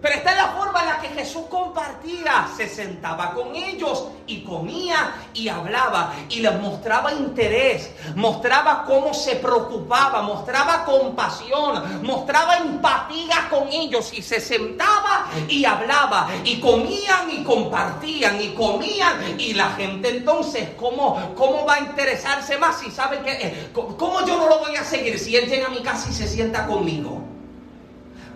Pero 0.00 0.14
esta 0.14 0.30
es 0.30 0.36
la 0.36 0.48
forma 0.48 0.80
en 0.80 0.86
la 0.86 0.98
que 1.00 1.08
Jesús 1.08 1.42
compartía. 1.50 2.48
Se 2.56 2.68
sentaba 2.68 3.32
con 3.34 3.54
ellos 3.54 4.08
y 4.26 4.42
comía 4.42 5.14
y 5.34 5.48
hablaba 5.48 6.14
y 6.28 6.40
les 6.40 6.60
mostraba 6.60 7.12
interés, 7.12 7.90
mostraba 8.14 8.84
cómo 8.84 9.12
se 9.12 9.36
preocupaba, 9.36 10.22
mostraba 10.22 10.84
compasión, 10.84 12.02
mostraba 12.02 12.58
empatía 12.58 13.48
con 13.50 13.68
ellos 13.68 14.12
y 14.12 14.22
se 14.22 14.40
sentaba 14.40 15.26
y 15.48 15.64
hablaba 15.64 16.28
y 16.44 16.60
comían 16.60 17.30
y 17.30 17.42
compartían 17.42 18.40
y 18.40 18.54
comían 18.54 19.38
y 19.38 19.54
la 19.54 19.70
gente 19.70 20.08
entonces, 20.08 20.68
¿cómo, 20.76 21.34
cómo 21.34 21.64
va 21.64 21.74
a 21.74 21.80
interesarse 21.80 22.58
más 22.58 22.78
si 22.78 22.90
sabe 22.90 23.20
que, 23.20 23.32
eh, 23.32 23.70
cómo 23.72 24.24
yo 24.26 24.36
no 24.36 24.48
lo 24.48 24.58
voy 24.60 24.76
a 24.76 24.84
seguir 24.84 25.18
si 25.18 25.36
él 25.36 25.48
llega 25.48 25.66
a 25.66 25.70
mi 25.70 25.82
casa 25.82 26.08
y 26.10 26.12
se 26.12 26.28
sienta 26.28 26.66
conmigo? 26.66 27.17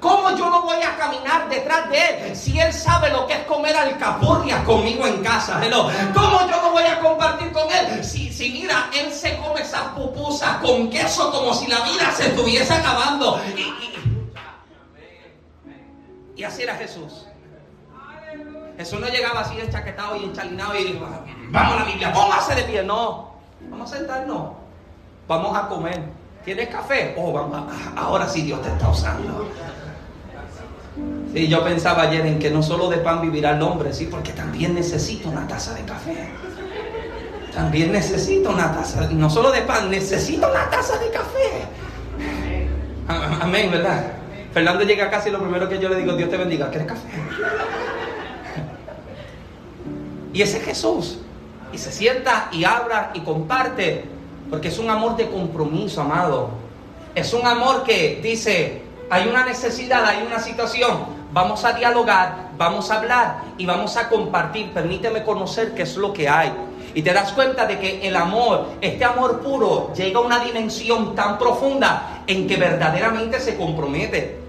¿Cómo 0.03 0.37
yo 0.37 0.51
no 0.51 0.63
voy 0.63 0.83
a 0.83 0.97
caminar 0.97 1.49
detrás 1.49 1.89
de 1.89 1.97
él 1.97 2.37
si 2.37 2.59
él 2.59 2.73
sabe 2.73 3.09
lo 3.11 3.25
que 3.25 3.35
es 3.35 3.45
comer 3.45 3.77
alcapurria 3.77 4.65
conmigo 4.65 5.07
en 5.07 5.23
casa? 5.23 5.61
¿Cómo 6.13 6.41
yo 6.41 6.61
no 6.61 6.73
voy 6.73 6.83
a 6.83 6.99
compartir 6.99 7.53
con 7.53 7.71
él 7.71 8.03
si, 8.05 8.33
si 8.33 8.51
mira, 8.51 8.91
él 8.93 9.13
se 9.13 9.37
come 9.37 9.61
esas 9.61 9.83
pupusas 9.95 10.57
con 10.57 10.91
queso 10.91 11.31
como 11.31 11.55
si 11.55 11.69
la 11.69 11.83
vida 11.83 12.11
se 12.11 12.27
estuviese 12.31 12.75
acabando? 12.75 13.41
Y, 16.35 16.43
así 16.43 16.63
era 16.65 16.75
Jesús. 16.75 17.29
Jesús 18.77 18.99
no 18.99 19.07
llegaba 19.07 19.43
así 19.43 19.61
enchaquetado 19.61 20.17
y 20.17 20.25
enchalinado 20.25 20.77
y 20.81 20.85
dijo, 20.85 21.07
vamos 21.51 21.75
a 21.75 21.77
la 21.77 21.85
Biblia, 21.85 22.13
póngase 22.13 22.57
de 22.57 22.65
pie. 22.65 22.83
No, 22.83 23.37
vamos 23.71 23.93
a 23.93 23.99
sentarnos, 23.99 24.55
vamos 25.29 25.57
a 25.57 25.69
comer. 25.69 26.03
¿Tienes 26.45 26.71
café? 26.71 27.15
Oh, 27.17 27.33
vamos 27.33 27.73
ahora 27.97 28.29
sí 28.29 28.43
Dios 28.43 28.61
te 28.63 28.69
está 28.69 28.89
usando. 28.89 29.47
Sí, 31.33 31.49
yo 31.49 31.65
pensaba 31.65 32.03
ayer 32.03 32.27
en 32.27 32.39
que 32.39 32.51
no 32.51 32.63
solo 32.63 32.91
de 32.91 32.99
pan 32.99 33.23
vivirá 33.23 33.57
el 33.57 33.63
hombre, 33.63 33.93
sí, 33.95 34.07
porque 34.11 34.33
también 34.33 34.75
necesito 34.75 35.31
una 35.31 35.49
taza 35.49 35.73
de 35.75 35.83
café. 35.83 36.29
También 37.55 37.93
necesito 37.93 38.51
una 38.51 38.73
taza, 38.73 39.09
no 39.11 39.31
solo 39.31 39.51
de 39.51 39.63
pan, 39.63 39.91
necesito 39.91 40.49
una 40.49 40.69
taza 40.71 40.99
de 40.99 41.11
café. 41.11 41.67
Amén, 43.41 43.71
¿verdad? 43.71 44.13
Fernando 44.53 44.85
llega 44.85 45.11
casi 45.11 45.31
y 45.31 45.33
lo 45.33 45.41
primero 45.41 45.69
que 45.69 45.79
yo 45.79 45.89
le 45.89 45.97
digo, 45.97 46.13
Dios 46.15 46.29
te 46.29 46.37
bendiga, 46.37 46.69
¿quieres 46.71 46.89
café? 46.89 47.09
Y 50.35 50.43
ese 50.43 50.59
es 50.59 50.65
Jesús. 50.65 51.19
Y 51.73 51.79
se 51.79 51.91
sienta 51.93 52.49
y 52.53 52.65
habla 52.65 53.11
y 53.15 53.21
comparte, 53.21 54.05
porque 54.51 54.69
es 54.69 54.79
un 54.79 54.91
amor 54.91 55.17
de 55.17 55.31
compromiso, 55.31 56.03
amado. 56.03 56.51
Es 57.15 57.33
un 57.33 57.47
amor 57.47 57.85
que 57.85 58.21
dice, 58.23 58.83
hay 59.11 59.29
una 59.29 59.45
necesidad, 59.45 60.05
hay 60.07 60.27
una 60.27 60.39
situación, 60.39 61.12
vamos 61.33 61.65
a 61.65 61.73
dialogar, 61.73 62.51
vamos 62.57 62.91
a 62.91 62.97
hablar 62.97 63.43
y 63.59 63.67
vamos 63.67 63.97
a 63.97 64.09
compartir. 64.09 64.73
Permíteme 64.73 65.23
conocer 65.23 65.75
qué 65.75 65.83
es 65.83 65.97
lo 65.97 66.13
que 66.13 66.29
hay. 66.29 66.53
Y 66.95 67.03
te 67.03 67.13
das 67.13 67.33
cuenta 67.33 67.67
de 67.67 67.79
que 67.79 68.07
el 68.07 68.17
amor, 68.17 68.67
este 68.81 69.05
amor 69.05 69.41
puro, 69.41 69.93
llega 69.95 70.19
a 70.19 70.23
una 70.23 70.45
dimensión 70.45 71.15
tan 71.15 71.39
profunda 71.39 72.23
en 72.27 72.47
que 72.47 72.57
verdaderamente 72.57 73.41
se 73.41 73.57
compromete. 73.57 74.42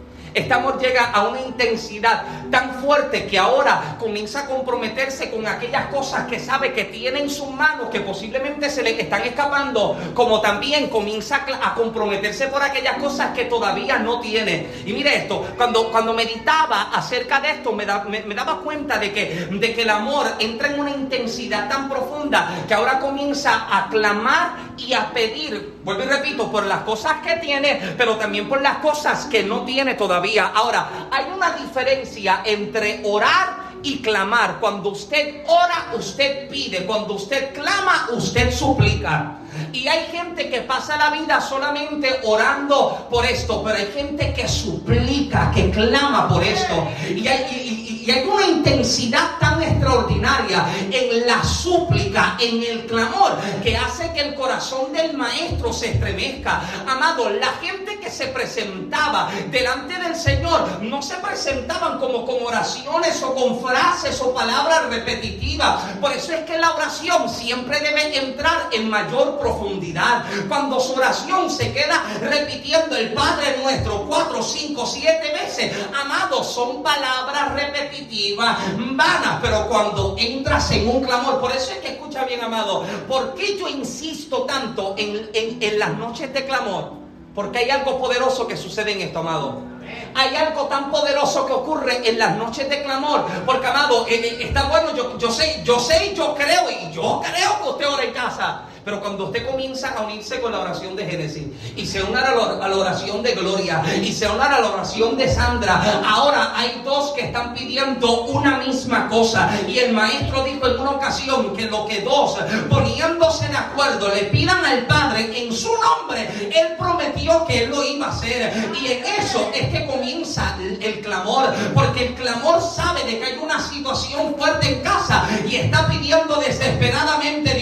Amor 0.54 0.80
llega 0.80 1.06
a 1.06 1.28
una 1.28 1.42
intensidad 1.42 2.24
tan 2.52 2.76
fuerte 2.76 3.26
que 3.26 3.40
ahora 3.40 3.96
comienza 4.00 4.42
a 4.42 4.46
comprometerse 4.46 5.32
con 5.32 5.48
aquellas 5.48 5.88
cosas 5.88 6.28
que 6.28 6.40
sabe 6.40 6.74
que 6.74 6.86
tiene 6.86 7.22
en 7.22 7.30
sus 7.30 7.50
manos, 7.50 7.90
que 7.90 8.02
posiblemente 8.02 8.70
se 8.70 8.84
le 8.84 9.02
están 9.02 9.24
escapando, 9.24 9.98
como 10.14 10.42
también 10.42 10.90
comienza 10.90 11.46
a 11.62 11.74
comprometerse 11.74 12.48
por 12.48 12.62
aquellas 12.62 12.98
cosas 12.98 13.34
que 13.36 13.46
todavía 13.46 13.98
no 13.98 14.20
tiene. 14.20 14.68
Y 14.86 14.94
mire 14.94 15.16
esto, 15.18 15.44
cuando, 15.58 15.92
cuando 15.92 16.14
meditaba 16.14 16.92
acerca 16.94 17.40
de 17.40 17.52
esto, 17.52 17.74
me, 17.74 17.86
me, 17.86 18.36
daba 18.36 18.60
cuenta 18.62 19.00
de 19.00 19.12
que, 19.12 19.48
de 19.52 19.74
que 19.74 19.82
el 19.82 19.90
amor 19.90 20.28
entra 20.40 20.70
en 20.70 20.80
una 20.80 20.92
intensidad 20.92 21.68
tan 21.68 21.90
profunda 21.90 22.64
que 22.68 22.74
ahora 22.74 23.00
comienza 23.00 23.68
a 23.76 23.90
clamar 23.90 24.74
y 24.78 24.94
a 24.94 25.12
pedir, 25.12 25.73
vuelvo 25.84 26.04
y 26.04 26.08
repito, 26.08 26.52
por 26.52 26.66
las 26.66 26.82
cosas 26.82 27.22
que 27.26 27.38
tiene, 27.38 27.96
pero 27.98 28.18
también 28.18 28.48
por 28.48 28.62
las 28.62 28.78
cosas 28.78 29.26
que 29.26 29.44
no 29.44 29.64
tiene 29.64 29.96
todavía. 29.96 30.52
Ahora, 30.54 31.08
hay 31.12 31.26
una 31.34 31.52
diferencia 31.58 32.42
entre 32.46 33.02
orar 33.04 33.74
y 33.84 34.02
clamar. 34.02 34.60
Cuando 34.60 34.90
usted 34.90 35.44
ora, 35.48 35.94
usted 35.98 36.50
pide. 36.50 36.86
Cuando 36.86 37.14
usted 37.14 37.54
clama, 37.54 38.08
usted 38.12 38.52
suplica. 38.52 39.38
Y 39.72 39.88
hay 39.88 40.06
gente 40.12 40.50
que 40.50 40.62
pasa 40.62 40.98
la 40.98 41.10
vida 41.10 41.42
solamente 41.42 42.20
orando 42.24 43.08
por 43.10 43.26
esto, 43.26 43.64
pero 43.64 43.78
hay 43.78 43.92
gente 43.94 44.34
que 44.34 44.48
suplica, 44.48 45.52
que 45.52 45.70
clama 45.72 46.28
por 46.30 46.44
esto. 46.44 46.88
Y 47.10 47.28
hay, 47.28 47.84
una 48.28 48.46
intensidad 48.46 49.40
tan 49.40 49.62
extraordinaria 49.64 50.66
en 50.92 51.26
la 51.26 51.44
súplica, 51.44 52.38
en 52.40 52.62
el 52.62 52.86
clamor, 52.86 53.38
que 53.64 53.78
hace 53.78 54.12
que 54.14 54.22
el 54.22 54.36
corazón 54.36 54.92
del 54.92 55.16
maestro 55.16 55.72
se 55.72 55.92
estremezca. 55.92 56.62
Amado, 56.88 57.30
la 57.30 57.54
gente 57.62 58.00
que 58.00 58.12
se 58.12 58.28
presentaba 58.28 59.32
delante 59.50 59.98
del 59.98 60.16
Señor 60.16 60.82
no 60.82 61.02
se 61.02 61.16
presentaban 61.16 62.00
como 62.00 62.26
con 62.26 62.44
oraciones 62.46 63.22
o 63.24 63.34
con 63.34 63.62
frases 63.62 64.20
o 64.22 64.34
palabras 64.34 64.90
repetitivas. 64.90 65.84
Por 66.02 66.12
eso 66.12 66.34
es 66.34 66.42
que 66.42 66.58
la 66.58 66.74
oración 66.74 67.30
siempre 67.30 67.80
debe 67.80 68.18
entrar 68.18 68.70
en 68.72 68.90
mayor 68.90 69.40
profundidad. 69.44 70.24
Cuando 70.48 70.80
su 70.80 70.94
oración 70.94 71.50
se 71.50 71.74
queda 71.74 72.02
repitiendo 72.22 72.96
el 72.96 73.14
Padre 73.14 73.58
nuestro 73.62 74.06
cuatro, 74.08 74.42
cinco, 74.42 74.86
siete 74.86 75.32
veces, 75.34 75.74
amado, 75.94 76.44
son 76.44 76.82
palabras 76.82 77.54
repetidas 77.54 78.58
vana, 78.78 79.40
pero 79.42 79.68
cuando 79.68 80.16
entras 80.18 80.72
en 80.72 80.88
un 80.88 81.04
clamor, 81.04 81.40
por 81.40 81.52
eso 81.52 81.72
es 81.72 81.78
que 81.80 81.90
escucha 81.94 82.24
bien, 82.26 82.44
amado, 82.44 82.84
¿por 83.08 83.36
qué 83.36 83.58
yo 83.58 83.68
insisto 83.68 84.44
tanto 84.44 84.96
en, 84.98 85.30
en 85.34 85.80
las 85.80 85.98
noches 85.98 86.34
de 86.34 86.46
clamor? 86.46 86.94
Porque 87.36 87.60
hay 87.60 87.70
algo 87.70 88.00
poderoso 88.00 88.48
que 88.48 88.56
sucede 88.56 88.92
en 88.94 89.02
esto, 89.02 89.20
amado. 89.20 89.74
Hay 90.16 90.36
algo 90.36 90.64
tan 90.68 90.92
poderoso 90.92 91.46
que 91.46 91.54
ocurre 91.54 92.08
en 92.08 92.20
las 92.20 92.38
noches 92.38 92.70
de 92.70 92.84
clamor. 92.84 93.26
Porque, 93.46 93.68
amado, 93.68 94.06
eh, 94.08 94.16
eh, 94.16 94.38
está 94.42 94.64
bueno, 94.64 94.96
yo, 94.96 95.18
yo 95.18 95.32
sé, 95.32 95.62
yo 95.64 95.80
sé, 95.80 96.14
yo 96.16 96.36
creo, 96.36 96.70
y 96.70 96.94
yo 96.94 97.22
creo 97.24 97.62
que 97.62 97.70
usted 97.70 97.88
ora 97.90 98.04
en 98.04 98.14
casa. 98.14 98.62
Pero 98.84 99.02
cuando 99.02 99.26
usted 99.26 99.46
comienza 99.46 99.90
a 99.98 100.02
unirse 100.04 100.42
con 100.42 100.52
la 100.52 100.60
oración 100.60 100.96
de 100.96 101.06
Génesis 101.06 101.48
y 101.76 101.86
se 101.86 102.04
una 102.04 102.22
a 102.22 102.68
la, 102.68 102.76
oración 102.76 103.24
de 103.24 103.34
Gloria 103.34 103.82
y 104.02 104.12
se 104.12 104.28
una 104.28 104.46
a 104.46 104.60
la 104.60 104.70
oración 104.70 105.18
de 105.18 105.34
Sandra, 105.34 106.02
ahora 106.06 106.54
hay 106.56 106.82
dos 106.84 107.14
que 107.14 107.22
están 107.22 107.54
pidiendo 107.54 108.24
una 108.24 108.58
misma 108.58 109.08
cosa. 109.08 109.50
Y 109.68 109.80
el 109.80 109.94
maestro 109.94 110.44
dijo 110.44 110.68
en 110.68 110.80
una 110.80 110.92
ocasión 110.92 111.56
que 111.56 111.68
lo 111.68 111.86
que 111.86 112.02
dos 112.02 112.38
poniéndose 112.70 113.48
de 113.48 113.58
acuerdo 113.58 114.14
le 114.14 114.24
pidan 114.26 114.66
al 114.66 114.86
Padre 114.86 115.32
en 115.44 115.54
su 115.54 115.72
nombre, 115.72 116.30
Él 116.54 116.76
prometió 116.78 117.46
que 117.46 117.64
Él 117.64 117.70
lo 117.70 117.84
iba 117.84 118.08
a 118.08 118.10
hacer. 118.10 118.74
Y 118.82 118.92
en 118.92 119.06
eso 119.06 119.50
es 119.54 119.70
que 119.70 119.86
comienza 119.86 120.58
el 120.60 121.02
clamor, 121.02 121.54
porque 121.74 122.08
el 122.08 122.14
clamor 122.16 122.62
sabe 122.62 123.04
de 123.06 123.20
que 123.20 123.26
hay 123.26 123.38
una 123.38 123.60
situación 123.60 124.36
fuerte 124.38 124.74
en 124.74 124.82
casa 124.82 125.28
y 125.48 125.56
está 125.56 125.88
pidiendo 125.88 126.36
desesperadamente, 126.38 127.53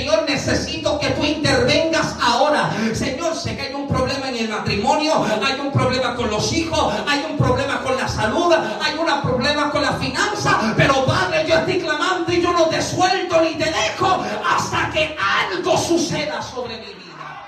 algo 15.20 15.78
suceda 15.78 16.42
sobre 16.42 16.78
mi 16.78 16.94
vida. 16.94 17.48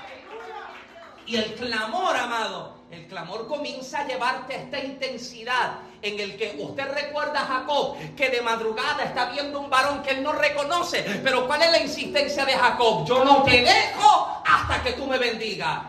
Y 1.26 1.36
el 1.36 1.54
clamor, 1.54 2.16
amado, 2.16 2.74
el 2.90 3.06
clamor 3.06 3.46
comienza 3.48 4.00
a 4.00 4.06
llevarte 4.06 4.54
a 4.54 4.58
esta 4.58 4.78
intensidad 4.78 5.72
en 6.02 6.20
el 6.20 6.36
que 6.36 6.56
usted 6.60 6.92
recuerda 6.92 7.40
a 7.40 7.46
Jacob 7.46 7.96
que 8.14 8.28
de 8.28 8.42
madrugada 8.42 9.04
está 9.04 9.30
viendo 9.30 9.58
un 9.58 9.70
varón 9.70 10.02
que 10.02 10.10
él 10.10 10.22
no 10.22 10.32
reconoce. 10.32 11.02
Pero 11.24 11.46
¿cuál 11.46 11.62
es 11.62 11.70
la 11.70 11.80
insistencia 11.80 12.44
de 12.44 12.52
Jacob? 12.52 13.06
Yo 13.06 13.24
no 13.24 13.42
te 13.42 13.62
dejo 13.62 14.42
hasta 14.46 14.82
que 14.82 14.92
tú 14.92 15.06
me 15.06 15.18
bendigas. 15.18 15.80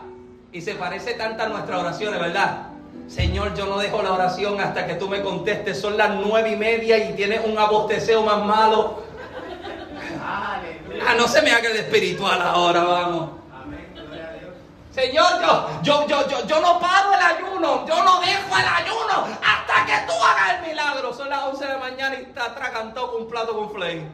Y 0.52 0.62
se 0.62 0.74
parece 0.74 1.14
tanto 1.14 1.42
a 1.42 1.48
nuestras 1.48 1.80
oraciones, 1.80 2.18
¿verdad? 2.18 2.68
Señor, 3.08 3.54
yo 3.54 3.66
no 3.66 3.78
dejo 3.78 4.02
la 4.02 4.12
oración 4.12 4.60
hasta 4.60 4.86
que 4.86 4.94
tú 4.94 5.08
me 5.08 5.22
contestes. 5.22 5.80
Son 5.80 5.96
las 5.96 6.10
nueve 6.10 6.52
y 6.52 6.56
media 6.56 6.96
y 6.98 7.14
tienes 7.14 7.44
un 7.44 7.58
abosteceo 7.58 8.22
más 8.22 8.44
malo. 8.44 9.02
Ah, 11.04 11.14
no 11.16 11.26
se 11.28 11.42
me 11.42 11.52
haga 11.52 11.68
el 11.68 11.76
espiritual 11.76 12.40
ahora, 12.40 12.84
vamos. 12.84 13.30
Señor, 14.92 15.42
yo, 15.42 15.82
yo, 15.82 16.06
yo, 16.06 16.28
yo, 16.28 16.46
yo 16.46 16.60
no 16.60 16.80
paro 16.80 17.12
el 17.12 17.20
ayuno, 17.20 17.86
yo 17.86 18.02
no 18.02 18.20
dejo 18.20 18.56
el 18.56 18.66
ayuno 18.66 19.28
hasta 19.44 19.84
que 19.84 20.06
tú 20.06 20.12
hagas 20.12 20.54
el 20.54 20.68
milagro. 20.70 21.12
Son 21.12 21.28
las 21.28 21.42
11 21.44 21.66
de 21.66 21.72
la 21.72 21.78
mañana 21.78 22.16
y 22.18 22.22
está 22.22 22.46
atragantado 22.46 23.12
con 23.12 23.22
un 23.22 23.28
plato 23.28 23.54
con 23.54 23.70
flame. 23.70 24.08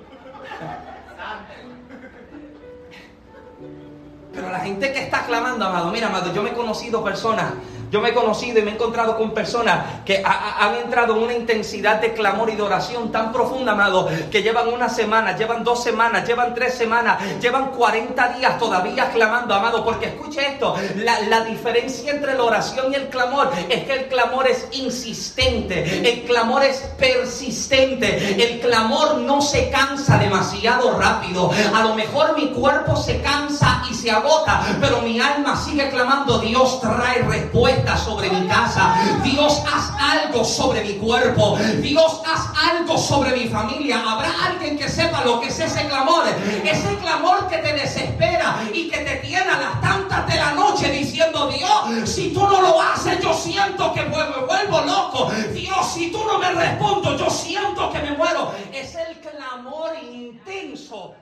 Pero 4.32 4.50
la 4.50 4.60
gente 4.60 4.92
que 4.92 5.04
está 5.04 5.24
clamando, 5.24 5.64
amado, 5.64 5.92
mira, 5.92 6.08
amado, 6.08 6.32
yo 6.32 6.42
me 6.42 6.50
he 6.50 6.54
conocido 6.54 7.04
personas 7.04 7.52
yo 7.92 8.00
me 8.00 8.08
he 8.08 8.14
conocido 8.14 8.58
y 8.58 8.62
me 8.62 8.70
he 8.70 8.74
encontrado 8.74 9.18
con 9.18 9.32
personas 9.32 10.02
que 10.06 10.22
han 10.24 10.74
entrado 10.76 11.14
en 11.14 11.24
una 11.24 11.34
intensidad 11.34 12.00
de 12.00 12.14
clamor 12.14 12.48
y 12.48 12.56
de 12.56 12.62
oración 12.62 13.12
tan 13.12 13.30
profunda, 13.32 13.72
amado, 13.72 14.08
que 14.30 14.42
llevan 14.42 14.68
una 14.68 14.88
semana, 14.88 15.36
llevan 15.36 15.62
dos 15.62 15.84
semanas, 15.84 16.26
llevan 16.26 16.54
tres 16.54 16.72
semanas, 16.72 17.18
llevan 17.38 17.70
40 17.72 18.28
días 18.38 18.58
todavía 18.58 19.10
clamando, 19.10 19.52
amado. 19.52 19.84
Porque 19.84 20.06
escuche 20.06 20.40
esto, 20.40 20.74
la, 20.96 21.42
diferencia 21.42 22.12
entre 22.12 22.34
la 22.34 22.44
oración 22.44 22.92
y 22.92 22.94
el 22.94 23.08
clamor 23.08 23.50
es 23.68 23.84
que 23.84 23.92
el 23.92 24.06
clamor 24.06 24.48
es 24.48 24.68
insistente, 24.72 26.08
el 26.10 26.22
clamor 26.22 26.64
es 26.64 26.78
persistente, 26.98 28.42
el 28.42 28.60
clamor 28.60 29.18
no 29.18 29.42
se 29.42 29.68
cansa 29.68 30.16
demasiado 30.16 30.98
rápido. 30.98 31.50
A 31.74 31.82
lo 31.82 31.94
mejor 31.94 32.34
mi 32.36 32.52
cuerpo 32.52 32.96
se 32.96 33.20
cansa 33.20 33.82
y 33.90 33.92
se 33.92 34.10
agota, 34.10 34.78
pero 34.80 35.02
mi 35.02 35.20
alma 35.20 35.56
sigue 35.62 35.90
clamando, 35.90 36.38
Dios 36.38 36.80
trae 36.80 37.18
respuesta 37.22 37.81
sobre 37.96 38.30
mi 38.30 38.46
casa. 38.46 38.94
Dios, 39.22 39.62
haz 39.72 39.92
algo 40.00 40.44
sobre 40.44 40.82
mi 40.82 40.94
cuerpo. 40.94 41.58
Dios, 41.80 42.22
haz 42.26 42.48
algo 42.70 42.96
sobre 42.98 43.32
mi 43.32 43.48
familia. 43.48 44.02
Habrá 44.06 44.30
alguien 44.46 44.78
que 44.78 44.88
sepa 44.88 45.24
lo 45.24 45.40
que 45.40 45.48
es 45.48 45.58
ese 45.58 45.86
clamor. 45.86 46.24
Ese 46.64 46.96
clamor 46.98 47.48
que 47.48 47.58
te 47.58 47.72
desespera 47.72 48.62
y 48.72 48.88
que 48.88 48.98
te 48.98 49.16
tiene 49.16 49.50
a 49.50 49.58
las 49.58 49.80
tantas 49.80 50.26
de 50.26 50.36
la 50.36 50.52
noche 50.52 50.90
diciendo, 50.90 51.48
Dios, 51.48 52.08
si 52.08 52.30
tú 52.30 52.40
no 52.40 52.60
lo 52.60 52.80
haces, 52.80 53.20
yo 53.20 53.34
siento 53.34 53.92
que 53.92 54.02
me 54.02 54.16
vuelvo 54.46 54.80
loco. 54.82 55.30
Dios, 55.52 55.92
si 55.92 56.10
tú 56.10 56.24
no 56.24 56.38
me 56.38 56.52
respondo, 56.52 57.16
yo 57.16 57.28
siento 57.30 57.90
que 57.92 58.00
me 58.00 58.12
muero. 58.12 58.52
Es 58.72 58.94
el 58.94 59.18
clamor 59.20 59.92
intenso. 60.12 61.14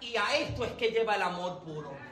Y 0.00 0.16
a 0.16 0.36
esto 0.38 0.64
es 0.64 0.72
que 0.72 0.88
lleva 0.88 1.14
el 1.16 1.22
amor 1.22 1.58
puro. 1.58 2.09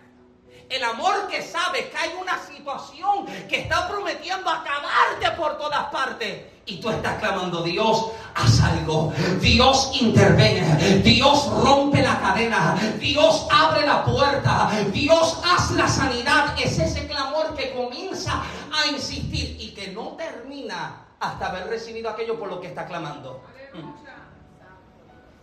El 0.68 0.84
amor 0.84 1.28
que 1.28 1.42
sabe 1.42 1.88
que 1.88 1.96
hay 1.96 2.10
una 2.20 2.38
situación 2.38 3.24
que 3.48 3.60
está 3.60 3.88
prometiendo 3.88 4.50
acabarte 4.50 5.30
por 5.36 5.56
todas 5.56 5.86
partes. 5.86 6.44
Y 6.66 6.78
tú 6.78 6.90
estás 6.90 7.18
clamando, 7.18 7.62
Dios, 7.62 8.08
haz 8.34 8.60
algo. 8.60 9.10
Dios 9.40 9.90
interviene. 9.98 10.98
Dios 10.98 11.46
rompe 11.64 12.02
la 12.02 12.20
cadena. 12.20 12.76
Dios 13.00 13.46
abre 13.50 13.86
la 13.86 14.04
puerta. 14.04 14.70
Dios 14.92 15.40
haz 15.42 15.70
la 15.70 15.88
sanidad. 15.88 16.54
Es 16.62 16.78
ese 16.78 17.06
clamor 17.06 17.54
que 17.54 17.72
comienza 17.72 18.42
a 18.70 18.86
insistir 18.88 19.56
y 19.58 19.70
que 19.70 19.88
no 19.88 20.16
termina 20.18 21.06
hasta 21.18 21.46
haber 21.46 21.68
recibido 21.68 22.10
aquello 22.10 22.38
por 22.38 22.50
lo 22.50 22.60
que 22.60 22.66
está 22.66 22.86
clamando. 22.86 23.42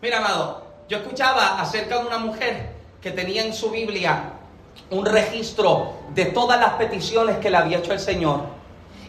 Mira, 0.03 0.19
amado, 0.19 0.67
yo 0.87 0.97
escuchaba 0.97 1.59
acerca 1.59 1.97
de 1.99 2.05
una 2.05 2.19
mujer 2.19 2.75
que 3.01 3.09
tenía 3.09 3.43
en 3.43 3.55
su 3.55 3.71
Biblia 3.71 4.33
un 4.91 5.05
registro 5.05 5.93
de 6.13 6.25
todas 6.25 6.59
las 6.59 6.73
peticiones 6.73 7.37
que 7.37 7.49
le 7.49 7.57
había 7.57 7.79
hecho 7.79 7.93
el 7.93 7.99
Señor 7.99 8.41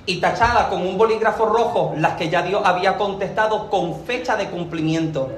y 0.06 0.20
tachada 0.20 0.68
con 0.68 0.86
un 0.86 0.96
bolígrafo 0.96 1.46
rojo 1.46 1.94
las 1.96 2.14
que 2.14 2.28
ya 2.28 2.42
Dios 2.42 2.62
había 2.64 2.96
contestado 2.96 3.68
con 3.68 4.04
fecha 4.04 4.36
de 4.36 4.48
cumplimiento. 4.48 5.28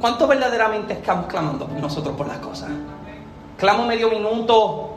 ¿Cuánto 0.00 0.26
verdaderamente 0.26 0.94
estamos 0.94 1.26
clamando 1.26 1.68
nosotros 1.78 2.16
por 2.16 2.26
las 2.26 2.38
cosas? 2.38 2.70
Clamo 3.58 3.84
medio 3.84 4.08
minuto, 4.08 4.96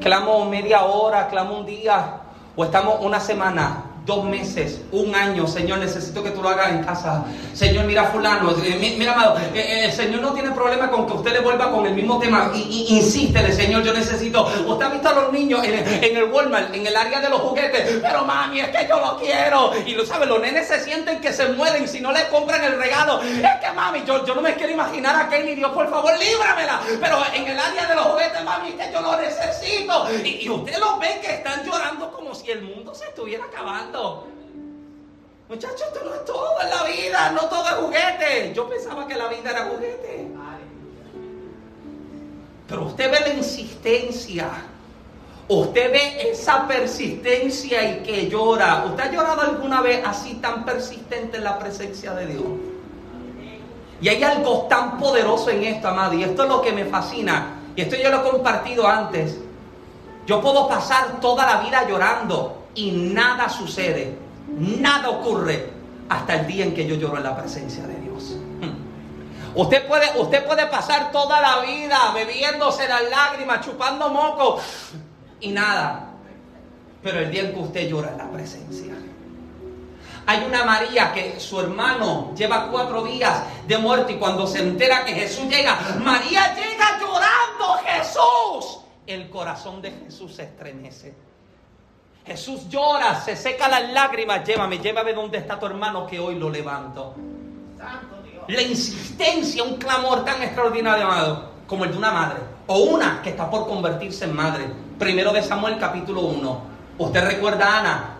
clamo 0.00 0.44
media 0.46 0.84
hora, 0.84 1.28
clamo 1.28 1.58
un 1.58 1.66
día, 1.66 2.20
o 2.56 2.64
estamos 2.64 2.96
una 3.00 3.20
semana, 3.20 3.84
dos 4.06 4.24
meses, 4.24 4.80
un 4.92 5.14
año, 5.14 5.48
Señor, 5.48 5.80
necesito 5.80 6.22
que 6.22 6.30
tú 6.30 6.40
lo 6.40 6.48
hagas 6.48 6.70
en 6.70 6.84
casa. 6.84 7.24
Señor, 7.52 7.84
mira 7.86 8.04
fulano, 8.04 8.52
eh, 8.62 8.94
mira 8.96 9.12
amado, 9.12 9.36
eh, 9.38 9.50
eh, 9.54 9.84
el 9.86 9.92
Señor 9.92 10.20
no 10.20 10.32
tiene 10.32 10.52
problema 10.52 10.88
con 10.88 11.06
que 11.06 11.14
usted 11.14 11.32
le 11.32 11.40
vuelva 11.40 11.72
con 11.72 11.84
el 11.86 11.92
mismo 11.92 12.18
tema. 12.20 12.52
Y, 12.54 12.86
insístele, 12.96 13.52
Señor, 13.52 13.82
yo 13.82 13.92
necesito. 13.92 14.46
Usted 14.64 14.86
ha 14.86 14.88
visto 14.90 15.08
a 15.08 15.12
los 15.12 15.32
niños 15.32 15.60
en, 15.64 16.16
el 16.16 16.24
Walmart, 16.24 16.72
en 16.72 16.86
el 16.86 16.96
área 16.96 17.20
de 17.20 17.28
los 17.28 17.40
juguetes, 17.40 18.00
pero 18.00 18.24
mami, 18.24 18.60
es 18.60 18.68
que 18.68 18.86
yo 18.88 19.00
lo 19.00 19.18
quiero. 19.18 19.72
Y 19.84 19.94
lo 19.94 20.06
sabe, 20.06 20.26
los 20.26 20.40
nenes 20.40 20.68
se 20.68 20.82
sienten 20.84 21.20
que 21.20 21.32
se 21.32 21.48
mueren 21.48 21.88
si 21.88 22.00
no 22.00 22.12
le 22.12 22.28
compran 22.28 22.62
el 22.62 22.78
regalo. 22.78 23.20
Es 23.22 23.60
que 23.60 23.72
mami, 23.74 24.04
yo, 24.06 24.24
yo 24.24 24.36
no 24.36 24.40
me 24.40 24.54
quiero 24.54 24.72
imaginar 24.72 25.16
a 25.16 25.28
Kenny, 25.28 25.56
Dios, 25.56 25.72
por 25.72 25.90
favor, 25.90 26.12
líbramela. 26.16 26.80
Pero 27.00 27.18
en 27.34 27.44
el 27.44 27.58
área 27.58 27.86
de 27.86 27.94
los 27.96 28.04
juguetes, 28.04 28.44
mami, 28.44 28.68
es 28.68 28.74
que 28.76 28.92
yo 28.92 29.00
lo 29.00 29.16
necesito. 29.20 30.06
Y, 30.24 30.44
y 30.44 30.48
usted 30.48 30.78
los 30.78 31.00
ve 31.00 31.18
que 31.20 31.34
están 31.34 31.64
llorando 31.64 32.12
como 32.12 32.32
si 32.36 32.52
el 32.52 32.62
mundo 32.62 32.94
se 32.94 33.06
estuviera 33.06 33.44
acabando. 33.44 33.95
Muchachos, 35.48 35.80
esto 35.80 36.04
no 36.04 36.14
es 36.14 36.24
todo 36.24 36.56
en 36.60 36.70
la 36.70 36.84
vida, 36.84 37.30
no 37.30 37.42
todo 37.48 37.64
es 37.66 37.74
juguete. 37.74 38.52
Yo 38.54 38.68
pensaba 38.68 39.06
que 39.06 39.14
la 39.14 39.28
vida 39.28 39.50
era 39.50 39.64
juguete. 39.66 40.28
Pero 42.68 42.84
usted 42.86 43.10
ve 43.10 43.20
la 43.20 43.34
insistencia. 43.34 44.48
Usted 45.48 45.92
ve 45.92 46.30
esa 46.30 46.66
persistencia 46.66 47.90
y 47.90 48.02
que 48.02 48.28
llora. 48.28 48.84
¿Usted 48.86 49.04
ha 49.04 49.12
llorado 49.12 49.42
alguna 49.42 49.80
vez 49.80 50.04
así 50.04 50.34
tan 50.34 50.64
persistente 50.64 51.36
en 51.36 51.44
la 51.44 51.58
presencia 51.58 52.12
de 52.14 52.26
Dios? 52.26 52.44
Y 54.00 54.08
hay 54.08 54.22
algo 54.24 54.66
tan 54.68 54.98
poderoso 54.98 55.50
en 55.50 55.62
esto, 55.62 55.86
amado. 55.86 56.14
Y 56.14 56.24
esto 56.24 56.42
es 56.42 56.48
lo 56.48 56.60
que 56.60 56.72
me 56.72 56.86
fascina. 56.86 57.60
Y 57.76 57.82
esto 57.82 57.94
yo 57.94 58.10
lo 58.10 58.18
he 58.18 58.30
compartido 58.30 58.86
antes. 58.86 59.38
Yo 60.26 60.40
puedo 60.40 60.66
pasar 60.66 61.20
toda 61.20 61.46
la 61.46 61.60
vida 61.60 61.88
llorando 61.88 62.65
y 62.76 62.92
nada 62.92 63.48
sucede. 63.48 64.16
Nada 64.48 65.10
ocurre 65.10 65.70
hasta 66.08 66.34
el 66.34 66.46
día 66.46 66.64
en 66.64 66.74
que 66.74 66.86
yo 66.86 66.94
lloro 66.94 67.16
en 67.16 67.24
la 67.24 67.36
presencia 67.36 67.84
de 67.86 67.96
Dios. 67.96 68.36
Hmm. 68.60 69.58
Usted 69.58 69.86
puede, 69.88 70.06
usted 70.20 70.46
puede 70.46 70.66
pasar 70.66 71.10
toda 71.10 71.40
la 71.40 71.60
vida 71.62 72.12
bebiéndose 72.14 72.86
las 72.86 73.02
lágrimas, 73.10 73.64
chupando 73.64 74.08
moco 74.10 74.60
y 75.40 75.50
nada. 75.50 76.10
Pero 77.02 77.20
el 77.20 77.30
día 77.30 77.42
en 77.42 77.54
que 77.54 77.60
usted 77.60 77.88
llora 77.88 78.10
en 78.10 78.18
la 78.18 78.30
presencia. 78.30 78.94
Hay 80.28 80.44
una 80.44 80.64
María 80.64 81.12
que 81.12 81.38
su 81.38 81.60
hermano 81.60 82.34
lleva 82.34 82.68
cuatro 82.68 83.04
días 83.04 83.42
de 83.66 83.78
muerte 83.78 84.14
y 84.14 84.16
cuando 84.16 84.46
se 84.46 84.58
entera 84.58 85.04
que 85.04 85.12
Jesús 85.12 85.48
llega, 85.48 85.78
María 86.02 86.52
llega 86.54 86.98
llorando 86.98 87.84
Jesús. 87.84 88.80
El 89.06 89.30
corazón 89.30 89.80
de 89.80 89.92
Jesús 89.92 90.34
se 90.34 90.42
estremece. 90.42 91.14
Jesús 92.26 92.68
llora, 92.68 93.20
se 93.20 93.36
seca 93.36 93.68
las 93.68 93.92
lágrimas, 93.92 94.44
llévame, 94.44 94.80
llévame 94.80 95.12
donde 95.12 95.38
está 95.38 95.60
tu 95.60 95.66
hermano 95.66 96.08
que 96.08 96.18
hoy 96.18 96.34
lo 96.34 96.50
levanto. 96.50 97.14
La 98.48 98.62
insistencia, 98.62 99.62
un 99.62 99.76
clamor 99.76 100.24
tan 100.24 100.42
extraordinario, 100.42 101.04
amado, 101.04 101.50
como 101.68 101.84
el 101.84 101.92
de 101.92 101.98
una 101.98 102.10
madre, 102.10 102.38
o 102.66 102.78
una 102.78 103.22
que 103.22 103.30
está 103.30 103.48
por 103.48 103.68
convertirse 103.68 104.24
en 104.24 104.34
madre. 104.34 104.64
Primero 104.98 105.32
de 105.32 105.40
Samuel 105.40 105.78
capítulo 105.78 106.22
1. 106.22 106.60
Usted 106.98 107.24
recuerda 107.24 107.64
a 107.64 107.78
Ana. 107.78 108.10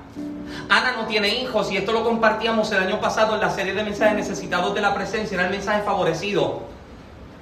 Ana 0.68 0.92
no 0.92 1.06
tiene 1.06 1.28
hijos 1.40 1.72
y 1.72 1.76
esto 1.76 1.90
lo 1.90 2.04
compartíamos 2.04 2.70
el 2.70 2.84
año 2.84 3.00
pasado 3.00 3.34
en 3.34 3.40
la 3.40 3.50
serie 3.50 3.74
de 3.74 3.82
mensajes 3.82 4.14
necesitados 4.14 4.72
de 4.72 4.82
la 4.82 4.94
presencia, 4.94 5.34
era 5.34 5.46
el 5.46 5.50
mensaje 5.50 5.82
favorecido. 5.82 6.62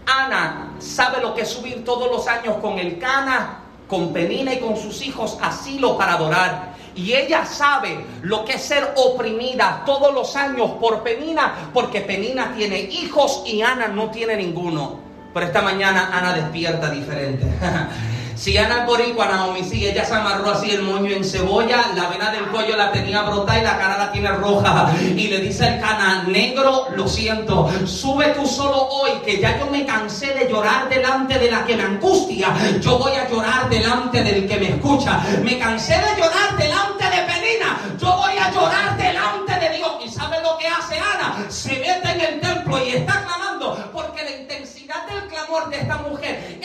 Ana 0.07 0.73
sabe 0.79 1.21
lo 1.21 1.35
que 1.35 1.43
es 1.43 1.49
subir 1.51 1.85
todos 1.85 2.11
los 2.11 2.27
años 2.27 2.57
con 2.63 2.79
el 2.79 2.99
cana 2.99 3.64
con 3.95 4.13
Penina 4.13 4.53
y 4.53 4.59
con 4.59 4.77
sus 4.77 5.03
hijos 5.03 5.39
asilo 5.41 5.97
para 5.97 6.15
adorar. 6.15 6.75
Y 6.97 7.13
ella 7.13 7.45
sabe 7.45 8.05
lo 8.23 8.45
que 8.45 8.55
es 8.55 8.63
ser 8.63 8.93
oprimida 8.97 9.85
todos 9.87 10.13
los 10.13 10.35
años 10.35 10.73
por 10.81 11.05
Penina, 11.05 11.71
porque 11.73 12.01
Penina 12.01 12.53
tiene 12.57 12.81
hijos 12.81 13.45
y 13.47 13.63
Ana 13.63 13.87
no 13.87 14.11
tiene 14.11 14.37
ninguno. 14.37 14.99
Pero 15.33 15.47
esta 15.47 15.63
mañana 15.63 16.11
Ana 16.13 16.33
despierta 16.33 16.91
diferente. 16.91 17.47
Si 18.37 18.59
Ana 18.59 18.85
Boricua, 18.85 19.27
Naomi, 19.27 19.63
sí, 19.65 19.87
ella 19.87 20.05
se 20.05 20.15
amarró 20.15 20.51
así 20.51 20.71
el 20.71 20.83
moño 20.83 21.11
en 21.11 21.25
cebolla, 21.25 21.93
la 21.95 22.09
vena 22.09 22.31
del 22.31 22.47
cuello 22.47 22.77
la 22.77 22.91
tenía 22.91 23.23
brotada 23.23 23.59
y 23.59 23.63
la 23.63 23.79
cara 23.79 23.99
la 23.99 24.13
tiene 24.13 24.29
roja. 24.33 24.93
Y 25.01 25.29
le 25.29 25.41
dice 25.41 25.67
al 25.67 25.81
cana, 25.81 26.25
negro, 26.27 26.89
lo 26.97 27.07
siento, 27.07 27.71
sube 27.87 28.27
tú 28.31 28.47
solo 28.47 28.89
hoy, 28.89 29.13
que 29.25 29.41
ya 29.41 29.59
yo 29.59 29.67
me 29.67 29.87
cansé 29.87 30.35
de 30.35 30.49
llorar 30.49 30.89
delante 30.89 31.39
de 31.39 31.51
la 31.51 31.65
que 31.65 31.77
me 31.77 31.85
angustia. 31.85 32.49
Yo 32.81 32.99
voy 32.99 33.13
a 33.13 33.29
llorar 33.29 33.69
delante 33.71 34.23
del 34.23 34.49
que 34.49 34.59
me 34.59 34.69
escucha. 34.71 35.21
Me 35.43 35.59
cansé 35.59 35.95
de 35.95 36.21
llorar 36.21 36.57
delante 36.59 37.05
de 37.05 37.23
Penina. 37.23 37.79
Yo 38.01 38.17
voy 38.17 38.37
a 38.37 38.51
llorar 38.51 38.97
delante 38.97 39.59
de 39.59 39.77
Dios. 39.77 39.93
¿Y 40.05 40.09
sabe 40.09 40.43
lo 40.43 40.59
que 40.59 40.67
hace 40.67 40.99
Ana? 40.99 41.47
Se 41.49 41.71
mete 41.71 42.11
en 42.11 42.21
el 42.21 42.41
templo 42.41 42.85
y 42.85 42.91
está 42.91 43.25
clamando 43.25 43.91
porque 43.93 44.25
la 44.25 44.31
intensidad 44.31 45.07
del 45.07 45.29
clamor 45.29 45.71
de 45.71 45.77
esta 45.81 45.99
mujer 45.99 46.59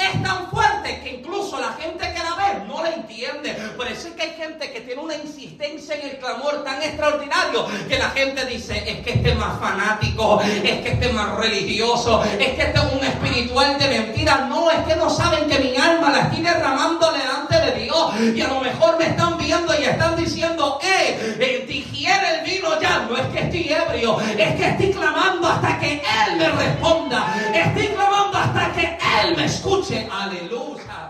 que 0.98 1.10
incluso 1.10 1.60
la 1.60 1.74
gente 1.74 2.12
que 2.12 2.19
no 2.68 2.84
la 2.84 2.90
entiende. 2.92 3.54
Por 3.78 3.88
eso 3.88 4.08
es 4.08 4.14
que 4.14 4.24
hay 4.24 4.32
gente 4.32 4.72
que 4.72 4.82
tiene 4.82 5.02
una 5.02 5.16
insistencia 5.16 5.96
en 5.96 6.10
el 6.10 6.18
clamor 6.18 6.64
tan 6.64 6.82
extraordinario 6.82 7.66
que 7.88 7.98
la 7.98 8.10
gente 8.12 8.46
dice, 8.46 8.78
es 8.90 9.04
que 9.04 9.14
este 9.14 9.32
es 9.32 9.38
más 9.38 9.60
fanático, 9.60 10.42
es 10.42 10.82
que 10.82 10.90
este 10.90 11.08
es 11.08 11.14
más 11.14 11.38
religioso, 11.38 12.24
es 12.24 12.56
que 12.56 12.62
este 12.62 12.78
es 12.78 12.94
un 12.94 13.04
espiritual 13.04 13.78
de 13.78 13.88
mentira. 13.88 14.48
No, 14.50 14.70
es 14.72 14.80
que 14.88 14.96
no 14.96 15.10
saben 15.10 15.48
que 15.48 15.60
mi 15.60 15.76
alma 15.78 16.12
la 16.12 16.20
estoy 16.22 16.42
derramando 16.42 17.12
delante 17.12 17.60
de 17.60 17.84
Dios. 17.84 18.36
Y 18.36 18.42
a 18.42 18.48
lo 18.48 18.62
mejor 18.62 18.98
me 18.98 19.08
están 19.08 19.38
viendo 19.38 19.74
y 19.80 19.84
están 19.84 20.16
diciendo, 20.16 20.80
eh, 20.84 21.38
eh 21.40 21.66
digiere 21.68 22.40
el 22.40 22.46
vino 22.46 22.80
ya. 22.80 23.08
No 23.10 23.18
es 23.18 23.28
que 23.28 23.40
estoy 23.40 23.74
ebrio, 23.74 24.20
es 24.20 24.56
que 24.56 24.70
estoy 24.70 24.92
clamando 24.92 25.48
hasta 25.48 25.80
que 25.80 25.94
Él 25.94 26.38
me 26.38 26.50
responda. 26.50 27.36
Estoy 27.54 27.88
clamando 27.88 28.38
hasta 28.38 28.72
que 28.74 28.98
Él 29.24 29.36
me 29.36 29.46
escuche. 29.46 30.08
Aleluya. 30.12 31.09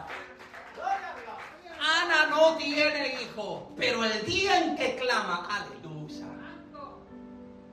No 2.29 2.55
tiene 2.57 3.17
hijo, 3.21 3.71
pero 3.77 4.03
el 4.03 4.25
día 4.25 4.63
en 4.63 4.75
que 4.75 4.95
clama, 4.95 5.47
aleluya. 5.49 6.25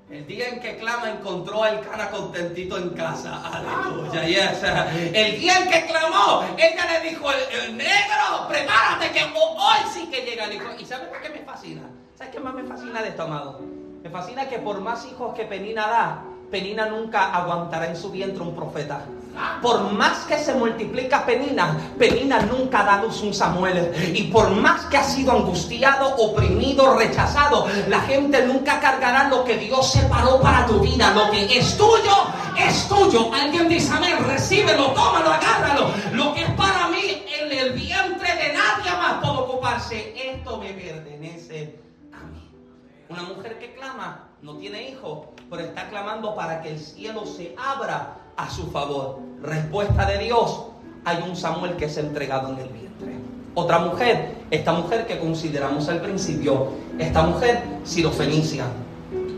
El 0.08 0.24
día 0.26 0.50
en 0.50 0.60
que 0.60 0.76
clama 0.76 1.10
encontró 1.10 1.64
al 1.64 1.80
Cana 1.80 2.10
contentito 2.10 2.76
en 2.76 2.90
casa. 2.90 3.42
Aleluya. 3.44 4.24
Yes. 4.24 4.62
El 5.12 5.40
día 5.40 5.58
en 5.58 5.68
que 5.68 5.86
clamó, 5.86 6.44
ella 6.56 6.86
le 6.92 7.10
dijo, 7.10 7.28
el, 7.32 7.76
negro, 7.76 8.46
prepárate 8.48 9.10
que 9.10 9.24
hoy 9.24 9.78
sí 9.92 10.06
que 10.08 10.22
llega 10.22 10.44
el 10.44 10.54
hijo. 10.54 10.68
¿Y 10.78 10.84
sabes 10.84 11.08
qué 11.20 11.28
me 11.30 11.40
fascina? 11.40 11.82
¿Sabes 12.14 12.32
qué 12.32 12.40
más 12.40 12.54
me 12.54 12.62
fascina 12.64 13.02
de 13.02 13.08
esto, 13.08 13.22
amado? 13.24 13.60
Me 14.02 14.10
fascina 14.10 14.48
que 14.48 14.60
por 14.60 14.80
más 14.80 15.04
hijos 15.06 15.34
que 15.34 15.44
Penina 15.44 15.88
da, 15.88 16.24
Penina 16.50 16.86
nunca 16.86 17.34
aguantará 17.34 17.88
en 17.88 17.96
su 17.96 18.10
vientre 18.10 18.42
un 18.42 18.54
profeta. 18.54 19.04
Por 19.60 19.92
más 19.92 20.24
que 20.26 20.38
se 20.38 20.54
multiplica 20.54 21.26
Penina, 21.26 21.76
Penina 21.98 22.40
nunca 22.40 22.80
ha 22.80 22.84
dado 22.84 23.08
un 23.08 23.34
Samuel. 23.34 23.92
Y 24.14 24.24
por 24.24 24.50
más 24.50 24.86
que 24.86 24.96
ha 24.96 25.04
sido 25.04 25.32
angustiado, 25.32 26.16
oprimido, 26.16 26.96
rechazado, 26.96 27.66
la 27.88 28.00
gente 28.00 28.46
nunca 28.46 28.80
cargará 28.80 29.28
lo 29.28 29.44
que 29.44 29.56
Dios 29.58 29.92
separó 29.92 30.40
para 30.40 30.66
tu 30.66 30.80
vida. 30.80 31.12
Lo 31.14 31.30
que 31.30 31.58
es 31.58 31.76
tuyo, 31.76 32.14
es 32.58 32.88
tuyo. 32.88 33.30
Alguien 33.34 33.68
dice 33.68 33.92
amén, 33.92 34.16
recíbelo, 34.26 34.92
tómalo, 34.92 35.32
agárralo. 35.32 35.90
Lo 36.12 36.32
que 36.32 36.42
es 36.42 36.50
para 36.52 36.88
mí, 36.88 37.24
en 37.38 37.52
el 37.52 37.72
vientre 37.72 38.28
de 38.36 38.54
nadie 38.54 38.90
más 38.92 39.14
puedo 39.20 39.40
ocuparse. 39.40 40.14
Esto 40.16 40.56
me 40.58 40.72
pertenece 40.72 41.78
a 42.12 42.24
mí. 42.24 42.50
Una 43.10 43.22
mujer 43.22 43.58
que 43.58 43.74
clama 43.74 44.28
no 44.40 44.56
tiene 44.56 44.90
hijo, 44.90 45.34
pero 45.50 45.62
está 45.62 45.88
clamando 45.88 46.34
para 46.34 46.60
que 46.60 46.70
el 46.70 46.78
cielo 46.78 47.24
se 47.24 47.54
abra 47.56 48.16
a 48.36 48.50
su 48.50 48.70
favor. 48.70 49.20
Respuesta 49.42 50.06
de 50.06 50.18
Dios, 50.18 50.66
hay 51.04 51.22
un 51.28 51.36
Samuel 51.36 51.76
que 51.76 51.84
es 51.84 51.96
entregado 51.96 52.52
en 52.52 52.58
el 52.58 52.68
vientre. 52.68 53.16
Otra 53.54 53.78
mujer, 53.78 54.34
esta 54.50 54.72
mujer 54.72 55.06
que 55.06 55.18
consideramos 55.18 55.88
al 55.88 56.00
principio, 56.00 56.68
esta 56.98 57.22
mujer 57.22 57.62
sirofenicia. 57.84 58.66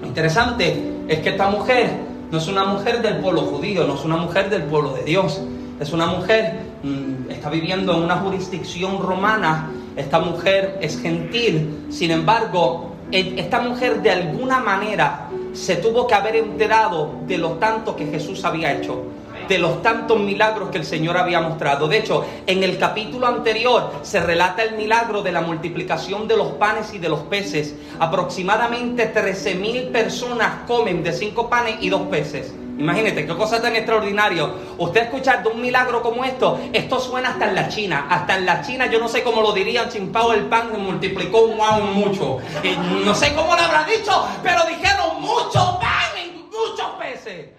Interesante 0.03 1.05
es 1.09 1.21
que 1.21 1.31
esta 1.31 1.51
mujer 1.51 1.91
no 2.31 2.39
es 2.39 2.49
una 2.49 2.65
mujer 2.65 3.03
del 3.03 3.19
pueblo 3.19 3.43
judío, 3.43 3.87
no 3.87 3.95
es 3.95 4.05
una 4.05 4.17
mujer 4.17 4.51
del 4.51 4.63
pueblo 4.65 4.93
de 4.95 5.05
Dios, 5.05 5.41
es 5.79 5.93
una 5.93 6.07
mujer, 6.07 6.59
mm, 6.83 7.31
está 7.31 7.51
viviendo 7.51 7.95
en 7.95 8.03
una 8.03 8.17
jurisdicción 8.17 9.01
romana, 9.01 9.71
esta 9.97 10.19
mujer 10.19 10.79
es 10.81 11.01
gentil, 11.01 11.87
sin 11.91 12.11
embargo, 12.11 12.93
esta 13.11 13.61
mujer 13.61 14.03
de 14.03 14.11
alguna 14.11 14.61
manera 14.61 15.28
se 15.53 15.77
tuvo 15.77 16.07
que 16.07 16.15
haber 16.15 16.37
enterado 16.37 17.11
de 17.27 17.39
lo 17.39 17.53
tanto 17.53 17.97
que 17.97 18.07
Jesús 18.07 18.45
había 18.45 18.73
hecho, 18.73 19.05
de 19.49 19.59
los 19.59 19.83
tantos 19.83 20.19
milagros 20.21 20.71
que 20.71 20.79
el 20.79 20.85
Señor 20.85 21.17
había 21.17 21.41
mostrado. 21.41 21.89
De 21.89 21.99
hecho, 21.99 22.25
en 22.47 22.63
el 22.63 22.79
capítulo 22.79 23.27
anterior 23.27 23.93
se 24.03 24.21
relata 24.21 24.63
el 24.63 24.77
milagro 24.77 25.23
de 25.23 25.33
la 25.33 25.41
multiplicación 25.41 26.29
de 26.29 26.37
los 26.37 26.49
panes 26.53 26.93
y 26.93 26.99
de 26.99 27.09
los 27.09 27.21
peces. 27.21 27.75
Aproximadamente 27.99 29.07
13 29.07 29.55
mil 29.55 29.89
personas 29.89 30.67
comen 30.67 31.03
de 31.03 31.13
cinco 31.13 31.49
panes 31.49 31.77
y 31.81 31.89
dos 31.89 32.03
peces. 32.09 32.53
Imagínate, 32.79 33.27
qué 33.27 33.37
cosa 33.37 33.61
tan 33.61 33.75
extraordinaria. 33.75 34.49
Usted 34.79 35.03
escuchar 35.03 35.43
de 35.43 35.49
un 35.49 35.61
milagro 35.61 36.01
como 36.01 36.25
esto, 36.25 36.61
esto 36.73 37.01
suena 37.01 37.31
hasta 37.31 37.49
en 37.49 37.55
la 37.57 37.69
China. 37.69 38.07
Hasta 38.09 38.37
en 38.37 38.47
la 38.47 38.63
China, 38.63 38.87
yo 38.87 39.01
no 39.01 39.09
sé 39.09 39.25
cómo 39.25 39.43
lo 39.43 39.53
dirían, 39.53 39.91
chimpao 39.91 40.33
el 40.33 40.47
pan 40.47 40.71
se 40.71 40.79
multiplicó 40.79 41.43
un 41.43 41.57
wow 41.57 41.81
mucho. 41.81 42.39
Y 42.63 42.77
no 43.05 43.15
sé 43.15 43.35
cómo 43.35 43.57
lo 43.57 43.61
habrá 43.61 43.85
dicho, 43.85 44.29
pero 44.45 44.65
dijeron 44.67 45.21
mucho 45.21 45.79
pan 45.81 46.17
en 46.23 46.47
muchos 46.47 46.91
peces. 47.01 47.51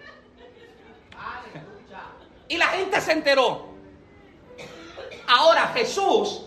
Y 2.48 2.56
la 2.56 2.66
gente 2.68 3.00
se 3.00 3.12
enteró. 3.12 3.68
Ahora 5.28 5.70
Jesús 5.74 6.46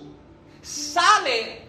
sale 0.61 1.62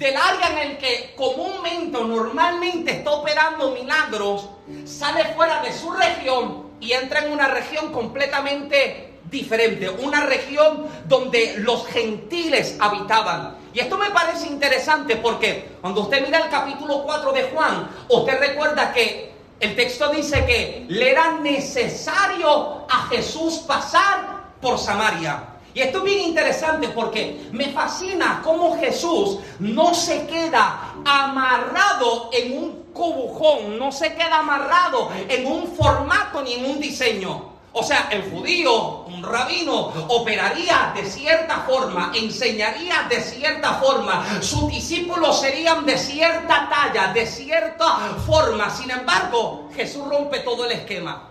del 0.00 0.16
área 0.16 0.52
en 0.52 0.70
el 0.70 0.78
que 0.78 1.12
comúnmente 1.14 2.00
normalmente 2.00 2.90
está 2.90 3.10
operando 3.10 3.72
milagros, 3.72 4.48
sale 4.86 5.26
fuera 5.34 5.60
de 5.60 5.74
su 5.74 5.90
región 5.90 6.70
y 6.80 6.92
entra 6.92 7.20
en 7.20 7.30
una 7.30 7.48
región 7.48 7.92
completamente 7.92 9.18
diferente, 9.30 9.90
una 9.90 10.24
región 10.24 10.86
donde 11.04 11.56
los 11.58 11.86
gentiles 11.86 12.78
habitaban. 12.80 13.58
Y 13.74 13.80
esto 13.80 13.98
me 13.98 14.10
parece 14.10 14.46
interesante 14.46 15.16
porque 15.16 15.76
cuando 15.82 16.00
usted 16.00 16.24
mira 16.24 16.38
el 16.38 16.48
capítulo 16.48 17.02
4 17.04 17.32
de 17.32 17.42
Juan, 17.50 17.90
usted 18.08 18.40
recuerda 18.40 18.94
que 18.94 19.30
el 19.60 19.76
texto 19.76 20.08
dice 20.08 20.46
que 20.46 20.86
le 20.88 21.10
era 21.10 21.32
necesario 21.32 22.86
a 22.88 23.06
Jesús 23.10 23.58
pasar 23.66 24.54
por 24.62 24.78
Samaria. 24.78 25.49
Y 25.74 25.80
esto 25.80 25.98
es 25.98 26.04
bien 26.04 26.20
interesante 26.20 26.88
porque 26.88 27.48
me 27.52 27.66
fascina 27.66 28.40
cómo 28.42 28.78
Jesús 28.78 29.38
no 29.60 29.94
se 29.94 30.26
queda 30.26 30.94
amarrado 31.04 32.30
en 32.32 32.58
un 32.58 32.82
cubujón, 32.92 33.78
no 33.78 33.92
se 33.92 34.14
queda 34.14 34.40
amarrado 34.40 35.10
en 35.28 35.46
un 35.46 35.68
formato 35.68 36.42
ni 36.42 36.54
en 36.54 36.64
un 36.64 36.80
diseño. 36.80 37.50
O 37.72 37.84
sea, 37.84 38.08
el 38.10 38.28
judío, 38.30 39.04
un 39.06 39.22
rabino, 39.22 39.92
operaría 40.08 40.92
de 40.94 41.08
cierta 41.08 41.58
forma, 41.60 42.10
enseñaría 42.16 43.06
de 43.08 43.20
cierta 43.20 43.74
forma, 43.74 44.42
sus 44.42 44.68
discípulos 44.68 45.40
serían 45.40 45.86
de 45.86 45.96
cierta 45.96 46.68
talla, 46.68 47.12
de 47.12 47.24
cierta 47.26 48.16
forma. 48.26 48.68
Sin 48.70 48.90
embargo, 48.90 49.68
Jesús 49.76 50.04
rompe 50.08 50.40
todo 50.40 50.64
el 50.64 50.72
esquema. 50.72 51.29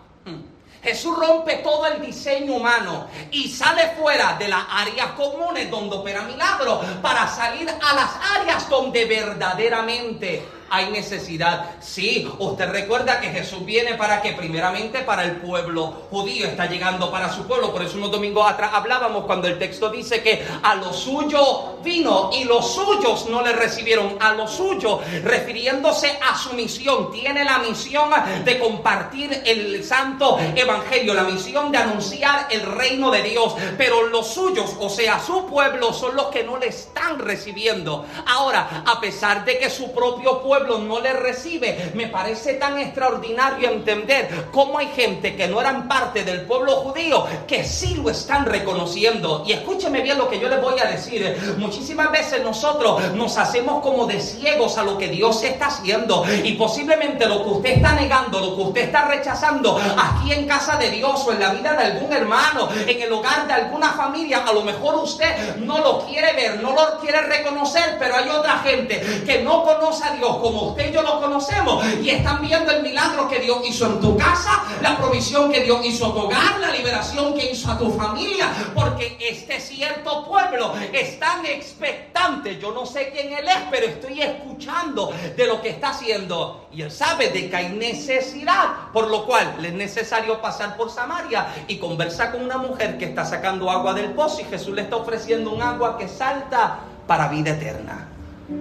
Jesús 0.81 1.17
rompe 1.17 1.57
todo 1.57 1.87
el 1.87 2.01
diseño 2.01 2.55
humano 2.55 3.07
y 3.31 3.49
sale 3.49 3.95
fuera 3.99 4.35
de 4.39 4.47
las 4.47 4.63
áreas 4.69 5.11
comunes 5.11 5.69
donde 5.69 5.97
opera 5.97 6.21
milagro 6.21 6.81
para 7.01 7.27
salir 7.27 7.69
a 7.69 7.93
las 7.95 8.11
áreas 8.37 8.69
donde 8.69 9.05
verdaderamente 9.05 10.58
hay 10.69 10.91
necesidad. 10.91 11.71
Sí, 11.79 12.29
usted 12.39 12.69
recuerda 12.69 13.19
que 13.19 13.29
Jesús 13.29 13.65
viene 13.65 13.95
para 13.95 14.21
que 14.21 14.33
primeramente 14.33 14.99
para 14.99 15.23
el 15.23 15.37
pueblo 15.37 16.07
judío 16.09 16.45
está 16.45 16.65
llegando 16.65 17.11
para 17.11 17.31
su 17.31 17.45
pueblo. 17.45 17.71
Por 17.71 17.83
eso 17.83 17.97
unos 17.97 18.11
domingos 18.11 18.49
atrás 18.49 18.71
hablábamos 18.73 19.25
cuando 19.25 19.47
el 19.47 19.57
texto 19.57 19.89
dice 19.89 20.21
que 20.21 20.45
a 20.63 20.75
lo 20.75 20.93
suyo 20.93 21.77
vino 21.83 22.29
y 22.33 22.43
los 22.43 22.73
suyos 22.73 23.27
no 23.29 23.41
le 23.41 23.53
recibieron. 23.53 24.17
A 24.19 24.33
lo 24.33 24.47
suyo, 24.47 24.99
refiriéndose 25.23 26.19
a 26.21 26.37
su 26.37 26.53
misión. 26.53 27.11
Tiene 27.11 27.43
la 27.43 27.59
misión 27.59 28.09
de 28.43 28.59
compartir 28.59 29.43
el 29.45 29.83
santo 29.83 30.37
evangelio, 30.55 31.13
la 31.13 31.23
misión 31.23 31.71
de 31.71 31.77
anunciar 31.77 32.47
el 32.49 32.61
reino 32.61 33.11
de 33.11 33.23
Dios. 33.23 33.55
Pero 33.77 34.07
los 34.07 34.27
suyos, 34.27 34.75
o 34.79 34.89
sea, 34.89 35.19
su 35.19 35.45
pueblo, 35.45 35.93
son 35.93 36.15
los 36.15 36.27
que 36.27 36.43
no 36.43 36.57
le 36.57 36.67
están 36.67 37.19
recibiendo. 37.19 38.05
Ahora, 38.25 38.83
a 38.85 38.99
pesar 38.99 39.45
de 39.45 39.57
que 39.57 39.69
su 39.69 39.91
propio 39.93 40.41
pueblo 40.41 40.58
no 40.63 40.99
le 40.99 41.13
recibe. 41.13 41.91
Me 41.93 42.07
parece 42.07 42.53
tan 42.53 42.77
extraordinario 42.77 43.69
entender 43.69 44.47
cómo 44.51 44.77
hay 44.77 44.87
gente 44.87 45.35
que 45.35 45.47
no 45.47 45.59
eran 45.61 45.87
parte 45.87 46.23
del 46.23 46.41
pueblo 46.41 46.77
judío 46.77 47.25
que 47.47 47.63
sí 47.63 47.95
lo 47.95 48.09
están 48.09 48.45
reconociendo. 48.45 49.43
Y 49.45 49.53
escúcheme 49.53 50.01
bien 50.01 50.17
lo 50.17 50.29
que 50.29 50.39
yo 50.39 50.49
les 50.49 50.61
voy 50.61 50.79
a 50.79 50.85
decir. 50.85 51.55
Muchísimas 51.57 52.11
veces 52.11 52.43
nosotros 52.43 53.13
nos 53.13 53.37
hacemos 53.37 53.81
como 53.81 54.05
de 54.05 54.21
ciegos 54.21 54.77
a 54.77 54.83
lo 54.83 54.97
que 54.97 55.07
Dios 55.07 55.43
está 55.43 55.67
haciendo. 55.67 56.25
Y 56.43 56.53
posiblemente 56.53 57.27
lo 57.27 57.43
que 57.43 57.49
usted 57.49 57.69
está 57.71 57.93
negando, 57.93 58.39
lo 58.39 58.55
que 58.55 58.61
usted 58.61 58.81
está 58.81 59.05
rechazando 59.05 59.77
aquí 59.77 60.33
en 60.33 60.47
casa 60.47 60.77
de 60.77 60.89
Dios 60.89 61.23
o 61.25 61.31
en 61.31 61.39
la 61.39 61.53
vida 61.53 61.73
de 61.73 61.83
algún 61.83 62.11
hermano, 62.11 62.69
en 62.87 63.01
el 63.01 63.11
hogar 63.11 63.47
de 63.47 63.53
alguna 63.53 63.91
familia, 63.91 64.43
a 64.45 64.53
lo 64.53 64.63
mejor 64.63 64.95
usted 64.95 65.57
no 65.57 65.79
lo 65.79 66.05
quiere 66.05 66.33
ver, 66.33 66.61
no 66.61 66.71
lo 66.71 66.99
quiere 66.99 67.21
reconocer, 67.21 67.97
pero 67.99 68.15
hay 68.15 68.29
otra 68.29 68.59
gente 68.59 69.23
que 69.25 69.41
no 69.41 69.63
conoce 69.63 70.03
a 70.05 70.11
Dios 70.11 70.37
como 70.49 70.69
usted 70.69 70.89
y 70.89 70.93
yo 70.93 71.03
lo 71.03 71.21
conocemos 71.21 71.85
y 72.01 72.09
están 72.09 72.41
viendo 72.41 72.71
el 72.71 72.81
milagro 72.81 73.29
que 73.29 73.39
Dios 73.39 73.59
hizo 73.67 73.85
en 73.85 73.99
tu 73.99 74.17
casa, 74.17 74.63
la 74.81 74.97
provisión 74.97 75.51
que 75.51 75.61
Dios 75.61 75.85
hizo 75.85 76.07
a 76.07 76.13
tu 76.13 76.19
hogar, 76.21 76.59
la 76.59 76.71
liberación 76.71 77.35
que 77.35 77.51
hizo 77.51 77.71
a 77.71 77.77
tu 77.77 77.91
familia, 77.91 78.47
porque 78.73 79.15
este 79.19 79.59
cierto 79.59 80.25
pueblo 80.25 80.73
están 80.91 81.45
expectantes. 81.45 82.59
Yo 82.59 82.71
no 82.71 82.87
sé 82.87 83.11
quién 83.11 83.31
él 83.31 83.47
es, 83.47 83.57
pero 83.69 83.85
estoy 83.85 84.23
escuchando 84.23 85.13
de 85.37 85.45
lo 85.45 85.61
que 85.61 85.69
está 85.69 85.89
haciendo 85.89 86.67
y 86.73 86.81
él 86.81 86.91
sabe 86.91 87.29
de 87.29 87.47
que 87.47 87.55
hay 87.55 87.69
necesidad, 87.69 88.89
por 88.91 89.07
lo 89.07 89.27
cual 89.27 89.55
le 89.59 89.67
es 89.67 89.73
necesario 89.75 90.41
pasar 90.41 90.75
por 90.77 90.89
Samaria 90.89 91.47
y 91.67 91.77
conversa 91.77 92.31
con 92.31 92.41
una 92.43 92.57
mujer 92.57 92.97
que 92.97 93.05
está 93.05 93.23
sacando 93.23 93.69
agua 93.69 93.93
del 93.93 94.13
pozo 94.13 94.41
y 94.41 94.45
Jesús 94.45 94.73
le 94.73 94.81
está 94.81 94.95
ofreciendo 94.95 95.51
un 95.51 95.61
agua 95.61 95.95
que 95.95 96.07
salta 96.07 96.79
para 97.05 97.27
vida 97.27 97.51
eterna. 97.51 98.07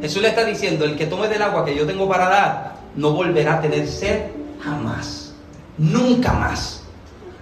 Jesús 0.01 0.23
le 0.23 0.29
está 0.29 0.45
diciendo, 0.45 0.85
el 0.85 0.97
que 0.97 1.07
tome 1.07 1.29
del 1.29 1.43
agua 1.43 1.65
que 1.65 1.75
yo 1.75 1.87
tengo 1.87 2.09
para 2.09 2.29
dar, 2.29 2.75
no 2.95 3.13
volverá 3.13 3.55
a 3.55 3.61
tener 3.61 3.87
sed 3.89 4.27
jamás. 4.61 5.33
Nunca 5.77 6.33
más. 6.33 6.83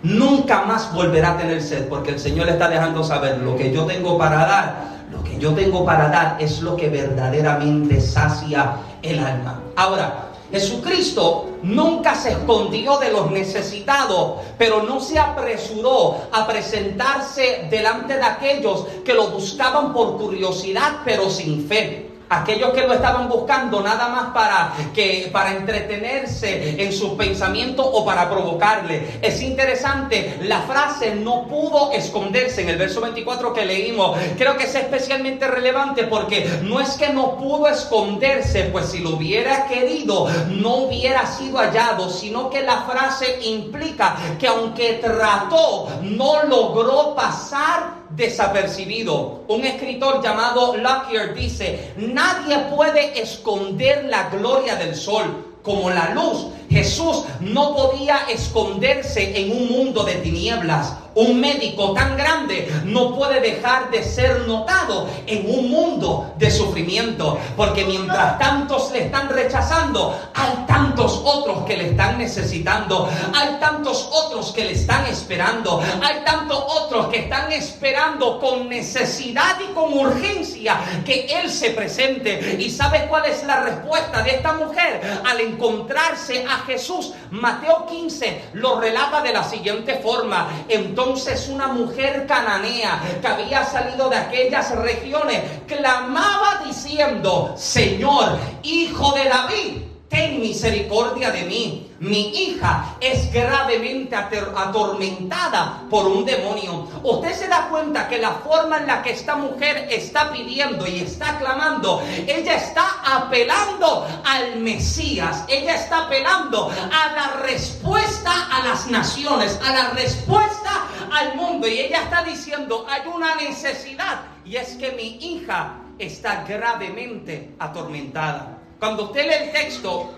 Nunca 0.02 0.62
más 0.62 0.92
volverá 0.94 1.32
a 1.32 1.38
tener 1.38 1.62
sed, 1.62 1.88
porque 1.88 2.12
el 2.12 2.20
Señor 2.20 2.46
le 2.46 2.52
está 2.52 2.68
dejando 2.68 3.02
saber 3.02 3.38
lo 3.38 3.56
que 3.56 3.72
yo 3.72 3.84
tengo 3.84 4.16
para 4.16 4.46
dar. 4.46 4.96
Lo 5.10 5.22
que 5.22 5.38
yo 5.38 5.54
tengo 5.54 5.84
para 5.84 6.08
dar 6.08 6.36
es 6.40 6.60
lo 6.60 6.76
que 6.76 6.88
verdaderamente 6.88 8.00
sacia 8.00 8.76
el 9.02 9.18
alma. 9.18 9.60
Ahora, 9.76 10.26
Jesucristo 10.50 11.58
nunca 11.62 12.14
se 12.14 12.32
escondió 12.32 12.98
de 12.98 13.10
los 13.10 13.30
necesitados, 13.30 14.40
pero 14.56 14.82
no 14.82 15.00
se 15.00 15.18
apresuró 15.18 16.28
a 16.32 16.46
presentarse 16.46 17.66
delante 17.68 18.14
de 18.14 18.22
aquellos 18.22 18.86
que 19.04 19.14
lo 19.14 19.28
buscaban 19.28 19.92
por 19.92 20.16
curiosidad, 20.16 20.98
pero 21.04 21.28
sin 21.28 21.66
fe. 21.66 22.15
Aquellos 22.28 22.70
que 22.70 22.86
lo 22.86 22.94
estaban 22.94 23.28
buscando 23.28 23.80
nada 23.80 24.08
más 24.08 24.32
para 24.32 24.72
que 24.94 25.28
para 25.32 25.52
entretenerse 25.52 26.82
en 26.82 26.92
sus 26.92 27.10
pensamientos 27.10 27.86
o 27.90 28.04
para 28.04 28.28
provocarle. 28.28 29.18
Es 29.22 29.40
interesante, 29.42 30.38
la 30.42 30.62
frase 30.62 31.14
no 31.14 31.46
pudo 31.46 31.92
esconderse 31.92 32.62
en 32.62 32.70
el 32.70 32.76
verso 32.76 33.00
24 33.00 33.52
que 33.52 33.64
leímos. 33.64 34.18
Creo 34.36 34.56
que 34.56 34.64
es 34.64 34.74
especialmente 34.74 35.46
relevante 35.46 36.04
porque 36.04 36.60
no 36.62 36.80
es 36.80 36.90
que 36.90 37.10
no 37.10 37.36
pudo 37.36 37.68
esconderse, 37.68 38.64
pues 38.64 38.86
si 38.86 39.00
lo 39.00 39.10
hubiera 39.10 39.66
querido 39.66 40.26
no 40.48 40.76
hubiera 40.76 41.26
sido 41.26 41.58
hallado, 41.58 42.10
sino 42.10 42.50
que 42.50 42.62
la 42.62 42.82
frase 42.82 43.38
implica 43.42 44.16
que 44.38 44.46
aunque 44.46 44.94
trató, 44.94 45.88
no 46.02 46.44
logró 46.44 47.14
pasar 47.14 47.95
desapercibido. 48.16 49.44
Un 49.48 49.64
escritor 49.64 50.22
llamado 50.22 50.76
Lockyer 50.76 51.34
dice, 51.34 51.92
nadie 51.96 52.58
puede 52.74 53.20
esconder 53.20 54.04
la 54.06 54.30
gloria 54.30 54.76
del 54.76 54.94
sol 54.94 55.58
como 55.62 55.90
la 55.90 56.14
luz. 56.14 56.46
Jesús 56.70 57.24
no 57.40 57.74
podía 57.74 58.20
esconderse 58.28 59.38
en 59.38 59.52
un 59.52 59.68
mundo 59.68 60.04
de 60.04 60.14
tinieblas. 60.16 60.94
Un 61.16 61.40
médico 61.40 61.94
tan 61.94 62.14
grande 62.14 62.70
no 62.84 63.16
puede 63.16 63.40
dejar 63.40 63.90
de 63.90 64.04
ser 64.04 64.40
notado 64.46 65.08
en 65.26 65.48
un 65.48 65.70
mundo 65.70 66.34
de 66.36 66.50
sufrimiento, 66.50 67.38
porque 67.56 67.86
mientras 67.86 68.38
tantos 68.38 68.92
le 68.92 69.06
están 69.06 69.30
rechazando, 69.30 70.14
hay 70.34 70.66
tantos 70.66 71.22
otros 71.24 71.64
que 71.64 71.78
le 71.78 71.88
están 71.88 72.18
necesitando, 72.18 73.08
hay 73.34 73.56
tantos 73.58 74.10
otros 74.12 74.52
que 74.52 74.66
le 74.66 74.72
están 74.72 75.06
esperando, 75.06 75.82
hay 76.02 76.22
tantos 76.22 76.62
otros 76.68 77.06
que 77.06 77.20
están 77.20 77.50
esperando 77.50 78.38
con 78.38 78.68
necesidad 78.68 79.56
y 79.66 79.72
con 79.72 79.94
urgencia 79.94 80.78
que 81.06 81.28
Él 81.30 81.50
se 81.50 81.70
presente. 81.70 82.58
¿Y 82.60 82.68
sabes 82.68 83.04
cuál 83.04 83.24
es 83.24 83.42
la 83.44 83.62
respuesta 83.62 84.22
de 84.22 84.32
esta 84.32 84.52
mujer 84.52 85.00
al 85.24 85.40
encontrarse 85.40 86.44
a 86.44 86.58
Jesús? 86.66 87.14
Mateo 87.30 87.86
15 87.86 88.50
lo 88.52 88.78
relata 88.78 89.22
de 89.22 89.32
la 89.32 89.42
siguiente 89.42 89.96
forma. 89.96 90.48
Entonces, 90.68 91.05
entonces 91.06 91.48
una 91.48 91.68
mujer 91.68 92.26
cananea 92.26 93.00
que 93.20 93.28
había 93.28 93.64
salido 93.64 94.10
de 94.10 94.16
aquellas 94.16 94.74
regiones 94.74 95.40
clamaba 95.68 96.62
diciendo, 96.66 97.54
Señor, 97.56 98.36
hijo 98.64 99.12
de 99.12 99.28
David, 99.28 99.82
ten 100.08 100.40
misericordia 100.40 101.30
de 101.30 101.44
mí. 101.44 101.82
Mi 101.98 102.28
hija 102.28 102.96
es 103.00 103.32
gravemente 103.32 104.14
atormentada 104.14 105.84
por 105.88 106.06
un 106.06 106.24
demonio. 106.24 106.86
Usted 107.02 107.32
se 107.32 107.48
da 107.48 107.68
cuenta 107.68 108.06
que 108.06 108.18
la 108.18 108.32
forma 108.32 108.78
en 108.78 108.86
la 108.86 109.02
que 109.02 109.12
esta 109.12 109.36
mujer 109.36 109.88
está 109.90 110.30
pidiendo 110.30 110.86
y 110.86 111.00
está 111.00 111.38
clamando, 111.38 112.02
ella 112.26 112.56
está 112.56 113.00
apelando 113.02 114.06
al 114.24 114.56
Mesías, 114.56 115.44
ella 115.48 115.74
está 115.74 116.04
apelando 116.04 116.70
a 116.70 117.12
la 117.12 117.40
respuesta 117.42 118.48
a 118.52 118.66
las 118.66 118.86
naciones, 118.88 119.58
a 119.64 119.72
la 119.72 119.90
respuesta 119.90 120.86
al 121.12 121.34
mundo. 121.34 121.66
Y 121.66 121.80
ella 121.80 122.02
está 122.02 122.22
diciendo, 122.22 122.86
hay 122.88 123.08
una 123.08 123.36
necesidad 123.36 124.20
y 124.44 124.56
es 124.56 124.76
que 124.76 124.92
mi 124.92 125.16
hija 125.20 125.78
está 125.98 126.44
gravemente 126.46 127.54
atormentada. 127.58 128.55
Cuando 128.78 129.04
usted 129.04 129.26
lee 129.26 129.44
el 129.44 129.52
texto, 129.52 130.10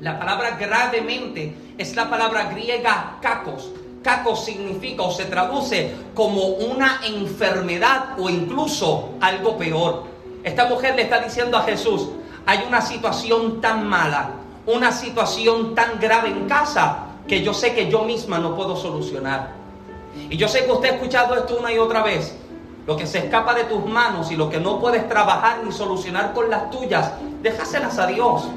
la 0.00 0.18
palabra 0.18 0.56
gravemente 0.60 1.54
es 1.78 1.96
la 1.96 2.10
palabra 2.10 2.50
griega 2.50 3.18
kakos. 3.22 3.70
Kakos 4.02 4.44
significa 4.44 5.02
o 5.04 5.10
se 5.10 5.24
traduce 5.26 5.94
como 6.14 6.44
una 6.44 7.00
enfermedad 7.06 8.18
o 8.18 8.28
incluso 8.28 9.14
algo 9.20 9.56
peor. 9.56 10.04
Esta 10.44 10.66
mujer 10.66 10.94
le 10.96 11.02
está 11.02 11.20
diciendo 11.20 11.56
a 11.56 11.62
Jesús, 11.62 12.08
hay 12.44 12.64
una 12.66 12.82
situación 12.82 13.62
tan 13.62 13.88
mala, 13.88 14.32
una 14.66 14.92
situación 14.92 15.74
tan 15.74 15.98
grave 15.98 16.28
en 16.28 16.46
casa 16.46 17.06
que 17.26 17.42
yo 17.42 17.54
sé 17.54 17.72
que 17.74 17.90
yo 17.90 18.02
misma 18.02 18.38
no 18.38 18.54
puedo 18.54 18.76
solucionar. 18.76 19.52
Y 20.28 20.36
yo 20.36 20.48
sé 20.48 20.66
que 20.66 20.72
usted 20.72 20.90
ha 20.90 20.94
escuchado 20.94 21.34
esto 21.34 21.56
una 21.58 21.72
y 21.72 21.78
otra 21.78 22.02
vez. 22.02 22.36
Lo 22.86 22.96
que 22.96 23.06
se 23.06 23.18
escapa 23.18 23.54
de 23.54 23.64
tus 23.64 23.84
manos 23.86 24.30
y 24.32 24.36
lo 24.36 24.50
que 24.50 24.58
no 24.58 24.80
puedes 24.80 25.08
trabajar 25.08 25.62
ni 25.64 25.70
solucionar 25.70 26.32
con 26.32 26.50
las 26.50 26.70
tuyas, 26.70 27.12
déjaselas 27.40 27.98
a 27.98 28.06
Dios. 28.06 28.48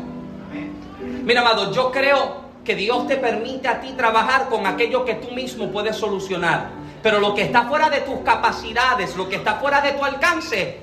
Mira, 1.23 1.41
amado, 1.41 1.71
yo 1.71 1.91
creo 1.91 2.45
que 2.63 2.75
Dios 2.75 3.07
te 3.07 3.17
permite 3.17 3.67
a 3.67 3.79
ti 3.79 3.93
trabajar 3.93 4.49
con 4.49 4.65
aquello 4.65 5.05
que 5.05 5.15
tú 5.15 5.31
mismo 5.31 5.71
puedes 5.71 5.95
solucionar. 5.95 6.69
Pero 7.03 7.19
lo 7.19 7.35
que 7.35 7.43
está 7.43 7.65
fuera 7.65 7.89
de 7.89 8.01
tus 8.01 8.19
capacidades, 8.21 9.15
lo 9.15 9.29
que 9.29 9.35
está 9.35 9.55
fuera 9.55 9.79
de 9.81 9.91
tu 9.91 10.03
alcance, 10.03 10.79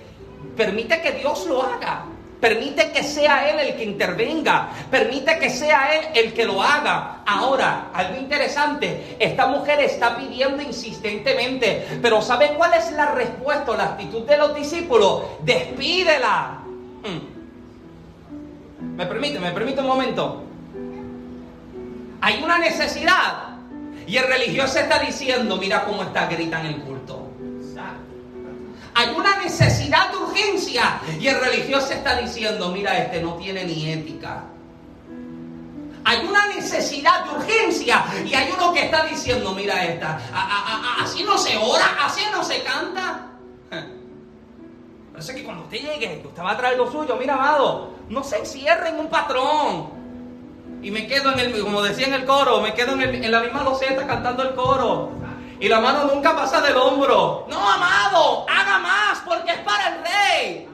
permite 0.57 1.03
que 1.03 1.12
Dios 1.12 1.47
lo 1.47 1.62
haga. 1.62 2.05
Permite 2.43 2.90
que 2.90 3.05
sea 3.05 3.49
Él 3.49 3.61
el 3.61 3.76
que 3.76 3.84
intervenga. 3.84 4.70
Permite 4.90 5.38
que 5.38 5.49
sea 5.49 5.95
Él 5.95 6.09
el 6.12 6.32
que 6.34 6.45
lo 6.45 6.61
haga. 6.61 7.22
Ahora, 7.24 7.90
algo 7.95 8.18
interesante, 8.18 9.14
esta 9.20 9.47
mujer 9.47 9.78
está 9.78 10.16
pidiendo 10.16 10.61
insistentemente, 10.61 12.01
pero 12.03 12.20
¿sabe 12.20 12.55
cuál 12.57 12.74
es 12.74 12.90
la 12.90 13.12
respuesta, 13.12 13.76
la 13.76 13.84
actitud 13.84 14.22
de 14.22 14.36
los 14.38 14.57
discípulos? 14.57 15.22
Despídela. 15.43 16.62
Hmm. 17.05 18.97
¿Me 18.97 19.07
permite? 19.07 19.38
¿Me 19.38 19.53
permite 19.53 19.80
un 19.80 19.86
momento? 19.86 20.43
Hay 22.22 22.43
una 22.43 22.59
necesidad. 22.59 23.51
Y 24.05 24.16
el 24.16 24.26
religioso 24.26 24.80
está 24.80 24.99
diciendo, 24.99 25.59
mira 25.59 25.84
cómo 25.84 26.03
está 26.03 26.26
gritando 26.26 26.68
en 26.68 26.74
el 26.74 26.80
culto. 26.80 27.21
Hay 28.95 29.14
una 29.14 29.36
necesidad 29.38 30.11
de 30.11 30.16
urgencia. 30.18 31.01
Y 31.18 31.26
el 31.26 31.40
religioso 31.40 31.93
está 31.93 32.20
diciendo, 32.20 32.70
mira, 32.70 32.99
este 32.99 33.22
no 33.22 33.34
tiene 33.34 33.64
ni 33.64 33.90
ética. 33.90 34.45
Hay 36.05 36.26
una 36.26 36.47
necesidad 36.49 37.24
de 37.24 37.30
urgencia. 37.36 38.05
Y 38.24 38.34
hay 38.34 38.53
uno 38.53 38.72
que 38.72 38.84
está 38.84 39.05
diciendo, 39.07 39.55
mira 39.55 39.84
esta, 39.84 40.20
así 41.01 41.22
no 41.22 41.38
se 41.38 41.57
ora, 41.57 41.97
así 42.05 42.22
no 42.32 42.43
se 42.43 42.62
canta. 42.62 43.28
Parece 45.12 45.34
que 45.34 45.45
cuando 45.45 45.64
usted 45.64 45.78
llegue, 45.78 46.22
usted 46.26 46.43
va 46.43 46.53
a 46.53 46.57
traer 46.57 46.76
lo 46.76 46.90
suyo, 46.90 47.16
mira, 47.16 47.34
amado, 47.34 47.93
no 48.09 48.24
se 48.24 48.38
encierre 48.38 48.88
en 48.88 48.99
un 48.99 49.09
patrón. 49.09 50.03
Y 50.82 50.90
me 50.90 51.07
quedo 51.07 51.32
en 51.32 51.38
el, 51.38 51.61
como 51.62 51.80
decía 51.82 52.09
en 52.09 52.14
el 52.14 52.24
coro, 52.24 52.61
me 52.61 52.74
quedo 52.74 53.01
en, 53.01 53.30
la 53.30 53.40
misma 53.40 53.62
loseta 53.62 54.07
cantando 54.07 54.43
el 54.43 54.55
coro. 54.55 55.12
Y 55.62 55.68
la 55.68 55.78
mano 55.78 56.06
nunca 56.12 56.34
pasa 56.34 56.60
del 56.60 56.76
hombro. 56.76 57.46
No, 57.48 57.56
amado, 57.56 58.44
haga 58.50 58.80
más 58.80 59.20
porque 59.24 59.52
es 59.52 59.58
para 59.58 59.90
el 59.90 59.94
rey. 60.02 60.68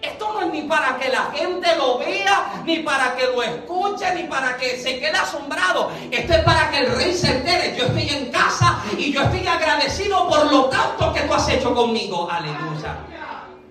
Esto 0.00 0.32
no 0.32 0.42
es 0.42 0.52
ni 0.52 0.62
para 0.62 0.96
que 0.98 1.08
la 1.08 1.32
gente 1.34 1.74
lo 1.76 1.98
vea, 1.98 2.62
ni 2.64 2.78
para 2.78 3.16
que 3.16 3.26
lo 3.26 3.42
escuche, 3.42 4.14
ni 4.14 4.22
para 4.28 4.56
que 4.56 4.78
se 4.78 5.00
quede 5.00 5.18
asombrado. 5.18 5.90
Esto 6.12 6.32
es 6.32 6.44
para 6.44 6.70
que 6.70 6.78
el 6.78 6.94
rey 6.94 7.12
se 7.12 7.38
entere. 7.38 7.74
Yo 7.76 7.86
estoy 7.86 8.08
en 8.08 8.30
casa 8.30 8.78
y 8.96 9.12
yo 9.12 9.20
estoy 9.20 9.48
agradecido 9.48 10.28
por 10.28 10.48
lo 10.48 10.66
tanto 10.66 11.12
que 11.12 11.22
tú 11.22 11.34
has 11.34 11.48
hecho 11.48 11.74
conmigo. 11.74 12.30
Aleluya. 12.30 12.96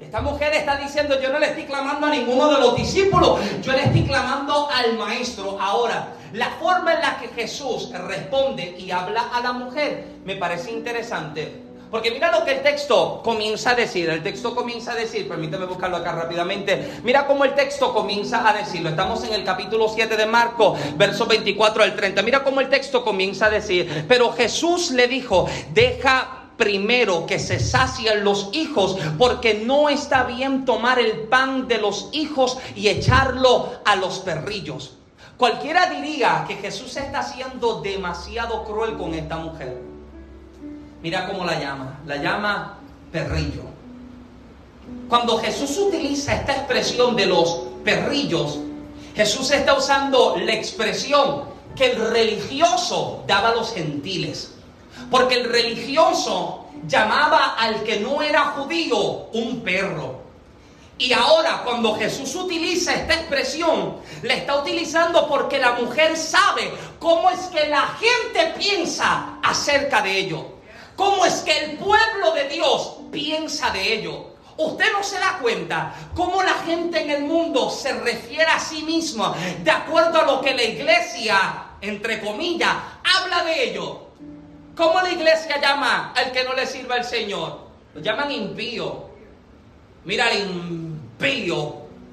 Esta 0.02 0.20
mujer 0.20 0.54
está 0.56 0.76
diciendo, 0.76 1.22
yo 1.22 1.32
no 1.32 1.40
le 1.40 1.52
estoy 1.52 1.64
clamando 1.64 2.08
a 2.08 2.10
ninguno 2.10 2.50
de 2.50 2.60
los 2.60 2.76
discípulos, 2.76 3.40
yo 3.62 3.72
le 3.72 3.86
estoy 3.86 4.04
clamando 4.04 4.70
al 4.70 4.98
maestro. 4.98 5.58
Ahora, 5.58 6.10
la 6.34 6.50
forma 6.52 6.94
en 6.94 7.02
la 7.02 7.20
que 7.20 7.28
Jesús 7.30 7.92
responde 7.92 8.76
y 8.78 8.92
habla 8.92 9.30
a 9.34 9.42
la 9.42 9.54
mujer 9.54 10.06
me 10.26 10.36
parece 10.36 10.72
interesante. 10.72 11.62
Porque 11.92 12.10
mira 12.10 12.32
lo 12.32 12.44
que 12.44 12.54
el 12.54 12.64
texto 12.64 13.22
comienza 13.24 13.70
a 13.70 13.76
decir. 13.76 14.10
El 14.10 14.24
texto 14.24 14.56
comienza 14.56 14.94
a 14.94 14.96
decir, 14.96 15.30
permíteme 15.30 15.66
buscarlo 15.66 15.98
acá 15.98 16.12
rápidamente. 16.12 17.02
Mira 17.04 17.28
cómo 17.28 17.46
el 17.46 17.54
texto 17.54 17.94
comienza 17.94 18.50
a 18.50 18.54
decirlo. 18.54 18.90
Estamos 18.90 19.24
en 19.26 19.34
el 19.36 19.44
capítulo 19.44 19.88
7 19.88 20.18
de 20.18 20.26
Marco, 20.26 20.76
verso 20.96 21.28
24 21.28 21.84
al 21.84 21.96
30. 21.96 22.24
Mira 22.24 22.44
cómo 22.44 22.62
el 22.62 22.70
texto 22.70 23.04
comienza 23.04 23.46
a 23.46 23.52
decir. 23.52 24.06
Pero 24.08 24.32
Jesús 24.32 24.90
le 24.90 25.08
dijo, 25.08 25.48
deja 25.72 26.46
primero 26.58 27.28
que 27.28 27.38
se 27.38 27.60
sacien 27.60 28.24
los 28.24 28.50
hijos, 28.54 28.98
porque 29.20 29.54
no 29.54 29.88
está 29.88 30.24
bien 30.24 30.66
tomar 30.66 30.98
el 30.98 31.12
pan 31.28 31.68
de 31.68 31.78
los 31.78 32.10
hijos 32.12 32.58
y 32.76 32.88
echarlo 32.88 33.72
a 33.86 33.96
los 33.98 34.18
perrillos. 34.18 34.98
Cualquiera 35.44 35.88
diría 35.88 36.46
que 36.48 36.56
Jesús 36.56 36.96
está 36.96 37.22
siendo 37.22 37.82
demasiado 37.82 38.64
cruel 38.64 38.98
con 38.98 39.14
esta 39.14 39.36
mujer. 39.36 39.78
Mira 41.02 41.28
cómo 41.28 41.44
la 41.44 41.60
llama, 41.60 42.00
la 42.06 42.16
llama 42.16 42.78
perrillo. 43.12 43.64
Cuando 45.10 45.38
Jesús 45.40 45.78
utiliza 45.78 46.34
esta 46.34 46.54
expresión 46.54 47.18
de 47.18 47.26
los 47.26 47.64
perrillos, 47.84 48.58
Jesús 49.18 49.52
está 49.52 49.74
usando 49.74 50.38
la 50.38 50.54
expresión 50.54 51.44
que 51.76 51.92
el 51.92 52.12
religioso 52.12 53.26
daba 53.28 53.50
a 53.50 53.56
los 53.56 53.74
gentiles. 53.74 54.54
Porque 55.12 55.42
el 55.42 55.50
religioso 55.52 56.68
llamaba 56.88 57.56
al 57.60 57.84
que 57.84 58.00
no 58.00 58.22
era 58.22 58.46
judío 58.46 59.28
un 59.34 59.60
perro. 59.60 60.23
Y 61.04 61.12
ahora 61.12 61.64
cuando 61.66 61.96
Jesús 61.96 62.34
utiliza 62.34 62.96
esta 62.96 63.16
expresión, 63.16 63.98
la 64.22 64.36
está 64.36 64.56
utilizando 64.56 65.28
porque 65.28 65.60
la 65.60 65.74
mujer 65.74 66.16
sabe 66.16 66.72
cómo 66.98 67.30
es 67.30 67.42
que 67.48 67.68
la 67.68 67.88
gente 68.00 68.54
piensa 68.58 69.38
acerca 69.44 70.02
de 70.02 70.18
ello. 70.18 70.46
Cómo 70.96 71.26
es 71.26 71.42
que 71.42 71.66
el 71.66 71.78
pueblo 71.78 72.32
de 72.34 72.48
Dios 72.48 73.00
piensa 73.12 73.70
de 73.72 73.96
ello. 73.96 74.28
Usted 74.56 74.94
no 74.94 75.04
se 75.04 75.20
da 75.20 75.40
cuenta 75.42 75.94
cómo 76.16 76.42
la 76.42 76.54
gente 76.66 77.02
en 77.02 77.10
el 77.10 77.24
mundo 77.24 77.70
se 77.70 77.92
refiere 78.00 78.50
a 78.50 78.60
sí 78.62 78.84
misma 78.84 79.36
de 79.62 79.72
acuerdo 79.72 80.22
a 80.22 80.26
lo 80.26 80.40
que 80.40 80.54
la 80.54 80.64
iglesia, 80.64 81.66
entre 81.82 82.22
comillas, 82.22 82.78
habla 83.04 83.44
de 83.44 83.72
ello. 83.72 84.08
¿Cómo 84.74 85.02
la 85.02 85.12
iglesia 85.12 85.60
llama 85.60 86.14
al 86.16 86.32
que 86.32 86.46
no 86.46 86.54
le 86.54 86.66
sirva 86.66 86.96
al 86.96 87.04
Señor? 87.04 87.60
Lo 87.94 88.00
llaman 88.00 88.32
impío. 88.32 89.12
Mira 90.06 90.30
el 90.32 90.50
impío, 90.50 90.93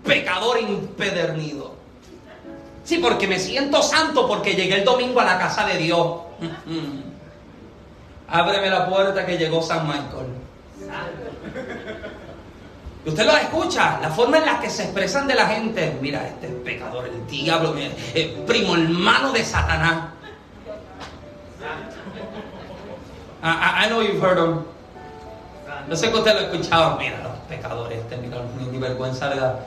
pecador 0.05 0.61
impedernido. 0.61 1.75
Sí, 2.85 2.99
porque 2.99 3.27
me 3.27 3.39
siento 3.39 3.83
santo 3.83 4.27
porque 4.27 4.55
llegué 4.55 4.79
el 4.79 4.85
domingo 4.85 5.21
a 5.21 5.25
la 5.25 5.39
casa 5.39 5.67
de 5.67 5.79
Dios. 5.79 6.21
Ábreme 8.29 8.71
la 8.71 8.89
puerta 8.89 9.27
que 9.27 9.37
llegó 9.37 9.63
San 9.63 9.87
Michael. 9.87 10.27
Usted 13.05 13.25
lo 13.25 13.33
escucha, 13.33 13.99
la 14.01 14.11
forma 14.11 14.39
en 14.39 14.47
la 14.47 14.61
que 14.61 14.69
se 14.69 14.85
expresan 14.85 15.27
de 15.27 15.35
la 15.35 15.47
gente. 15.47 15.97
Mira, 16.01 16.27
este 16.27 16.49
pecador, 16.49 17.07
el 17.07 17.27
diablo, 17.27 17.75
el 18.15 18.31
primo 18.47 18.75
hermano 18.75 19.33
de 19.33 19.45
Satanás. 19.45 20.11
I, 23.43 23.87
I 23.87 23.89
know 23.89 24.03
you've 24.03 24.21
heard 24.21 24.37
them. 24.37 24.65
No 25.89 25.97
sé 25.97 26.11
que 26.11 26.19
usted 26.19 26.35
lo 26.35 26.41
ha 26.41 26.43
escuchado. 26.43 26.99
Mira, 26.99 27.30
pecadores, 27.51 27.99
este, 27.99 28.17
ni, 28.17 28.79
vergüenza 28.79 29.29
le 29.29 29.41
da. 29.41 29.61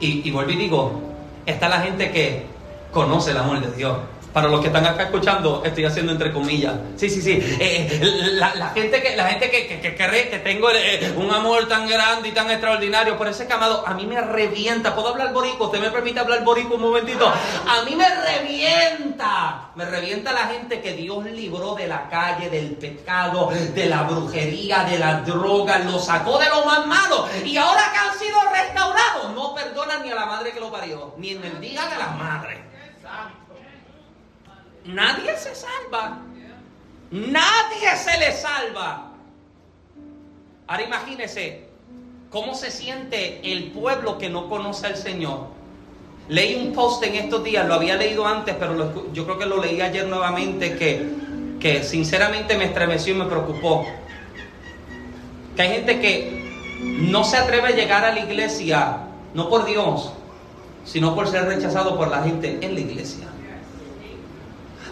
Y, 0.00 0.26
y 0.26 0.30
volví 0.30 0.54
y 0.54 0.56
digo, 0.56 1.00
está 1.44 1.68
la 1.68 1.80
gente 1.80 2.10
que 2.10 2.46
conoce 2.92 3.32
el 3.32 3.36
amor 3.36 3.60
de 3.60 3.76
Dios 3.76 3.98
para 4.32 4.48
los 4.48 4.60
que 4.60 4.68
están 4.68 4.86
acá 4.86 5.04
escuchando, 5.04 5.62
estoy 5.64 5.84
haciendo 5.84 6.12
entre 6.12 6.32
comillas. 6.32 6.74
Sí, 6.96 7.10
sí, 7.10 7.20
sí. 7.20 7.32
Eh, 7.32 7.88
eh, 7.90 8.00
la, 8.32 8.70
gente 8.70 9.02
que, 9.02 9.16
la 9.16 9.26
gente 9.26 9.50
que, 9.50 9.80
que, 9.80 9.96
cree 9.96 10.30
que 10.30 10.38
tengo 10.38 10.70
eh, 10.70 11.12
un 11.16 11.30
amor 11.30 11.68
tan 11.68 11.86
grande 11.88 12.28
y 12.30 12.32
tan 12.32 12.50
extraordinario 12.50 13.18
por 13.18 13.28
ese 13.28 13.46
camado, 13.46 13.86
a 13.86 13.94
mí 13.94 14.06
me 14.06 14.20
revienta. 14.20 14.94
¿Puedo 14.94 15.08
hablar 15.08 15.32
borico? 15.32 15.66
¿Usted 15.66 15.80
me 15.80 15.90
permite 15.90 16.20
hablar 16.20 16.44
borico 16.44 16.76
un 16.76 16.82
momentito? 16.82 17.26
A 17.28 17.82
mí 17.84 17.94
me 17.94 18.08
revienta. 18.08 19.70
Me 19.74 19.84
revienta 19.84 20.32
la 20.32 20.46
gente 20.46 20.80
que 20.80 20.94
Dios 20.94 21.24
libró 21.26 21.74
de 21.74 21.86
la 21.86 22.08
calle, 22.08 22.48
del 22.48 22.76
pecado, 22.76 23.50
de 23.50 23.86
la 23.86 24.02
brujería, 24.04 24.84
de 24.84 24.98
la 24.98 25.20
droga, 25.20 25.78
lo 25.78 25.98
sacó 25.98 26.38
de 26.38 26.48
lo 26.48 26.64
más 26.64 26.86
malo. 26.86 27.28
Y 27.44 27.56
ahora 27.56 27.82
que 27.92 27.98
han 27.98 28.18
sido 28.18 28.38
restaurados, 28.52 29.34
no 29.34 29.54
perdonan 29.54 30.02
ni 30.02 30.10
a 30.10 30.14
la 30.14 30.26
madre 30.26 30.52
que 30.52 30.60
lo 30.60 30.70
santuario, 30.70 31.14
ni 31.18 31.30
en 31.30 31.44
el 31.44 31.60
Día 31.60 31.86
de 31.86 31.96
las 31.96 32.16
Madres. 32.16 32.58
Nadie 34.94 35.36
se 35.36 35.54
salva. 35.54 36.18
Nadie 37.10 37.96
se 37.96 38.18
le 38.18 38.32
salva. 38.32 39.12
Ahora 40.66 40.82
imagínese 40.84 41.64
cómo 42.30 42.54
se 42.54 42.70
siente 42.70 43.40
el 43.52 43.72
pueblo 43.72 44.18
que 44.18 44.30
no 44.30 44.48
conoce 44.48 44.86
al 44.86 44.96
Señor. 44.96 45.48
Leí 46.28 46.54
un 46.54 46.72
post 46.72 47.02
en 47.02 47.16
estos 47.16 47.42
días, 47.42 47.66
lo 47.66 47.74
había 47.74 47.96
leído 47.96 48.24
antes, 48.24 48.54
pero 48.56 49.12
yo 49.12 49.24
creo 49.24 49.38
que 49.38 49.46
lo 49.46 49.60
leí 49.60 49.80
ayer 49.80 50.06
nuevamente, 50.06 50.76
que, 50.76 51.08
que 51.58 51.82
sinceramente 51.82 52.56
me 52.56 52.66
estremeció 52.66 53.14
y 53.14 53.18
me 53.18 53.24
preocupó. 53.24 53.84
Que 55.56 55.62
hay 55.62 55.68
gente 55.70 56.00
que 56.00 56.40
no 56.80 57.24
se 57.24 57.36
atreve 57.36 57.68
a 57.68 57.70
llegar 57.72 58.04
a 58.04 58.12
la 58.12 58.20
iglesia, 58.20 58.98
no 59.34 59.48
por 59.48 59.66
Dios, 59.66 60.12
sino 60.84 61.16
por 61.16 61.26
ser 61.26 61.46
rechazado 61.46 61.98
por 61.98 62.08
la 62.08 62.22
gente 62.22 62.58
en 62.60 62.74
la 62.74 62.80
iglesia. 62.80 63.26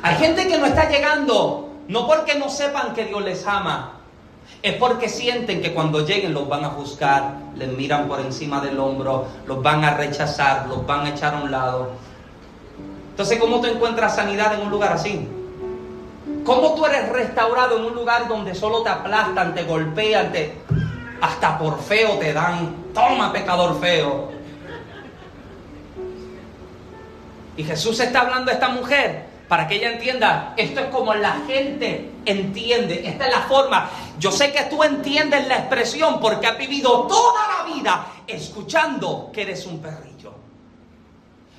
Hay 0.03 0.17
gente 0.17 0.47
que 0.47 0.59
no 0.59 0.67
está 0.67 0.89
llegando, 0.89 1.71
no 1.89 2.07
porque 2.07 2.37
no 2.37 2.49
sepan 2.49 2.95
que 2.95 3.05
Dios 3.05 3.23
les 3.25 3.47
ama, 3.47 3.95
es 4.63 4.75
porque 4.75 5.09
sienten 5.09 5.61
que 5.61 5.75
cuando 5.75 6.07
lleguen 6.07 6.35
los 6.35 6.49
van 6.49 6.65
a 6.65 6.71
juzgar, 6.71 7.35
les 7.57 7.69
miran 7.69 8.09
por 8.09 8.21
encima 8.21 8.61
del 8.61 8.79
hombro, 8.79 9.27
los 9.47 9.63
van 9.63 9.85
a 9.85 9.95
rechazar, 9.95 10.67
los 10.69 10.87
van 10.87 11.07
a 11.07 11.11
echar 11.11 11.35
a 11.35 11.39
un 11.43 11.51
lado. 11.51 11.91
Entonces, 13.11 13.39
¿cómo 13.39 13.61
tú 13.61 13.67
encuentras 13.67 14.15
sanidad 14.15 14.55
en 14.55 14.61
un 14.61 14.71
lugar 14.71 14.93
así? 14.93 15.29
¿Cómo 16.45 16.75
tú 16.75 16.87
eres 16.87 17.09
restaurado 17.09 17.79
en 17.79 17.85
un 17.85 17.95
lugar 17.95 18.29
donde 18.29 18.55
solo 18.55 18.83
te 18.83 18.91
aplastan, 18.91 19.55
te 19.55 19.65
golpean, 19.65 20.33
te... 20.33 20.57
hasta 21.21 21.59
por 21.59 21.81
feo 21.81 22.13
te 22.19 22.33
dan, 22.33 22.93
toma 22.95 23.33
pecador 23.33 23.79
feo? 23.81 24.31
Y 27.57 27.65
Jesús 27.65 27.99
está 27.99 28.21
hablando 28.21 28.53
a 28.53 28.55
esta 28.55 28.69
mujer 28.69 29.28
para 29.49 29.67
que 29.67 29.77
ella 29.77 29.93
entienda, 29.93 30.53
esto 30.57 30.81
es 30.81 30.87
como 30.87 31.15
la 31.15 31.41
gente 31.47 32.11
entiende, 32.27 33.09
esta 33.09 33.27
es 33.27 33.33
la 33.33 33.43
forma. 33.43 33.91
Yo 34.19 34.31
sé 34.31 34.53
que 34.53 34.65
tú 34.65 34.83
entiendes 34.85 35.49
la 35.49 35.57
expresión 35.57 36.21
porque 36.21 36.47
has 36.47 36.59
vivido 36.59 37.07
toda 37.07 37.41
la 37.49 37.75
vida 37.75 38.07
escuchando 38.27 39.31
que 39.33 39.43
eres 39.43 39.65
un 39.65 39.81
perrillo. 39.81 40.35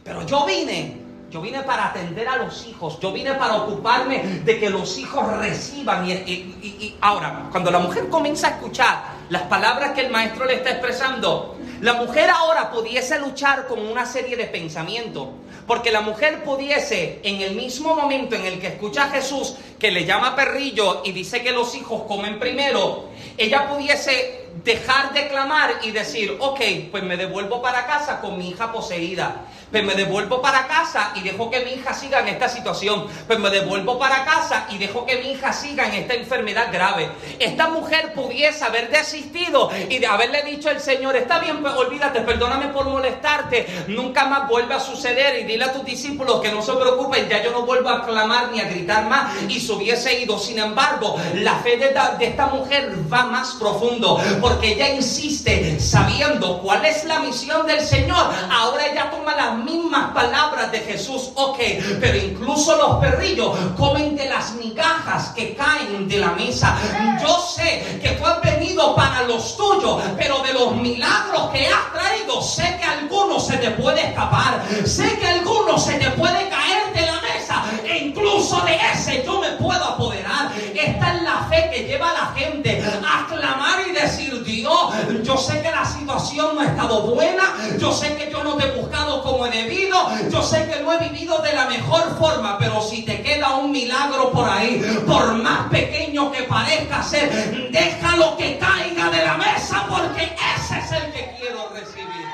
Pero 0.04 0.24
yo 0.26 0.46
vine, 0.46 0.98
yo 1.32 1.42
vine 1.42 1.64
para 1.64 1.88
atender 1.88 2.28
a 2.28 2.38
los 2.38 2.68
hijos, 2.68 3.00
yo 3.00 3.12
vine 3.12 3.34
para 3.34 3.56
ocuparme 3.56 4.42
de 4.46 4.60
que 4.60 4.70
los 4.70 4.98
hijos 5.00 5.26
reciban. 5.38 6.08
Y, 6.08 6.12
y 6.12 6.98
ahora, 7.02 7.48
cuando 7.52 7.72
la 7.72 7.80
mujer 7.80 8.08
comienza 8.10 8.48
a 8.48 8.52
escuchar 8.52 9.04
las 9.30 9.44
palabras 9.44 9.94
que 9.94 10.02
el 10.02 10.12
maestro 10.12 10.46
le 10.46 10.56
está 10.56 10.72
expresando, 10.72 11.58
la 11.82 11.94
mujer 11.94 12.30
ahora 12.30 12.70
pudiese 12.72 13.20
luchar 13.20 13.66
con 13.66 13.80
una 13.80 14.06
serie 14.06 14.36
de 14.36 14.46
pensamientos. 14.46 15.30
Porque 15.70 15.92
la 15.92 16.02
mujer 16.02 16.44
pudiese, 16.44 17.20
en 17.22 17.42
el 17.42 17.54
mismo 17.54 17.94
momento 17.94 18.34
en 18.36 18.44
el 18.44 18.60
que 18.60 18.70
escucha 18.70 19.04
a 19.04 19.10
Jesús 19.12 19.54
que 19.78 19.92
le 19.92 20.04
llama 20.04 20.36
perrillo 20.36 21.04
y 21.06 21.12
dice 21.12 21.44
que 21.44 21.52
los 21.52 21.76
hijos 21.76 22.06
comen 22.08 22.40
primero, 22.40 23.10
ella 23.38 23.70
pudiese 23.70 24.48
dejar 24.64 25.14
de 25.14 25.28
clamar 25.28 25.76
y 25.84 25.92
decir, 25.92 26.36
ok, 26.40 26.60
pues 26.90 27.04
me 27.04 27.18
devuelvo 27.18 27.62
para 27.62 27.86
casa 27.86 28.20
con 28.20 28.40
mi 28.40 28.50
hija 28.50 28.72
poseída. 28.72 29.46
Pues 29.72 29.84
me 29.84 29.94
devuelvo 29.94 30.42
para 30.42 30.68
casa 30.68 31.12
y 31.16 31.22
dejo 31.22 31.50
que 31.50 31.60
mi 31.62 31.72
hija 31.72 31.94
siga 31.94 32.20
en 32.20 32.30
esta 32.30 32.50
situación. 32.50 33.06
Pues 33.28 33.40
me 33.40 33.50
devuelvo 33.50 34.00
para 34.00 34.26
casa 34.26 34.68
y 34.70 34.78
dejo 34.78 35.06
que 35.06 35.18
mi 35.18 35.32
hija 35.32 35.54
siga 35.54 35.88
en 35.88 35.94
esta 35.94 36.16
enfermedad 36.16 36.70
grave. 36.72 37.10
Esta 37.38 37.70
mujer 37.70 38.14
pudiese 38.14 38.66
haber 38.66 38.90
desistido 38.90 39.70
y 39.90 40.00
de 40.00 40.08
haberle 40.08 40.44
dicho 40.44 40.70
al 40.70 40.80
Señor, 40.80 41.16
está 41.16 41.40
bien, 41.40 41.62
pues 41.62 41.74
olvídate, 41.74 42.22
perdóname 42.22 42.70
por 42.70 42.86
molestarte, 42.86 43.68
nunca 43.88 44.26
más 44.26 44.48
vuelve 44.50 44.74
a 44.74 44.80
suceder 44.80 45.40
y 45.40 45.44
dile 45.44 45.66
a 45.66 45.74
tus 45.74 45.86
discípulos 45.86 46.42
que 46.42 46.52
no 46.52 46.62
se 46.62 46.74
preocupen, 46.74 47.28
ya 47.30 47.44
yo 47.44 47.52
no 47.52 47.64
vuelvo 47.64 47.90
a 47.90 48.06
clamar 48.06 48.52
ni 48.52 48.60
a 48.60 48.66
gritar 48.66 49.08
más 49.08 49.34
y 49.48 49.60
se 49.60 49.72
hubiese 49.72 50.20
ido. 50.20 50.40
Sin 50.40 50.60
embargo, 50.60 51.18
la 51.36 51.56
fe 51.60 51.78
de, 51.78 51.96
de 52.18 52.26
esta 52.26 52.48
mujer 52.48 52.92
va 53.12 53.26
más 53.26 53.54
profundo 53.60 54.20
porque 54.42 54.74
ella 54.74 54.90
insiste 54.90 55.80
sabiendo 55.80 56.60
cuál 56.60 56.86
es 56.86 57.06
la 57.06 57.20
misión 57.20 57.68
del 57.68 57.82
Señor. 57.82 58.34
Ahora 58.50 58.88
ella 58.88 59.10
toma 59.12 59.36
la 59.36 59.52
mismas 59.64 60.12
palabras 60.14 60.72
de 60.72 60.80
Jesús, 60.80 61.32
ok, 61.36 61.58
pero 62.00 62.18
incluso 62.18 62.76
los 62.78 62.98
perrillos 62.98 63.58
comen 63.78 64.16
de 64.16 64.26
las 64.26 64.54
migajas 64.54 65.30
que 65.30 65.56
caen 65.56 66.08
de 66.08 66.18
la 66.18 66.32
mesa. 66.32 66.78
Yo 67.22 67.40
sé 67.40 68.00
que 68.02 68.10
tú 68.12 68.26
has 68.26 68.42
venido 68.42 68.96
para 68.96 69.24
los 69.24 69.56
tuyos, 69.58 70.02
pero 70.18 70.40
de 70.40 70.54
los 70.54 70.76
milagros 70.76 71.50
que 71.52 71.68
has 71.68 71.92
traído, 71.94 72.42
sé 72.42 72.78
que 72.80 72.86
alguno 72.86 73.40
se 73.40 73.58
te 73.58 73.72
puede 73.72 74.08
escapar, 74.08 74.64
sé 74.86 75.18
que 75.20 75.28
alguno 75.28 75.78
se 75.78 75.94
te 75.96 76.10
puede 76.12 76.50
caer 76.50 76.94
de 76.94 77.06
la 77.06 77.22
mesa, 77.22 77.64
e 77.84 77.98
incluso 77.98 78.62
de 78.62 78.78
ese 78.94 79.24
yo 79.26 79.40
me 79.40 79.50
puedo 79.52 79.84
apoderar. 79.84 80.52
Esta 80.74 81.16
es 81.16 81.24
la 81.24 81.46
fe 81.50 81.70
que 81.72 81.84
lleva 81.84 82.12
a 82.12 82.14
la 82.14 82.26
gente 82.36 82.82
a 82.82 83.28
clamar 83.28 83.80
y 83.88 83.92
decir, 83.92 84.44
Dios, 84.44 84.94
yo 85.30 85.38
sé 85.38 85.62
que 85.62 85.70
la 85.70 85.86
situación 85.86 86.56
no 86.56 86.62
ha 86.62 86.66
estado 86.66 87.04
buena, 87.04 87.44
yo 87.78 87.94
sé 87.94 88.16
que 88.16 88.32
yo 88.32 88.44
no 88.44 88.56
te 88.56 88.66
he 88.66 88.72
buscado 88.72 89.22
como 89.22 89.46
debido, 89.46 89.96
yo 90.28 90.42
sé 90.42 90.68
que 90.68 90.82
lo 90.82 90.92
he 90.92 90.98
vivido 91.08 91.40
de 91.44 91.54
la 91.54 91.66
mejor 91.66 92.18
forma, 92.18 92.58
pero 92.58 92.82
si 92.82 93.04
te 93.04 93.22
queda 93.22 93.58
un 93.58 93.72
milagro 93.72 94.32
por 94.32 94.50
ahí, 94.50 94.82
por 95.06 95.36
más 95.36 95.70
pequeño 95.70 96.32
que 96.32 96.42
parezca 96.44 97.04
ser, 97.04 97.70
déjalo 97.70 98.38
que 98.38 98.58
caiga 98.58 99.12
de 99.12 99.24
la 99.24 99.38
mesa 99.38 99.86
porque 99.88 100.36
ese 100.56 100.80
es 100.80 100.92
el 100.94 101.14
que 101.14 101.36
quiero 101.40 101.70
recibir. 101.76 102.26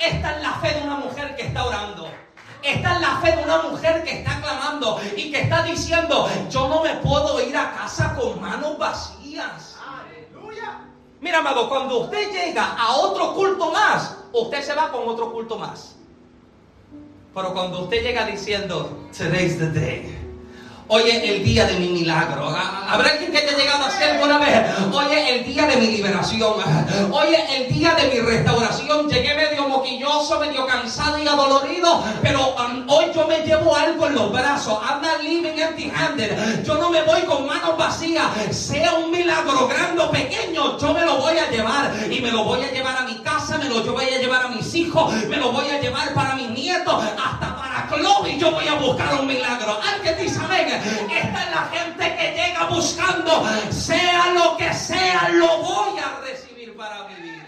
Esta 0.00 0.34
es 0.34 0.42
la 0.42 0.54
fe 0.54 0.74
de 0.74 0.82
una 0.82 0.96
mujer 0.96 1.36
que 1.36 1.42
está 1.42 1.64
orando. 1.64 2.10
Esta 2.60 2.94
es 2.94 3.00
la 3.00 3.18
fe 3.18 3.36
de 3.36 3.44
una 3.44 3.62
mujer 3.62 4.02
que 4.02 4.18
está 4.18 4.40
clamando 4.40 5.00
y 5.16 5.30
que 5.30 5.42
está 5.42 5.62
diciendo, 5.62 6.28
yo 6.50 6.66
no 6.66 6.82
me 6.82 6.94
puedo 6.96 7.40
ir 7.40 7.56
a 7.56 7.70
casa 7.70 8.16
con 8.16 8.40
manos 8.40 8.76
vacías. 8.78 9.76
Aleluya. 9.80 10.87
Mira, 11.20 11.38
amado, 11.38 11.68
cuando 11.68 11.98
usted 12.00 12.30
llega 12.30 12.76
a 12.76 12.96
otro 12.96 13.34
culto 13.34 13.72
más, 13.72 14.16
usted 14.32 14.62
se 14.62 14.74
va 14.74 14.90
con 14.92 15.08
otro 15.08 15.32
culto 15.32 15.58
más. 15.58 15.96
Pero 17.34 17.52
cuando 17.52 17.82
usted 17.82 18.02
llega 18.02 18.24
diciendo, 18.26 19.08
today's 19.16 19.58
the 19.58 19.66
day. 19.66 20.17
Hoy 20.90 21.02
es 21.02 21.22
el 21.22 21.44
día 21.44 21.66
de 21.66 21.74
mi 21.74 21.88
milagro. 21.88 22.48
¿Habrá 22.48 23.10
alguien 23.10 23.30
que 23.30 23.36
haya 23.36 23.54
llegado 23.54 23.84
a 23.84 23.90
ser 23.90 24.12
alguna 24.12 24.38
vez? 24.38 24.64
Hoy 24.90 25.04
es 25.12 25.30
el 25.32 25.44
día 25.44 25.66
de 25.66 25.76
mi 25.76 25.88
liberación. 25.88 26.54
Hoy 27.12 27.34
es 27.34 27.60
el 27.60 27.74
día 27.74 27.94
de 27.94 28.08
mi 28.08 28.20
restauración. 28.20 29.06
Llegué 29.06 29.34
medio 29.34 29.68
moquilloso, 29.68 30.40
medio 30.40 30.66
cansado 30.66 31.22
y 31.22 31.28
adolorido, 31.28 32.02
pero 32.22 32.54
hoy 32.86 33.04
yo 33.14 33.26
me 33.26 33.40
llevo 33.40 33.76
algo 33.76 34.06
en 34.06 34.14
los 34.14 34.32
brazos. 34.32 34.78
I'm 34.82 35.02
not 35.02 35.22
living 35.22 35.58
empty 35.60 35.92
handed. 35.94 36.64
Yo 36.64 36.78
no 36.78 36.88
me 36.88 37.02
voy 37.02 37.20
con 37.22 37.46
manos 37.46 37.76
vacías. 37.76 38.24
Sea 38.50 38.94
un 38.94 39.10
milagro 39.10 39.68
grande 39.68 40.02
o 40.02 40.10
pequeño, 40.10 40.78
yo 40.78 40.94
me 40.94 41.04
lo 41.04 41.18
voy 41.18 41.36
a 41.36 41.50
llevar. 41.50 41.92
Y 42.10 42.22
me 42.22 42.30
lo 42.30 42.44
voy 42.44 42.62
a 42.62 42.72
llevar 42.72 42.96
a 42.96 43.02
mi 43.02 43.16
casa, 43.16 43.58
me 43.58 43.68
lo 43.68 43.82
voy 43.92 44.06
a 44.06 44.18
llevar 44.18 44.46
a 44.46 44.48
mis 44.48 44.74
hijos, 44.74 45.12
me 45.28 45.36
lo 45.36 45.52
voy 45.52 45.68
a 45.68 45.78
llevar 45.82 46.14
para 46.14 46.34
mis 46.34 46.48
nietos, 46.48 47.04
hasta 47.22 47.57
Chloe 47.86 48.38
yo 48.38 48.50
voy 48.50 48.66
a 48.66 48.74
buscar 48.74 49.20
un 49.20 49.26
milagro. 49.26 49.78
Alguien 49.80 50.16
dice 50.18 50.38
amén. 50.42 50.68
Esta 50.68 51.44
es 51.44 51.50
la 51.50 51.70
gente 51.72 52.16
que 52.16 52.32
llega 52.32 52.66
buscando, 52.68 53.44
sea 53.70 54.32
lo 54.32 54.56
que 54.56 54.72
sea, 54.72 55.28
lo 55.30 55.58
voy 55.58 55.98
a 55.98 56.20
recibir 56.20 56.76
para 56.76 57.06
mi 57.08 57.14
vida. 57.14 57.46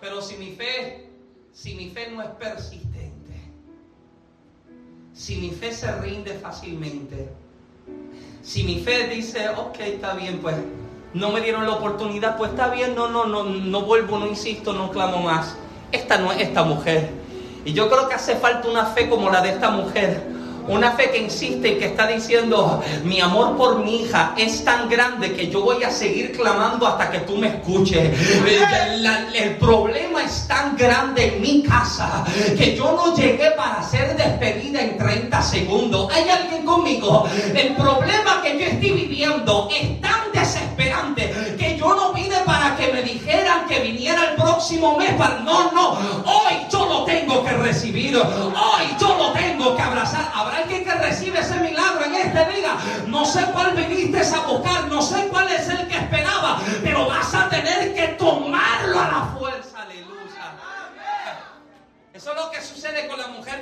Pero 0.00 0.20
si 0.22 0.36
mi 0.36 0.52
fe, 0.52 1.10
si 1.52 1.74
mi 1.74 1.90
fe 1.90 2.10
no 2.10 2.22
es 2.22 2.28
persistente, 2.30 3.52
si 5.12 5.36
mi 5.36 5.50
fe 5.50 5.72
se 5.72 5.90
rinde 6.00 6.34
fácilmente, 6.34 7.30
si 8.42 8.62
mi 8.62 8.80
fe 8.80 9.08
dice, 9.08 9.48
ok, 9.48 9.80
está 9.80 10.14
bien, 10.14 10.38
pues 10.38 10.56
no 11.14 11.30
me 11.30 11.40
dieron 11.40 11.64
la 11.66 11.72
oportunidad, 11.72 12.36
pues 12.36 12.50
está 12.50 12.68
bien, 12.68 12.94
no, 12.94 13.08
no, 13.08 13.24
no, 13.24 13.44
no 13.44 13.80
vuelvo, 13.82 14.18
no 14.18 14.26
insisto, 14.26 14.72
no 14.72 14.90
clamo 14.90 15.18
más. 15.18 15.56
Esta 15.90 16.18
no 16.18 16.30
es 16.30 16.40
esta 16.40 16.62
mujer. 16.62 17.10
Y 17.66 17.74
yo 17.74 17.90
creo 17.90 18.08
que 18.08 18.14
hace 18.14 18.36
falta 18.36 18.68
una 18.68 18.86
fe 18.86 19.08
como 19.10 19.28
la 19.28 19.42
de 19.42 19.50
esta 19.50 19.70
mujer 19.70 20.36
una 20.68 20.92
fe 20.92 21.10
que 21.10 21.18
insiste 21.18 21.68
y 21.68 21.78
que 21.78 21.86
está 21.86 22.06
diciendo, 22.06 22.82
mi 23.04 23.20
amor 23.20 23.56
por 23.56 23.84
mi 23.84 24.02
hija 24.02 24.34
es 24.36 24.64
tan 24.64 24.88
grande 24.88 25.32
que 25.32 25.48
yo 25.48 25.62
voy 25.62 25.82
a 25.84 25.90
seguir 25.90 26.32
clamando 26.32 26.86
hasta 26.86 27.10
que 27.10 27.20
tú 27.20 27.36
me 27.36 27.48
escuches. 27.48 28.12
El, 29.34 29.56
problema 29.56 30.24
es 30.24 30.46
tan 30.48 30.76
grande 30.76 31.34
en 31.34 31.40
mi 31.40 31.62
casa 31.62 32.24
que 32.56 32.76
yo 32.76 32.92
no 32.92 33.14
llegué 33.14 33.50
para 33.52 33.82
ser 33.82 34.16
despedida 34.16 34.80
en 34.80 34.96
30 34.96 35.42
segundos. 35.42 36.12
¿Hay 36.12 36.28
alguien 36.28 36.64
conmigo? 36.64 37.28
El 37.54 37.74
problema 37.74 38.42
que 38.42 38.58
yo 38.58 38.66
estoy 38.66 38.90
viviendo 38.90 39.68
es 39.72 40.00
tan 40.00 40.32
desesperante 40.32 41.32
que 41.58 41.76
yo 41.78 41.94
no 41.94 42.12
vine 42.12 42.36
que 42.86 42.92
me 42.92 43.02
dijeran 43.02 43.66
que 43.66 43.80
viniera 43.80 44.30
el 44.30 44.36
próximo 44.36 44.96
mes. 44.96 45.12
Para... 45.14 45.40
No, 45.40 45.72
no. 45.72 45.90
Hoy 46.24 46.66
yo 46.70 46.86
lo 46.86 47.04
tengo 47.04 47.44
que 47.44 47.52
recibir. 47.52 48.16
Hoy 48.16 48.96
yo 49.00 49.16
lo 49.16 49.32
tengo 49.32 49.76
que 49.76 49.82
abrazar 49.82 50.26
alguien 50.66 50.84
que 50.84 50.92
recibe 50.92 51.40
ese 51.40 51.58
milagro 51.60 52.04
en 52.04 52.14
este 52.14 52.44
día. 52.52 52.76
No 53.06 53.24
sé 53.24 53.44
cuál 53.52 53.72
viniste 53.74 54.20
a 54.20 54.46
buscar, 54.46 54.88
no 54.88 55.02
sé 55.02 55.28
cuál 55.28 55.50
es 55.50 55.68
el 55.68 55.86
que 55.88 55.96
esperaba, 55.96 56.58
pero 56.82 57.06
vas 57.06 57.34
a 57.34 57.48
tener 57.48 57.94
que 57.94 58.08
tomarlo 58.18 59.00
a 59.00 59.08
la 59.08 59.38
fuerza. 59.38 59.75
Aleluya. 62.28 62.56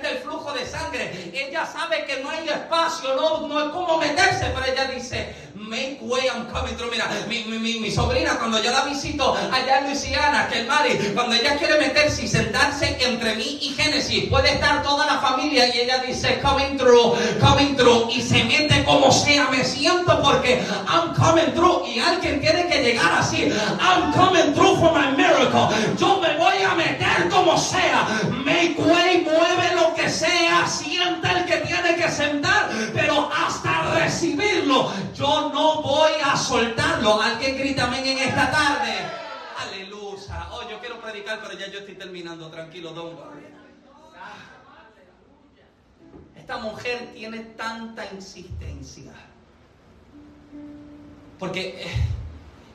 del 0.04 0.18
flujo 0.18 0.52
de 0.52 0.66
sangre. 0.66 1.32
Ella 1.32 1.66
sabe 1.66 2.04
que 2.06 2.22
no 2.22 2.30
hay 2.30 2.48
espacio, 2.48 3.14
no, 3.14 3.46
no 3.46 3.64
es 3.64 3.70
como 3.70 3.98
meterse, 3.98 4.52
pero 4.54 4.66
ella 4.66 4.86
dice, 4.86 5.34
make 5.54 5.98
way, 6.02 6.26
I'm 6.26 6.46
coming 6.46 6.74
through. 6.76 6.90
Mira, 6.90 7.08
mi, 7.28 7.44
mi, 7.44 7.80
mi, 7.80 7.90
sobrina, 7.90 8.38
cuando 8.38 8.62
yo 8.62 8.70
la 8.70 8.82
visito 8.82 9.36
allá 9.52 9.78
en 9.78 9.86
Luisiana, 9.86 10.48
que 10.48 10.60
el 10.60 10.66
Mari, 10.66 11.12
cuando 11.14 11.34
ella 11.34 11.56
quiere 11.56 11.78
meterse 11.78 12.24
y 12.24 12.28
sentarse 12.28 12.96
entre 13.00 13.34
mí 13.36 13.58
y 13.62 13.74
Génesis, 13.74 14.28
puede 14.28 14.52
estar 14.52 14.82
toda 14.82 15.06
la 15.06 15.18
familia 15.18 15.74
y 15.74 15.80
ella 15.80 15.98
dice, 15.98 16.40
coming 16.40 16.76
through, 16.76 17.14
coming 17.40 17.76
through, 17.76 18.10
y 18.10 18.20
se 18.20 18.44
mete 18.44 18.84
como 18.84 19.10
sea, 19.10 19.48
me 19.48 19.64
siento 19.64 20.20
porque 20.22 20.62
I'm 20.88 21.14
coming 21.14 21.52
through, 21.54 21.86
y 21.86 21.98
alguien 21.98 22.40
tiene 22.40 22.68
que 22.68 22.82
llegar 22.82 23.12
así, 23.18 23.50
I'm 23.80 24.12
coming 24.12 24.52
through 24.54 24.78
for 24.78 24.92
my 24.92 25.16
miracle, 25.16 25.68
yo 25.98 26.20
me 26.20 26.36
voy 26.36 26.62
a 26.62 26.74
meter 26.74 27.28
como 27.30 27.58
sea, 27.58 28.06
make 28.44 28.76
way, 28.78 29.22
mueve 29.22 29.74
lo 29.74 29.94
que 29.94 30.08
sea, 30.08 30.66
sienta 30.66 31.38
el 31.38 31.46
que 31.46 31.56
tiene 31.58 31.96
que 31.96 32.08
sentar, 32.08 32.70
pero 32.92 33.30
hasta 33.32 33.94
recibirlo, 33.94 34.92
yo 35.14 35.50
no 35.52 35.82
voy 35.82 36.12
a 36.22 36.36
soltarlo. 36.36 37.20
Alguien 37.20 37.56
grita 37.56 37.84
amén 37.84 38.06
en 38.06 38.18
esta 38.18 38.50
tarde. 38.50 38.92
Aleluya. 39.58 40.48
Oh, 40.52 40.68
yo 40.68 40.78
quiero 40.80 41.00
predicar, 41.00 41.40
pero 41.42 41.58
ya 41.58 41.68
yo 41.68 41.80
estoy 41.80 41.94
terminando. 41.94 42.50
Tranquilo, 42.50 42.92
don 42.92 43.16
Esta 46.36 46.58
mujer 46.58 47.12
tiene 47.14 47.40
tanta 47.56 48.04
insistencia. 48.12 49.12
Porque 51.38 51.82
eh, 51.82 51.90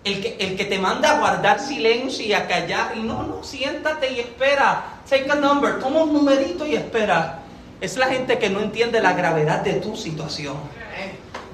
el 0.04 0.22
que, 0.22 0.38
el 0.40 0.56
que 0.56 0.66
te 0.66 0.80
manda 0.80 1.12
a 1.12 1.20
guardar 1.20 1.60
silencio 1.60 2.26
y 2.26 2.34
a 2.34 2.48
callar, 2.48 2.94
y 2.96 3.02
no, 3.02 3.24
no, 3.24 3.44
siéntate 3.44 4.12
y 4.14 4.20
espera. 4.20 5.00
Take 5.10 5.30
a 5.30 5.36
number, 5.36 5.80
toma 5.80 6.04
un 6.04 6.14
numerito 6.14 6.66
y 6.66 6.76
espera. 6.76 7.40
Es 7.82 7.98
la 7.98 8.08
gente 8.08 8.38
que 8.38 8.50
no 8.50 8.60
entiende 8.60 9.02
la 9.02 9.14
gravedad 9.14 9.62
de 9.62 9.74
tu 9.74 9.96
situación. 9.96 10.58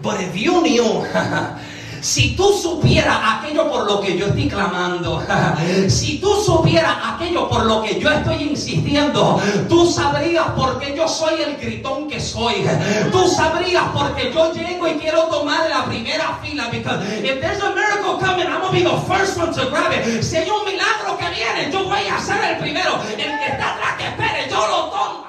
But 0.02 0.20
if 0.20 0.36
you 0.36 0.62
knew, 0.62 1.04
si 2.06 2.36
tú 2.36 2.54
supieras 2.54 3.18
aquello 3.20 3.68
por 3.68 3.88
lo 3.88 4.00
que 4.00 4.16
yo 4.16 4.28
estoy 4.28 4.48
clamando, 4.48 5.24
si 5.88 6.20
tú 6.20 6.36
supieras 6.36 6.96
aquello 7.04 7.50
por 7.50 7.66
lo 7.66 7.82
que 7.82 8.00
yo 8.00 8.12
estoy 8.12 8.44
insistiendo, 8.44 9.42
tú 9.68 9.90
sabrías 9.90 10.46
por 10.52 10.78
qué 10.78 10.96
yo 10.96 11.08
soy 11.08 11.42
el 11.42 11.58
gritón 11.58 12.08
que 12.08 12.20
soy. 12.20 12.64
Tú 13.12 13.28
sabrías 13.28 13.86
por 13.86 14.16
qué 14.16 14.32
yo 14.32 14.54
llego 14.54 14.88
y 14.88 15.00
quiero 15.00 15.24
tomar 15.24 15.68
la 15.68 15.86
primera 15.86 16.38
fila. 16.44 16.70
Because 16.72 17.04
if 17.24 17.42
there's 17.42 17.62
a 17.64 17.74
miracle 17.74 18.20
coming, 18.20 18.46
I'm 18.46 18.62
gonna 18.62 18.72
be 18.72 18.84
the 18.84 18.98
first 19.08 19.36
one 19.40 19.52
to 19.54 19.70
grab 19.72 19.92
it. 19.92 20.22
Si 20.22 20.38
hay 20.38 20.48
un 20.48 20.64
milagro 20.64 21.18
que 21.18 21.28
viene, 21.30 21.72
yo 21.72 21.86
voy 21.86 22.06
a 22.08 22.20
ser 22.20 22.38
el 22.52 22.58
primero. 22.60 23.02
El 23.18 23.18
que 23.18 23.48
está 23.48 23.74
atrás 23.74 23.98
que 23.98 24.08
espere, 24.10 24.48
yo 24.48 24.68
lo 24.68 24.90
tomo. 24.92 25.26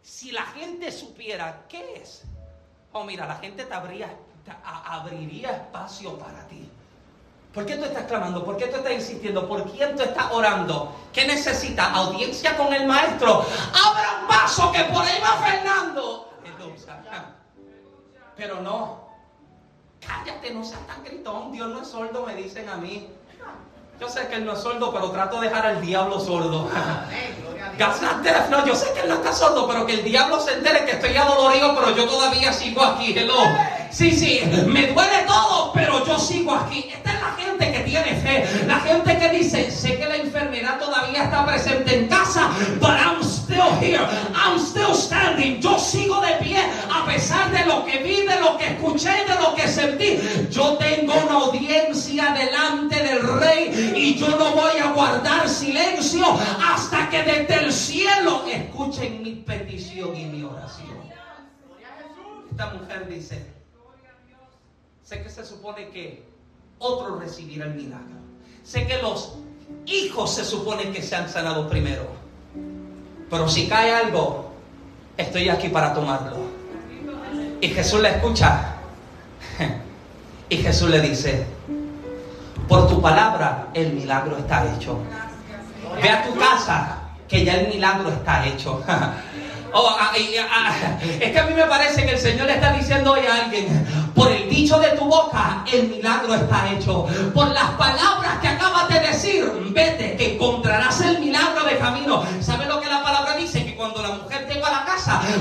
si 0.00 0.30
la 0.30 0.46
gente 0.58 0.90
supiera 0.90 1.66
qué 1.68 2.00
es, 2.00 2.22
oh 2.94 3.04
mira, 3.04 3.26
la 3.26 3.36
gente 3.36 3.64
te, 3.64 3.74
abriría 3.74 5.50
espacio 5.50 6.18
para 6.18 6.46
ti. 6.46 6.70
¿Por 7.52 7.66
qué 7.66 7.76
tú 7.76 7.84
estás 7.84 8.04
clamando? 8.04 8.44
¿Por 8.44 8.56
qué 8.56 8.66
tú 8.66 8.76
estás 8.76 8.92
insistiendo? 8.92 9.48
¿Por 9.48 9.70
quién 9.70 9.96
tú 9.96 10.02
estás 10.02 10.32
orando? 10.32 10.96
¿Qué 11.12 11.26
necesita? 11.26 11.92
¿Audiencia 11.92 12.56
con 12.56 12.72
el 12.72 12.86
maestro? 12.86 13.44
Abra 13.72 14.20
un 14.22 14.28
paso 14.28 14.72
que 14.72 14.82
por 14.84 15.04
ahí 15.04 15.20
va 15.20 15.44
Fernando. 15.44 16.30
Pero 18.36 18.60
no. 18.60 19.04
Cállate, 20.04 20.52
no 20.52 20.64
seas 20.64 20.84
tan 20.86 21.04
gritón. 21.04 21.52
Dios 21.52 21.68
no 21.68 21.82
es 21.82 21.88
sordo, 21.88 22.26
me 22.26 22.34
dicen 22.34 22.68
a 22.68 22.76
mí. 22.76 23.08
Yo 24.00 24.08
sé 24.08 24.26
que 24.28 24.36
él 24.36 24.44
no 24.44 24.52
es 24.54 24.60
sordo, 24.60 24.92
pero 24.92 25.10
trato 25.10 25.40
de 25.40 25.48
dejar 25.48 25.66
al 25.66 25.80
diablo 25.80 26.18
sordo. 26.18 26.68
No, 28.50 28.64
yo 28.66 28.74
sé 28.74 28.92
que 28.92 29.00
él 29.00 29.08
no 29.08 29.14
está 29.14 29.32
sordo, 29.32 29.66
pero 29.66 29.84
que 29.84 29.94
el 29.94 30.04
diablo 30.04 30.38
se 30.40 30.54
entere 30.54 30.84
que 30.84 30.92
estoy 30.92 31.16
adolorido, 31.16 31.74
pero 31.74 31.96
yo 31.96 32.06
todavía 32.06 32.52
sigo 32.52 32.82
aquí. 32.84 33.12
Hello. 33.16 33.34
Sí, 33.90 34.12
sí, 34.12 34.40
me 34.66 34.88
duele 34.88 35.22
todo, 35.26 35.72
pero 35.72 36.04
yo 36.06 36.18
sigo 36.18 36.54
aquí. 36.54 36.90
Esta 36.92 37.12
es 37.12 37.20
la 37.20 37.32
gente 37.32 37.72
que 37.72 37.80
tiene 37.80 38.14
fe. 38.20 38.64
La 38.66 38.80
gente 38.80 39.18
que 39.18 39.28
dice, 39.30 39.70
sé 39.70 39.98
que 39.98 40.06
la 40.06 40.16
enfermedad 40.16 40.78
todavía 40.78 41.24
está 41.24 41.44
presente 41.46 41.96
en 41.96 42.08
casa, 42.08 42.50
but 42.80 42.90
I'm 42.90 43.22
still 43.22 43.70
here. 43.80 44.04
Que 47.84 47.98
vi, 48.02 48.22
de 48.22 48.40
lo 48.40 48.56
que 48.56 48.66
escuché, 48.66 49.10
de 49.10 49.34
lo 49.40 49.54
que 49.54 49.68
sentí. 49.68 50.18
Yo 50.50 50.76
tengo 50.76 51.12
una 51.14 51.34
audiencia 51.34 52.32
delante 52.32 53.02
del 53.02 53.22
rey 53.40 53.94
y 53.96 54.14
yo 54.16 54.28
no 54.28 54.52
voy 54.52 54.78
a 54.82 54.92
guardar 54.92 55.48
silencio 55.48 56.24
hasta 56.64 57.08
que 57.10 57.22
desde 57.22 57.64
el 57.64 57.72
cielo 57.72 58.44
escuchen 58.46 59.22
mi 59.22 59.34
petición 59.36 60.16
y 60.16 60.24
mi 60.26 60.42
oración. 60.42 61.04
Esta 62.50 62.72
mujer 62.74 63.08
dice, 63.08 63.44
sé 65.02 65.22
que 65.22 65.28
se 65.28 65.44
supone 65.44 65.90
que 65.90 66.24
otro 66.78 67.18
recibirá 67.18 67.66
el 67.66 67.74
milagro. 67.74 68.16
Sé 68.62 68.86
que 68.86 69.00
los 69.02 69.34
hijos 69.86 70.34
se 70.34 70.44
supone 70.44 70.90
que 70.92 71.02
se 71.02 71.16
han 71.16 71.28
sanado 71.28 71.68
primero. 71.68 72.06
Pero 73.28 73.48
si 73.48 73.66
cae 73.66 73.92
algo, 73.92 74.52
estoy 75.16 75.48
aquí 75.48 75.68
para 75.68 75.92
tomarlo. 75.92 76.53
Y 77.64 77.68
Jesús 77.70 78.02
le 78.02 78.10
escucha. 78.10 78.74
Y 80.50 80.58
Jesús 80.58 80.90
le 80.90 81.00
dice, 81.00 81.46
por 82.68 82.86
tu 82.86 83.00
palabra 83.00 83.68
el 83.72 83.94
milagro 83.94 84.36
está 84.36 84.66
hecho. 84.66 84.98
Ve 86.02 86.10
a 86.10 86.24
tu 86.24 86.38
casa, 86.38 86.98
que 87.26 87.42
ya 87.42 87.54
el 87.54 87.68
milagro 87.68 88.10
está 88.10 88.46
hecho. 88.46 88.84
Oh, 89.76 89.88
ah, 89.98 90.12
ah, 90.52 90.98
es 91.02 91.32
que 91.32 91.36
a 91.36 91.46
mí 91.46 91.52
me 91.52 91.64
parece 91.64 92.06
que 92.06 92.12
el 92.12 92.18
Señor 92.20 92.46
le 92.46 92.54
está 92.54 92.72
diciendo 92.72 93.10
hoy 93.10 93.26
a 93.26 93.46
alguien, 93.46 93.66
por 94.14 94.30
el 94.30 94.48
dicho 94.48 94.78
de 94.78 94.90
tu 94.90 95.04
boca, 95.06 95.64
el 95.72 95.88
milagro 95.88 96.32
está 96.32 96.70
hecho. 96.70 97.08
Por 97.34 97.48
las 97.48 97.70
palabras 97.70 98.38
que 98.40 98.46
acabas 98.46 98.88
de 98.88 99.00
decir, 99.00 99.50
vete, 99.72 100.16
que 100.16 100.34
encontrarás 100.34 101.00
el 101.00 101.18
milagro 101.18 101.64
de 101.64 101.76
camino. 101.76 102.22
¿Sabe 102.40 102.66
lo 102.66 102.73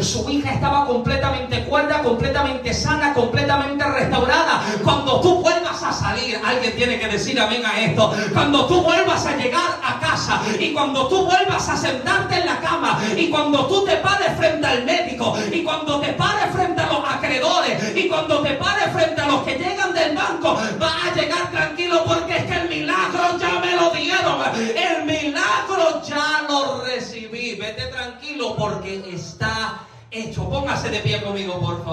su 0.03 0.29
hija 0.29 0.53
estaba 0.53 0.85
completamente 0.85 1.63
cuerda, 1.65 2.01
completamente 2.01 2.73
sana, 2.73 3.13
completamente 3.13 3.83
restaurada. 3.83 4.61
Cuando 4.83 5.21
tú 5.21 5.41
vuelvas 5.41 5.81
a 5.83 5.91
salir, 5.91 6.39
alguien 6.43 6.75
tiene 6.75 6.99
que 6.99 7.07
decir 7.07 7.39
amén 7.39 7.65
a 7.65 7.79
esto. 7.79 8.13
Cuando 8.33 8.65
tú 8.65 8.81
vuelvas 8.81 9.25
a 9.25 9.35
llegar 9.37 9.79
a 9.83 9.99
casa 9.99 10.41
y 10.59 10.73
cuando 10.73 11.07
tú 11.07 11.25
vuelvas 11.25 11.67
a 11.69 11.77
sentarte 11.77 12.35
en 12.39 12.45
la 12.45 12.59
cama 12.59 12.99
y 13.15 13.29
cuando 13.29 13.65
tú 13.67 13.85
te 13.85 13.97
pares 13.97 14.37
frente 14.37 14.67
al 14.67 14.83
médico 14.85 15.35
y 15.51 15.63
cuando 15.63 15.99
te 15.99 16.13
pares 16.13 16.53
frente 16.53 16.81
a 16.81 16.87
los 16.87 17.09
acreedores 17.09 17.95
y 17.95 18.07
cuando 18.07 18.41
te 18.41 18.51
pares 18.51 18.91
frente 18.93 19.21
a 19.21 19.27
los 19.27 19.43
que 19.43 19.57
llegan 19.57 19.93
del 19.93 20.15
banco, 20.15 20.57
vas 20.79 20.95
a 21.05 21.15
llegar 21.15 21.51
tranquilo 21.51 22.03
porque 22.05 22.37
es 22.37 22.43
que 22.45 22.53
el 22.53 22.69
milagro 22.69 23.37
ya 23.39 23.59
me 23.59 23.75
lo 23.75 23.89
dieron. 23.91 24.41
El 24.55 25.05
milagro 25.05 26.01
ya 26.03 26.45
lo 26.47 26.83
recibí. 26.83 27.55
Vete 27.55 27.87
tranquilo 27.87 28.55
porque 28.55 29.03
está 29.13 29.79
hecho. 30.13 30.47
Póngase 30.49 30.89
de 30.89 30.99
pie 30.99 31.21
conmigo, 31.21 31.59
por 31.59 31.77
favor. 31.77 31.83